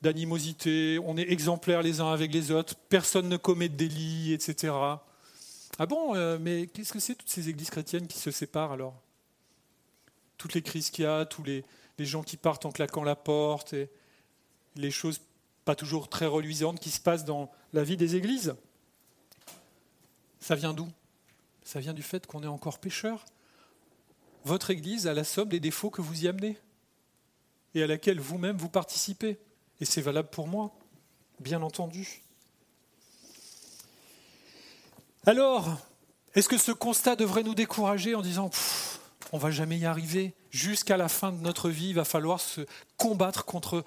d'animosité, 0.00 0.98
on 1.04 1.18
est 1.18 1.30
exemplaires 1.30 1.82
les 1.82 2.00
uns 2.00 2.12
avec 2.12 2.32
les 2.32 2.50
autres, 2.50 2.74
personne 2.88 3.28
ne 3.28 3.36
commet 3.36 3.68
de 3.68 3.76
délit, 3.76 4.32
etc. 4.32 4.72
Ah 5.78 5.86
bon, 5.86 6.14
euh, 6.14 6.38
mais 6.40 6.66
qu'est-ce 6.68 6.92
que 6.92 7.00
c'est 7.00 7.14
toutes 7.14 7.28
ces 7.28 7.50
églises 7.50 7.68
chrétiennes 7.68 8.06
qui 8.06 8.18
se 8.18 8.30
séparent 8.30 8.72
alors? 8.72 8.94
Toutes 10.38 10.54
les 10.54 10.62
crises 10.62 10.90
qu'il 10.90 11.04
y 11.04 11.06
a, 11.06 11.26
tous 11.26 11.42
les, 11.42 11.64
les, 11.98 12.06
gens 12.06 12.22
qui 12.22 12.38
partent 12.38 12.64
en 12.64 12.72
claquant 12.72 13.04
la 13.04 13.16
porte, 13.16 13.74
les 14.76 14.90
choses 14.90 15.20
pas 15.66 15.74
toujours 15.74 16.08
très 16.08 16.26
reluisantes 16.26 16.80
qui 16.80 16.90
se 16.90 17.00
passent 17.00 17.24
dans 17.26 17.50
la 17.74 17.84
vie 17.84 17.98
des 17.98 18.16
églises? 18.16 18.54
Ça 20.40 20.54
vient 20.54 20.72
d'où? 20.72 20.88
Ça 21.62 21.78
vient 21.78 21.94
du 21.94 22.02
fait 22.02 22.26
qu'on 22.26 22.42
est 22.42 22.46
encore 22.46 22.78
pécheurs? 22.78 23.24
Votre 24.44 24.70
église 24.70 25.06
a 25.06 25.14
la 25.14 25.24
somme 25.24 25.48
des 25.48 25.60
défauts 25.60 25.90
que 25.90 26.02
vous 26.02 26.24
y 26.24 26.28
amenez? 26.28 26.56
Et 27.74 27.82
à 27.82 27.86
laquelle 27.86 28.20
vous-même 28.20 28.56
vous 28.56 28.68
participez. 28.68 29.38
Et 29.80 29.84
c'est 29.84 30.00
valable 30.00 30.28
pour 30.30 30.46
moi, 30.46 30.74
bien 31.40 31.62
entendu. 31.62 32.22
Alors, 35.26 35.76
est-ce 36.34 36.48
que 36.48 36.58
ce 36.58 36.72
constat 36.72 37.16
devrait 37.16 37.42
nous 37.42 37.54
décourager 37.54 38.14
en 38.14 38.22
disant 38.22 38.50
on 39.32 39.38
va 39.38 39.50
jamais 39.50 39.78
y 39.78 39.86
arriver 39.86 40.34
Jusqu'à 40.50 40.96
la 40.96 41.08
fin 41.08 41.32
de 41.32 41.38
notre 41.38 41.68
vie, 41.68 41.88
il 41.88 41.94
va 41.94 42.04
falloir 42.04 42.40
se 42.40 42.60
combattre 42.96 43.44
contre 43.44 43.84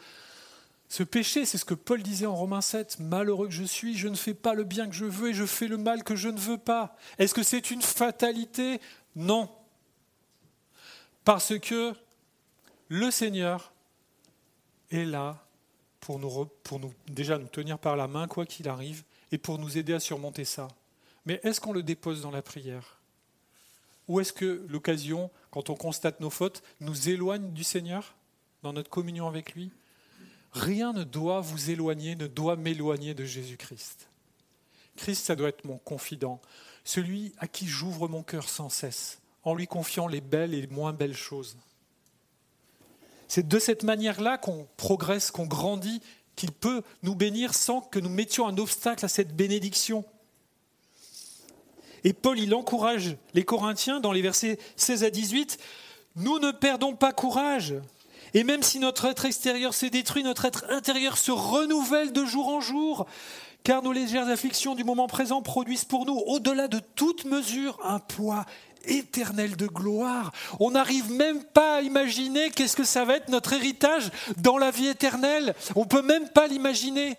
ce 0.89 1.03
péché? 1.03 1.45
C'est 1.45 1.57
ce 1.57 1.63
que 1.63 1.73
Paul 1.73 2.03
disait 2.03 2.25
en 2.25 2.35
Romains 2.35 2.59
7. 2.59 2.99
Malheureux 2.99 3.47
que 3.47 3.53
je 3.53 3.63
suis, 3.63 3.97
je 3.97 4.09
ne 4.09 4.15
fais 4.15 4.33
pas 4.33 4.53
le 4.53 4.65
bien 4.65 4.89
que 4.89 4.95
je 4.95 5.05
veux 5.05 5.29
et 5.29 5.33
je 5.33 5.45
fais 5.45 5.69
le 5.69 5.77
mal 5.77 6.03
que 6.03 6.17
je 6.17 6.27
ne 6.27 6.37
veux 6.37 6.57
pas. 6.57 6.97
Est-ce 7.17 7.33
que 7.33 7.43
c'est 7.43 7.71
une 7.71 7.81
fatalité? 7.81 8.81
Non. 9.15 9.49
Parce 11.23 11.57
que 11.59 11.93
le 12.89 13.09
Seigneur 13.11 13.71
est 14.91 15.05
là 15.05 15.45
pour 15.99 16.19
nous, 16.19 16.45
pour 16.63 16.79
nous 16.79 16.93
déjà 17.07 17.37
nous 17.37 17.47
tenir 17.47 17.79
par 17.79 17.95
la 17.95 18.07
main, 18.07 18.27
quoi 18.27 18.45
qu'il 18.45 18.69
arrive, 18.69 19.03
et 19.31 19.37
pour 19.37 19.59
nous 19.59 19.77
aider 19.77 19.93
à 19.93 19.99
surmonter 19.99 20.45
ça. 20.45 20.67
Mais 21.25 21.39
est-ce 21.43 21.59
qu'on 21.59 21.73
le 21.73 21.83
dépose 21.83 22.21
dans 22.21 22.31
la 22.31 22.41
prière? 22.41 22.99
Ou 24.07 24.21
est-ce 24.21 24.31
que 24.31 24.65
l'occasion, 24.69 25.29
quand 25.51 25.69
on 25.69 25.75
constate 25.75 26.21
nos 26.21 26.29
fautes, 26.29 26.63
nous 26.79 27.09
éloigne 27.09 27.51
du 27.51 27.63
Seigneur 27.63 28.15
dans 28.63 28.71
notre 28.71 28.89
communion 28.89 29.27
avec 29.27 29.53
lui? 29.53 29.71
Rien 30.53 30.93
ne 30.93 31.03
doit 31.03 31.41
vous 31.41 31.69
éloigner, 31.69 32.15
ne 32.15 32.27
doit 32.27 32.55
m'éloigner 32.55 33.13
de 33.13 33.25
Jésus-Christ. 33.25 34.09
Christ, 34.95 35.25
ça 35.25 35.35
doit 35.35 35.49
être 35.49 35.65
mon 35.65 35.77
confident, 35.77 36.41
celui 36.83 37.33
à 37.37 37.47
qui 37.47 37.67
j'ouvre 37.67 38.07
mon 38.07 38.23
cœur 38.23 38.47
sans 38.47 38.69
cesse, 38.69 39.19
en 39.43 39.53
lui 39.53 39.67
confiant 39.67 40.07
les 40.07 40.21
belles 40.21 40.53
et 40.53 40.61
les 40.61 40.67
moins 40.67 40.93
belles 40.93 41.15
choses. 41.15 41.57
C'est 43.27 43.47
de 43.47 43.59
cette 43.59 43.83
manière-là 43.83 44.37
qu'on 44.37 44.67
progresse, 44.77 45.31
qu'on 45.31 45.45
grandit, 45.45 46.01
qu'il 46.35 46.51
peut 46.51 46.83
nous 47.03 47.15
bénir 47.15 47.53
sans 47.53 47.81
que 47.81 47.99
nous 47.99 48.09
mettions 48.09 48.47
un 48.47 48.57
obstacle 48.57 49.03
à 49.03 49.09
cette 49.09 49.35
bénédiction. 49.35 50.05
Et 52.03 52.13
Paul, 52.13 52.39
il 52.39 52.53
encourage 52.53 53.17
les 53.33 53.43
Corinthiens 53.43 53.99
dans 53.99 54.11
les 54.11 54.21
versets 54.21 54.59
16 54.77 55.03
à 55.03 55.09
18, 55.09 55.57
Nous 56.15 56.39
ne 56.39 56.51
perdons 56.51 56.95
pas 56.95 57.11
courage. 57.11 57.75
Et 58.33 58.43
même 58.43 58.63
si 58.63 58.79
notre 58.79 59.05
être 59.05 59.25
extérieur 59.25 59.73
s'est 59.73 59.89
détruit, 59.89 60.23
notre 60.23 60.45
être 60.45 60.65
intérieur 60.69 61.17
se 61.17 61.31
renouvelle 61.31 62.13
de 62.13 62.23
jour 62.23 62.49
en 62.49 62.61
jour, 62.61 63.07
car 63.63 63.81
nos 63.81 63.91
légères 63.91 64.27
afflictions 64.27 64.75
du 64.75 64.83
moment 64.83 65.07
présent 65.07 65.41
produisent 65.41 65.85
pour 65.85 66.05
nous, 66.05 66.17
au-delà 66.27 66.67
de 66.67 66.79
toute 66.95 67.25
mesure, 67.25 67.79
un 67.83 67.99
poids 67.99 68.45
éternel 68.87 69.55
de 69.55 69.67
gloire. 69.67 70.31
On 70.59 70.71
n'arrive 70.71 71.11
même 71.11 71.43
pas 71.43 71.77
à 71.77 71.81
imaginer 71.81 72.49
qu'est-ce 72.51 72.75
que 72.75 72.83
ça 72.83 73.05
va 73.05 73.17
être 73.17 73.29
notre 73.29 73.53
héritage 73.53 74.09
dans 74.37 74.57
la 74.57 74.71
vie 74.71 74.87
éternelle. 74.87 75.55
On 75.75 75.81
ne 75.81 75.89
peut 75.89 76.01
même 76.01 76.29
pas 76.29 76.47
l'imaginer, 76.47 77.17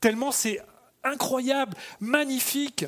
tellement 0.00 0.32
c'est 0.32 0.60
incroyable, 1.04 1.76
magnifique 2.00 2.86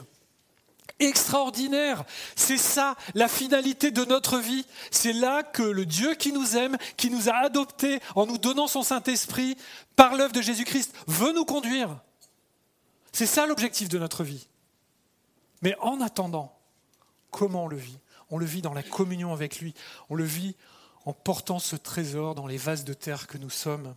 extraordinaire. 1.00 2.04
C'est 2.36 2.58
ça 2.58 2.96
la 3.14 3.28
finalité 3.28 3.90
de 3.90 4.04
notre 4.04 4.38
vie. 4.38 4.64
C'est 4.90 5.12
là 5.12 5.42
que 5.42 5.62
le 5.62 5.86
Dieu 5.86 6.14
qui 6.14 6.32
nous 6.32 6.56
aime, 6.56 6.76
qui 6.96 7.10
nous 7.10 7.28
a 7.28 7.34
adoptés 7.34 8.00
en 8.14 8.26
nous 8.26 8.38
donnant 8.38 8.68
son 8.68 8.82
Saint-Esprit 8.82 9.56
par 9.96 10.14
l'œuvre 10.14 10.32
de 10.32 10.42
Jésus-Christ, 10.42 10.94
veut 11.06 11.32
nous 11.32 11.44
conduire. 11.44 12.00
C'est 13.12 13.26
ça 13.26 13.46
l'objectif 13.46 13.88
de 13.88 13.98
notre 13.98 14.24
vie. 14.24 14.48
Mais 15.62 15.76
en 15.80 16.00
attendant, 16.00 16.56
comment 17.30 17.64
on 17.64 17.68
le 17.68 17.76
vit? 17.76 17.98
On 18.34 18.38
le 18.38 18.46
vit 18.46 18.62
dans 18.62 18.74
la 18.74 18.82
communion 18.82 19.32
avec 19.32 19.60
lui. 19.60 19.74
On 20.10 20.16
le 20.16 20.24
vit 20.24 20.56
en 21.04 21.12
portant 21.12 21.60
ce 21.60 21.76
trésor 21.76 22.34
dans 22.34 22.48
les 22.48 22.56
vases 22.56 22.82
de 22.82 22.92
terre 22.92 23.28
que 23.28 23.38
nous 23.38 23.48
sommes. 23.48 23.94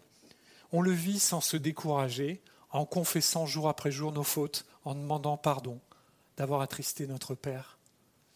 On 0.71 0.83
le 0.83 0.91
vit 0.91 1.17
sans 1.17 1.41
se 1.41 1.57
décourager, 1.57 2.43
en 2.69 2.85
confessant 2.85 3.47
jour 3.47 3.67
après 3.67 3.89
jour 3.89 4.11
nos 4.11 4.21
fautes, 4.21 4.67
en 4.85 4.93
demandant 4.93 5.38
pardon 5.38 5.81
d'avoir 6.38 6.61
attristé 6.61 7.07
notre 7.07 7.33
Père. 7.33 7.79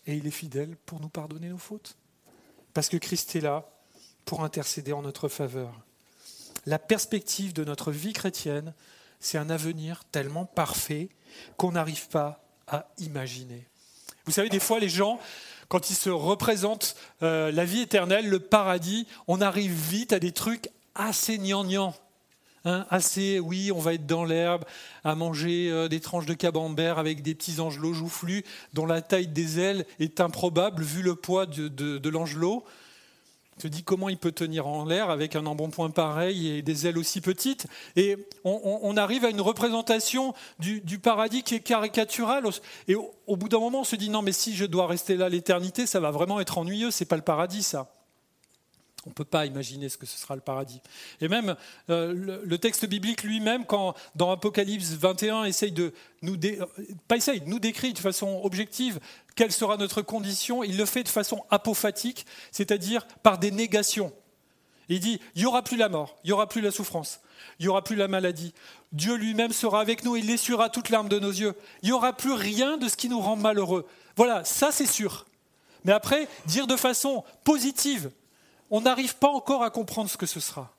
Et 0.08 0.16
il 0.16 0.26
est 0.26 0.32
fidèle 0.32 0.76
pour 0.88 1.02
nous 1.02 1.10
pardonner 1.10 1.50
nos 1.50 1.60
fautes. 1.60 1.96
Parce 2.74 2.90
que 2.90 2.98
Christ 2.98 3.36
est 3.36 3.42
là 3.42 3.70
pour 4.26 4.44
intercéder 4.44 4.94
en 4.94 5.04
notre 5.04 5.28
faveur. 5.28 5.82
La 6.66 6.80
perspective 6.80 7.54
de 7.54 7.64
notre 7.64 7.92
vie 7.92 8.14
chrétienne, 8.14 8.74
c'est 9.20 9.38
un 9.38 9.52
avenir 9.52 10.04
tellement 10.06 10.46
parfait 10.46 11.10
qu'on 11.58 11.74
n'arrive 11.74 12.08
pas 12.08 12.44
à 12.66 12.88
imaginer. 12.98 13.68
Vous 14.26 14.32
savez, 14.32 14.50
des 14.50 14.60
fois, 14.60 14.80
les 14.80 14.90
gens, 14.90 15.20
quand 15.72 15.90
ils 15.90 15.96
se 15.96 16.10
représentent 16.10 16.98
euh, 17.24 17.50
la 17.50 17.64
vie 17.64 17.80
éternelle, 17.80 18.28
le 18.28 18.40
paradis, 18.40 19.08
on 19.30 19.40
arrive 19.40 19.72
vite 19.72 20.12
à 20.12 20.20
des 20.20 20.34
trucs 20.34 20.68
assez 20.96 21.38
gnangnans. 21.38 21.96
Hein, 22.66 22.86
assez, 22.90 23.40
oui, 23.40 23.72
on 23.72 23.80
va 23.80 23.94
être 23.94 24.06
dans 24.06 24.26
l'herbe, 24.26 24.66
à 25.06 25.16
manger 25.16 25.70
euh, 25.72 25.88
des 25.88 26.02
tranches 26.02 26.26
de 26.26 26.34
camembert 26.34 27.00
avec 27.00 27.22
des 27.22 27.36
petits 27.36 27.62
angelots 27.62 27.94
joufflus 27.94 28.44
dont 28.74 28.86
la 28.86 29.02
taille 29.02 29.30
des 29.30 29.60
ailes 29.60 29.86
est 30.02 30.20
improbable 30.20 30.84
vu 30.84 31.02
le 31.02 31.16
poids 31.16 31.46
de, 31.46 32.10
l'angelot. 32.10 32.66
Te 33.60 33.68
dis 33.68 33.84
comment 33.84 34.10
il 34.10 34.18
peut 34.18 34.32
tenir 34.32 34.66
en 34.66 34.86
l'air 34.86 35.10
avec 35.10 35.36
un 35.36 35.46
embonpoint 35.46 35.92
pareil 35.92 36.48
et 36.48 36.62
des 36.62 36.88
ailes 36.88 36.98
aussi 36.98 37.22
petites. 37.22 37.68
Et 37.96 38.18
on, 38.44 38.98
arrive 38.98 39.24
à 39.26 39.30
une 39.30 39.42
représentation 39.42 40.34
du, 40.60 41.00
paradis 41.00 41.44
qui 41.44 41.56
est 41.56 41.60
caricaturale. 41.60 42.46
Et 42.88 42.96
au, 42.96 43.14
au 43.28 43.38
bout 43.38 43.50
d'un 43.50 43.60
moment, 43.60 43.82
on 43.82 43.84
se 43.84 43.96
dit 43.96 44.10
non, 44.10 44.22
mais 44.22 44.32
si 44.32 44.56
je 44.56 44.66
dois 44.66 44.88
rester 44.88 45.16
là 45.16 45.30
l'éternité, 45.30 45.86
ça 45.86 46.00
va 46.00 46.12
vraiment 46.12 46.40
être 46.40 46.58
ennuyeux. 46.58 46.92
C'est 46.92 47.06
pas 47.06 47.18
le 47.18 47.22
paradis, 47.22 47.64
ça. 47.64 48.01
On 49.08 49.10
ne 49.10 49.16
peut 49.16 49.26
pas 49.26 49.48
imaginer 49.48 49.90
ce 49.90 49.98
que 49.98 50.06
ce 50.06 50.18
sera 50.18 50.36
le 50.36 50.42
paradis. 50.42 50.80
Et 51.22 51.28
même 51.28 51.56
euh, 51.90 52.14
le, 52.14 52.58
texte 52.60 52.86
biblique 52.86 53.24
lui-même, 53.24 53.66
quand 53.66 53.96
dans 54.16 54.30
Apocalypse 54.30 54.92
21 54.92 55.46
essaye 55.46 55.72
de 55.72 55.92
nous, 56.22 56.36
euh, 56.36 56.66
pas 57.08 57.18
essaye, 57.18 57.42
nous 57.48 57.60
décrit 57.60 57.94
de 57.94 58.00
façon 58.00 58.42
objective 58.44 59.00
quelle 59.36 59.52
sera 59.52 59.78
notre 59.78 60.04
condition, 60.04 60.64
il 60.64 60.78
le 60.78 60.86
fait 60.86 61.04
de 61.04 61.10
façon 61.10 61.44
apophatique, 61.50 62.28
c'est-à-dire 62.52 63.08
par 63.24 63.40
des 63.40 63.50
négations. 63.50 64.14
Il 64.88 65.00
dit, 65.00 65.20
il 65.36 65.42
n'y 65.42 65.48
aura 65.48 65.64
plus 65.64 65.78
la 65.78 65.90
mort, 65.90 66.18
il 66.24 66.28
n'y 66.28 66.34
aura 66.34 66.48
plus 66.48 66.62
la 66.62 66.70
souffrance, 66.70 67.22
il 67.60 67.64
n'y 67.64 67.70
aura 67.70 67.84
plus 67.84 67.96
la 67.96 68.08
maladie. 68.08 68.54
Dieu 68.92 69.16
lui-même 69.16 69.54
sera 69.54 69.80
avec 69.80 70.04
nous, 70.04 70.16
il 70.16 70.30
essuiera 70.30 70.70
toute 70.70 70.90
larme 70.90 71.10
de 71.10 71.18
nos 71.18 71.32
yeux. 71.32 71.56
Il 71.82 71.88
n'y 71.88 71.94
aura 71.94 72.14
plus 72.14 72.34
rien 72.34 72.78
de 72.78 72.88
ce 72.88 72.98
qui 72.98 73.10
nous 73.10 73.22
rend 73.22 73.38
malheureux. 73.38 73.88
Voilà, 74.16 74.44
ça 74.44 74.72
c'est 74.72 74.86
sûr. 74.86 75.26
Mais 75.86 75.94
après, 75.94 76.28
dire 76.46 76.68
de 76.68 76.76
façon 76.76 77.24
positive, 77.44 78.12
on 78.72 78.82
n'arrive 78.82 79.18
pas 79.18 79.30
encore 79.30 79.64
à 79.64 79.70
comprendre 79.70 80.10
ce 80.10 80.18
que 80.18 80.26
ce 80.26 80.40
sera. 80.40 80.74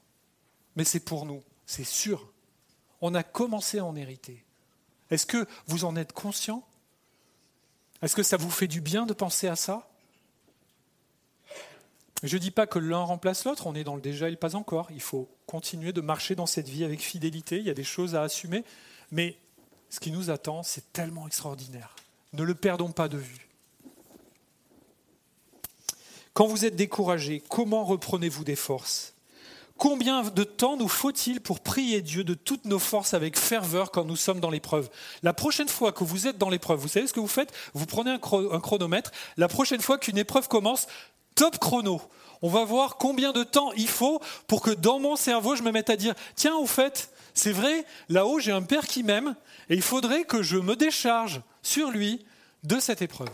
Mais 0.74 0.84
c'est 0.84 1.00
pour 1.00 1.26
nous, 1.26 1.42
c'est 1.66 1.84
sûr. 1.84 2.32
On 3.00 3.14
a 3.14 3.22
commencé 3.22 3.78
à 3.78 3.84
en 3.84 3.94
hériter. 3.94 4.44
Est-ce 5.10 5.26
que 5.26 5.46
vous 5.66 5.84
en 5.84 5.94
êtes 5.94 6.12
conscient? 6.12 6.66
Est-ce 8.00 8.16
que 8.16 8.22
ça 8.22 8.38
vous 8.38 8.50
fait 8.50 8.66
du 8.66 8.80
bien 8.80 9.06
de 9.06 9.12
penser 9.12 9.46
à 9.46 9.56
ça? 9.56 9.88
Je 12.22 12.36
ne 12.36 12.40
dis 12.40 12.50
pas 12.50 12.66
que 12.66 12.78
l'un 12.78 13.02
remplace 13.02 13.44
l'autre, 13.44 13.66
on 13.66 13.74
est 13.74 13.84
dans 13.84 13.96
le 13.96 14.00
déjà 14.00 14.30
et 14.30 14.36
pas 14.36 14.54
encore. 14.54 14.90
Il 14.90 15.00
faut 15.02 15.28
continuer 15.46 15.92
de 15.92 16.00
marcher 16.00 16.34
dans 16.34 16.46
cette 16.46 16.68
vie 16.68 16.84
avec 16.84 17.00
fidélité, 17.00 17.58
il 17.58 17.64
y 17.64 17.70
a 17.70 17.74
des 17.74 17.84
choses 17.84 18.14
à 18.14 18.22
assumer, 18.22 18.64
mais 19.10 19.36
ce 19.90 20.00
qui 20.00 20.12
nous 20.12 20.30
attend, 20.30 20.62
c'est 20.62 20.92
tellement 20.92 21.26
extraordinaire. 21.26 21.94
Ne 22.32 22.44
le 22.44 22.54
perdons 22.54 22.92
pas 22.92 23.08
de 23.08 23.18
vue. 23.18 23.51
Quand 26.34 26.46
vous 26.46 26.64
êtes 26.64 26.76
découragé, 26.76 27.42
comment 27.48 27.84
reprenez-vous 27.84 28.44
des 28.44 28.56
forces? 28.56 29.14
Combien 29.76 30.22
de 30.22 30.44
temps 30.44 30.76
nous 30.76 30.88
faut-il 30.88 31.40
pour 31.40 31.60
prier 31.60 32.02
Dieu 32.02 32.24
de 32.24 32.34
toutes 32.34 32.64
nos 32.64 32.78
forces 32.78 33.14
avec 33.14 33.38
ferveur 33.38 33.90
quand 33.90 34.04
nous 34.04 34.16
sommes 34.16 34.40
dans 34.40 34.50
l'épreuve? 34.50 34.88
La 35.22 35.34
prochaine 35.34 35.68
fois 35.68 35.92
que 35.92 36.04
vous 36.04 36.26
êtes 36.26 36.38
dans 36.38 36.48
l'épreuve, 36.48 36.78
vous 36.78 36.88
savez 36.88 37.06
ce 37.06 37.12
que 37.12 37.20
vous 37.20 37.26
faites? 37.26 37.52
Vous 37.74 37.84
prenez 37.84 38.10
un, 38.10 38.18
chronomètre. 38.18 39.10
La 39.36 39.48
prochaine 39.48 39.80
fois 39.80 39.98
qu'une 39.98 40.18
épreuve 40.18 40.48
commence, 40.48 40.86
top 41.34 41.58
chrono. 41.58 42.00
On 42.40 42.48
va 42.48 42.64
voir 42.64 42.96
combien 42.96 43.32
de 43.32 43.44
temps 43.44 43.72
il 43.72 43.88
faut 43.88 44.20
pour 44.46 44.62
que 44.62 44.70
dans 44.70 45.00
mon 45.00 45.16
cerveau, 45.16 45.54
je 45.56 45.62
me 45.62 45.72
mette 45.72 45.90
à 45.90 45.96
dire, 45.96 46.14
tiens, 46.34 46.56
au 46.56 46.66
fait, 46.66 47.10
c'est 47.34 47.52
vrai, 47.52 47.84
là-haut, 48.08 48.38
j'ai 48.38 48.52
un 48.52 48.62
père 48.62 48.86
qui 48.86 49.02
m'aime, 49.02 49.36
et 49.68 49.74
il 49.74 49.82
faudrait 49.82 50.24
que 50.24 50.42
je 50.42 50.56
me 50.56 50.76
décharge 50.76 51.42
sur 51.62 51.90
lui 51.90 52.24
de 52.62 52.78
cette 52.78 53.02
épreuve. 53.02 53.30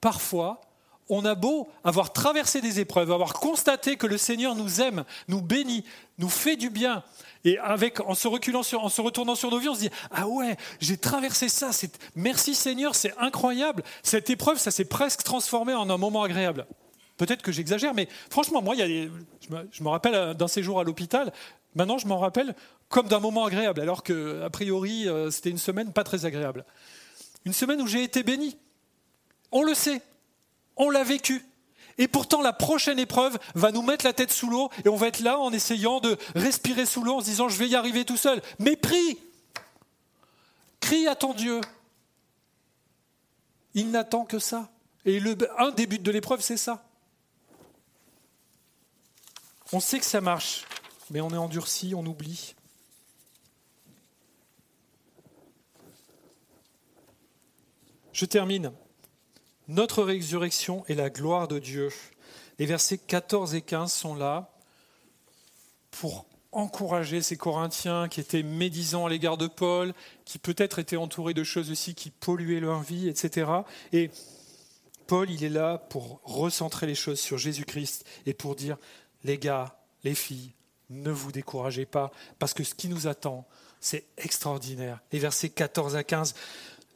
Parfois, 0.00 0.60
on 1.08 1.24
a 1.24 1.34
beau 1.34 1.68
avoir 1.84 2.12
traversé 2.12 2.60
des 2.60 2.80
épreuves, 2.80 3.12
avoir 3.12 3.34
constaté 3.34 3.96
que 3.96 4.06
le 4.06 4.18
Seigneur 4.18 4.54
nous 4.54 4.80
aime, 4.80 5.04
nous 5.28 5.40
bénit, 5.40 5.84
nous 6.18 6.28
fait 6.28 6.56
du 6.56 6.70
bien, 6.70 7.02
et 7.44 7.58
avec, 7.58 8.00
en 8.00 8.14
se 8.14 8.26
reculant, 8.26 8.60
en 8.60 8.88
se 8.88 9.00
retournant 9.00 9.36
sur 9.36 9.50
nos 9.50 9.58
vies, 9.58 9.68
on 9.68 9.74
se 9.74 9.80
dit 9.80 9.90
ah 10.10 10.26
ouais, 10.26 10.56
j'ai 10.80 10.96
traversé 10.96 11.48
ça, 11.48 11.70
merci 12.16 12.54
Seigneur, 12.54 12.94
c'est 12.94 13.14
incroyable. 13.18 13.84
Cette 14.02 14.30
épreuve, 14.30 14.58
ça 14.58 14.70
s'est 14.70 14.84
presque 14.84 15.22
transformé 15.22 15.72
en 15.72 15.88
un 15.88 15.96
moment 15.96 16.24
agréable. 16.24 16.66
Peut-être 17.16 17.42
que 17.42 17.52
j'exagère, 17.52 17.94
mais 17.94 18.08
franchement, 18.30 18.60
moi, 18.60 18.74
il 18.74 19.10
je, 19.72 19.82
me, 19.82 19.88
rappelle 19.88 20.34
d'un 20.34 20.48
séjour 20.48 20.80
à 20.80 20.84
l'hôpital. 20.84 21.32
Maintenant, 21.74 21.98
je 21.98 22.06
m'en 22.06 22.18
rappelle 22.18 22.54
comme 22.88 23.08
d'un 23.08 23.20
moment 23.20 23.44
agréable, 23.44 23.80
alors 23.80 24.02
que 24.02 24.42
a 24.42 24.50
priori, 24.50 25.08
euh, 25.08 25.30
c'était 25.30 25.50
une 25.50 25.58
semaine 25.58 25.92
pas 25.92 26.04
très 26.04 26.26
agréable. 26.26 26.64
Une 27.44 27.52
semaine 27.52 27.80
où 27.80 27.86
j'ai 27.86 28.02
été 28.02 28.22
béni. 28.22 28.58
On 29.52 29.62
le 29.62 29.74
sait, 29.74 30.02
on 30.76 30.90
l'a 30.90 31.04
vécu. 31.04 31.44
Et 31.98 32.08
pourtant, 32.08 32.42
la 32.42 32.52
prochaine 32.52 32.98
épreuve 32.98 33.38
va 33.54 33.72
nous 33.72 33.82
mettre 33.82 34.04
la 34.04 34.12
tête 34.12 34.30
sous 34.30 34.50
l'eau 34.50 34.70
et 34.84 34.88
on 34.88 34.96
va 34.96 35.08
être 35.08 35.20
là 35.20 35.38
en 35.38 35.52
essayant 35.52 36.00
de 36.00 36.16
respirer 36.34 36.84
sous 36.84 37.02
l'eau 37.02 37.14
en 37.14 37.20
se 37.20 37.26
disant 37.26 37.48
je 37.48 37.56
vais 37.56 37.68
y 37.68 37.74
arriver 37.74 38.04
tout 38.04 38.18
seul. 38.18 38.42
Mais 38.58 38.76
prie 38.76 39.18
Crie 40.80 41.08
à 41.08 41.16
ton 41.16 41.34
Dieu. 41.34 41.60
Il 43.74 43.90
n'attend 43.90 44.24
que 44.24 44.38
ça. 44.38 44.70
Et 45.04 45.20
un 45.58 45.70
des 45.70 45.86
buts 45.86 45.98
de 45.98 46.10
l'épreuve, 46.10 46.40
c'est 46.40 46.56
ça. 46.56 46.84
On 49.72 49.80
sait 49.80 49.98
que 49.98 50.04
ça 50.04 50.20
marche, 50.20 50.64
mais 51.10 51.20
on 51.20 51.30
est 51.30 51.36
endurci, 51.36 51.92
on 51.94 52.06
oublie. 52.06 52.54
Je 58.12 58.24
termine. 58.24 58.72
Notre 59.68 60.04
résurrection 60.04 60.84
est 60.86 60.94
la 60.94 61.10
gloire 61.10 61.48
de 61.48 61.58
Dieu. 61.58 61.88
Les 62.58 62.66
versets 62.66 62.98
14 62.98 63.54
et 63.54 63.62
15 63.62 63.92
sont 63.92 64.14
là 64.14 64.52
pour 65.90 66.26
encourager 66.52 67.20
ces 67.20 67.36
Corinthiens 67.36 68.08
qui 68.08 68.20
étaient 68.20 68.42
médisants 68.42 69.06
à 69.06 69.10
l'égard 69.10 69.36
de 69.36 69.46
Paul, 69.46 69.92
qui 70.24 70.38
peut-être 70.38 70.78
étaient 70.78 70.96
entourés 70.96 71.34
de 71.34 71.44
choses 71.44 71.70
aussi 71.70 71.94
qui 71.94 72.10
polluaient 72.10 72.60
leur 72.60 72.80
vie, 72.80 73.08
etc. 73.08 73.50
Et 73.92 74.10
Paul, 75.06 75.30
il 75.30 75.44
est 75.44 75.50
là 75.50 75.78
pour 75.78 76.20
recentrer 76.24 76.86
les 76.86 76.94
choses 76.94 77.20
sur 77.20 77.36
Jésus-Christ 77.36 78.04
et 78.24 78.34
pour 78.34 78.56
dire, 78.56 78.78
les 79.24 79.38
gars, 79.38 79.78
les 80.04 80.14
filles, 80.14 80.52
ne 80.88 81.10
vous 81.10 81.32
découragez 81.32 81.84
pas, 81.84 82.12
parce 82.38 82.54
que 82.54 82.62
ce 82.62 82.74
qui 82.74 82.88
nous 82.88 83.06
attend, 83.08 83.44
c'est 83.80 84.06
extraordinaire. 84.16 85.00
Les 85.12 85.18
versets 85.18 85.48
14 85.48 85.96
à 85.96 86.04
15, 86.04 86.34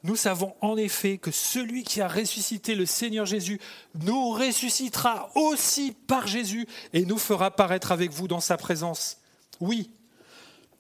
nous 0.03 0.17
savons 0.17 0.55
en 0.61 0.77
effet 0.77 1.19
que 1.19 1.31
celui 1.31 1.85
qui 1.85 2.01
a 2.01 2.09
ressuscité 2.09 2.75
le 2.75 2.87
Seigneur 2.87 3.27
Jésus 3.27 3.61
nous 3.95 4.31
ressuscitera 4.31 5.31
aussi 5.35 5.93
par 5.93 6.27
Jésus 6.27 6.67
et 6.93 7.05
nous 7.05 7.19
fera 7.19 7.51
paraître 7.51 7.93
avec 7.93 8.11
vous 8.11 8.29
dans 8.29 8.41
sa 8.41 8.57
présence. 8.57 9.19
Oui, 9.61 9.91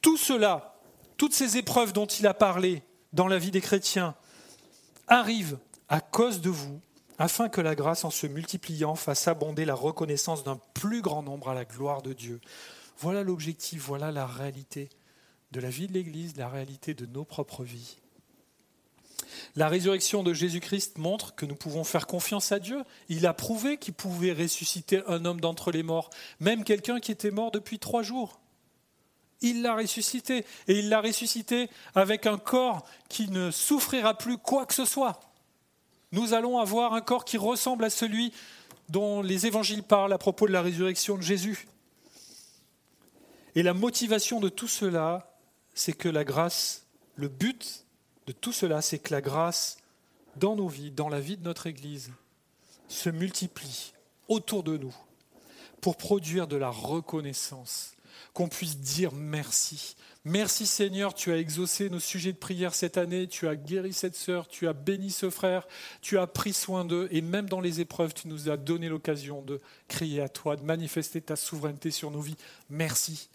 tout 0.00 0.16
cela, 0.16 0.80
toutes 1.16 1.34
ces 1.34 1.58
épreuves 1.58 1.92
dont 1.92 2.06
il 2.06 2.26
a 2.26 2.34
parlé 2.34 2.82
dans 3.12 3.28
la 3.28 3.38
vie 3.38 3.50
des 3.50 3.60
chrétiens, 3.60 4.14
arrivent 5.06 5.58
à 5.88 6.00
cause 6.00 6.40
de 6.40 6.50
vous, 6.50 6.80
afin 7.18 7.50
que 7.50 7.60
la 7.60 7.74
grâce 7.74 8.04
en 8.04 8.10
se 8.10 8.26
multipliant 8.26 8.94
fasse 8.94 9.28
abonder 9.28 9.66
la 9.66 9.74
reconnaissance 9.74 10.44
d'un 10.44 10.58
plus 10.72 11.02
grand 11.02 11.22
nombre 11.22 11.50
à 11.50 11.54
la 11.54 11.66
gloire 11.66 12.00
de 12.00 12.14
Dieu. 12.14 12.40
Voilà 12.98 13.22
l'objectif, 13.22 13.82
voilà 13.82 14.10
la 14.12 14.26
réalité 14.26 14.88
de 15.50 15.60
la 15.60 15.68
vie 15.68 15.88
de 15.88 15.92
l'Église, 15.92 16.36
la 16.36 16.48
réalité 16.48 16.94
de 16.94 17.04
nos 17.04 17.24
propres 17.24 17.64
vies. 17.64 17.98
La 19.56 19.68
résurrection 19.68 20.22
de 20.22 20.32
Jésus-Christ 20.32 20.98
montre 20.98 21.34
que 21.34 21.46
nous 21.46 21.54
pouvons 21.54 21.84
faire 21.84 22.06
confiance 22.06 22.52
à 22.52 22.58
Dieu. 22.58 22.82
Il 23.08 23.26
a 23.26 23.34
prouvé 23.34 23.76
qu'il 23.76 23.94
pouvait 23.94 24.32
ressusciter 24.32 25.02
un 25.06 25.24
homme 25.24 25.40
d'entre 25.40 25.70
les 25.70 25.82
morts, 25.82 26.10
même 26.40 26.64
quelqu'un 26.64 27.00
qui 27.00 27.12
était 27.12 27.30
mort 27.30 27.50
depuis 27.50 27.78
trois 27.78 28.02
jours. 28.02 28.40
Il 29.42 29.62
l'a 29.62 29.74
ressuscité, 29.74 30.44
et 30.68 30.78
il 30.78 30.88
l'a 30.88 31.00
ressuscité 31.00 31.70
avec 31.94 32.26
un 32.26 32.36
corps 32.36 32.84
qui 33.08 33.28
ne 33.30 33.50
souffrira 33.50 34.16
plus 34.16 34.36
quoi 34.36 34.66
que 34.66 34.74
ce 34.74 34.84
soit. 34.84 35.20
Nous 36.12 36.34
allons 36.34 36.58
avoir 36.58 36.94
un 36.94 37.00
corps 37.00 37.24
qui 37.24 37.38
ressemble 37.38 37.84
à 37.84 37.90
celui 37.90 38.32
dont 38.88 39.22
les 39.22 39.46
évangiles 39.46 39.82
parlent 39.82 40.12
à 40.12 40.18
propos 40.18 40.46
de 40.46 40.52
la 40.52 40.62
résurrection 40.62 41.16
de 41.16 41.22
Jésus. 41.22 41.68
Et 43.54 43.62
la 43.62 43.74
motivation 43.74 44.40
de 44.40 44.48
tout 44.48 44.68
cela, 44.68 45.36
c'est 45.74 45.92
que 45.92 46.08
la 46.08 46.24
grâce, 46.24 46.86
le 47.14 47.28
but 47.28 47.86
de 48.30 48.36
tout 48.36 48.52
cela, 48.52 48.80
c'est 48.80 49.00
que 49.00 49.12
la 49.12 49.20
grâce 49.20 49.78
dans 50.36 50.54
nos 50.54 50.68
vies, 50.68 50.92
dans 50.92 51.08
la 51.08 51.18
vie 51.18 51.36
de 51.36 51.42
notre 51.42 51.66
Église, 51.66 52.12
se 52.86 53.10
multiplie 53.10 53.92
autour 54.28 54.62
de 54.62 54.76
nous 54.76 54.94
pour 55.80 55.96
produire 55.96 56.46
de 56.46 56.56
la 56.56 56.70
reconnaissance 56.70 57.94
qu'on 58.32 58.48
puisse 58.48 58.78
dire 58.78 59.10
merci. 59.12 59.96
Merci 60.24 60.66
Seigneur, 60.66 61.12
tu 61.12 61.32
as 61.32 61.38
exaucé 61.38 61.90
nos 61.90 61.98
sujets 61.98 62.32
de 62.32 62.38
prière 62.38 62.72
cette 62.72 62.98
année, 62.98 63.26
tu 63.26 63.48
as 63.48 63.56
guéri 63.56 63.92
cette 63.92 64.14
sœur, 64.14 64.46
tu 64.46 64.68
as 64.68 64.74
béni 64.74 65.10
ce 65.10 65.28
frère, 65.28 65.66
tu 66.00 66.16
as 66.16 66.28
pris 66.28 66.52
soin 66.52 66.84
d'eux, 66.84 67.08
et 67.10 67.22
même 67.22 67.48
dans 67.48 67.60
les 67.60 67.80
épreuves, 67.80 68.14
tu 68.14 68.28
nous 68.28 68.48
as 68.48 68.56
donné 68.56 68.88
l'occasion 68.88 69.42
de 69.42 69.60
crier 69.88 70.20
à 70.20 70.28
toi, 70.28 70.54
de 70.54 70.62
manifester 70.62 71.20
ta 71.20 71.34
souveraineté 71.34 71.90
sur 71.90 72.12
nos 72.12 72.20
vies. 72.20 72.36
Merci. 72.68 73.28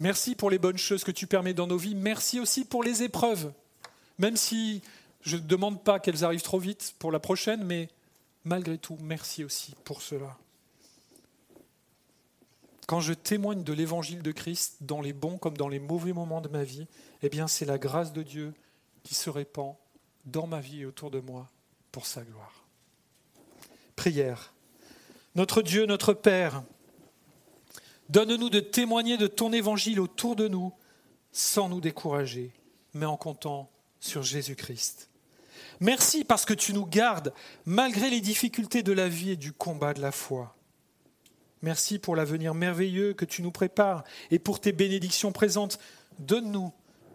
Merci 0.00 0.34
pour 0.34 0.50
les 0.50 0.58
bonnes 0.58 0.78
choses 0.78 1.04
que 1.04 1.12
tu 1.12 1.28
permets 1.28 1.54
dans 1.54 1.68
nos 1.68 1.78
vies, 1.78 1.94
merci 1.94 2.40
aussi 2.40 2.64
pour 2.64 2.82
les 2.82 3.04
épreuves. 3.04 3.52
Même 4.20 4.36
si 4.36 4.82
je 5.22 5.36
ne 5.36 5.42
demande 5.42 5.82
pas 5.82 5.98
qu'elles 5.98 6.24
arrivent 6.24 6.42
trop 6.42 6.58
vite 6.58 6.94
pour 6.98 7.10
la 7.10 7.18
prochaine, 7.18 7.64
mais 7.64 7.88
malgré 8.44 8.76
tout, 8.76 8.98
merci 9.00 9.44
aussi 9.44 9.74
pour 9.82 10.02
cela. 10.02 10.36
Quand 12.86 13.00
je 13.00 13.14
témoigne 13.14 13.64
de 13.64 13.72
l'évangile 13.72 14.20
de 14.22 14.30
Christ 14.30 14.76
dans 14.82 15.00
les 15.00 15.14
bons 15.14 15.38
comme 15.38 15.56
dans 15.56 15.68
les 15.68 15.78
mauvais 15.78 16.12
moments 16.12 16.42
de 16.42 16.48
ma 16.48 16.64
vie, 16.64 16.86
eh 17.22 17.30
bien 17.30 17.48
c'est 17.48 17.64
la 17.64 17.78
grâce 17.78 18.12
de 18.12 18.22
Dieu 18.22 18.52
qui 19.04 19.14
se 19.14 19.30
répand 19.30 19.74
dans 20.26 20.46
ma 20.46 20.60
vie 20.60 20.82
et 20.82 20.86
autour 20.86 21.10
de 21.10 21.20
moi 21.20 21.48
pour 21.90 22.04
sa 22.04 22.22
gloire. 22.22 22.64
Prière. 23.96 24.52
Notre 25.34 25.62
Dieu, 25.62 25.86
notre 25.86 26.12
Père, 26.12 26.62
donne-nous 28.10 28.50
de 28.50 28.60
témoigner 28.60 29.16
de 29.16 29.28
ton 29.28 29.52
évangile 29.54 29.98
autour 29.98 30.36
de 30.36 30.46
nous 30.46 30.74
sans 31.32 31.70
nous 31.70 31.80
décourager, 31.80 32.52
mais 32.92 33.06
en 33.06 33.16
comptant 33.16 33.70
sur 34.00 34.22
Jésus-Christ. 34.22 35.08
Merci 35.80 36.24
parce 36.24 36.44
que 36.44 36.54
tu 36.54 36.74
nous 36.74 36.86
gardes 36.86 37.32
malgré 37.64 38.10
les 38.10 38.20
difficultés 38.20 38.82
de 38.82 38.92
la 38.92 39.08
vie 39.08 39.30
et 39.30 39.36
du 39.36 39.52
combat 39.52 39.94
de 39.94 40.02
la 40.02 40.12
foi. 40.12 40.56
Merci 41.62 41.98
pour 41.98 42.16
l'avenir 42.16 42.54
merveilleux 42.54 43.12
que 43.12 43.24
tu 43.24 43.42
nous 43.42 43.50
prépares 43.50 44.04
et 44.30 44.38
pour 44.38 44.60
tes 44.60 44.72
bénédictions 44.72 45.32
présentes. 45.32 45.78
Donne-nous 46.18 46.72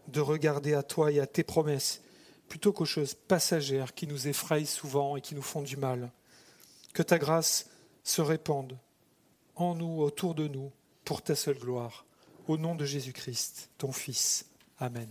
de 0.07 0.19
regarder 0.19 0.73
à 0.73 0.83
toi 0.83 1.11
et 1.11 1.19
à 1.19 1.27
tes 1.27 1.43
promesses 1.43 2.01
plutôt 2.47 2.71
qu'aux 2.71 2.85
choses 2.85 3.15
passagères 3.15 3.93
qui 3.93 4.07
nous 4.07 4.27
effrayent 4.27 4.67
souvent 4.67 5.15
et 5.15 5.21
qui 5.21 5.35
nous 5.35 5.41
font 5.41 5.61
du 5.61 5.77
mal. 5.77 6.11
Que 6.93 7.03
ta 7.03 7.17
grâce 7.17 7.67
se 8.03 8.21
répande 8.21 8.77
en 9.55 9.73
nous, 9.73 10.01
autour 10.01 10.35
de 10.35 10.47
nous, 10.47 10.71
pour 11.03 11.21
ta 11.21 11.35
seule 11.35 11.57
gloire. 11.57 12.05
Au 12.47 12.57
nom 12.57 12.75
de 12.75 12.85
Jésus-Christ, 12.85 13.69
ton 13.77 13.91
Fils. 13.91 14.45
Amen. 14.79 15.09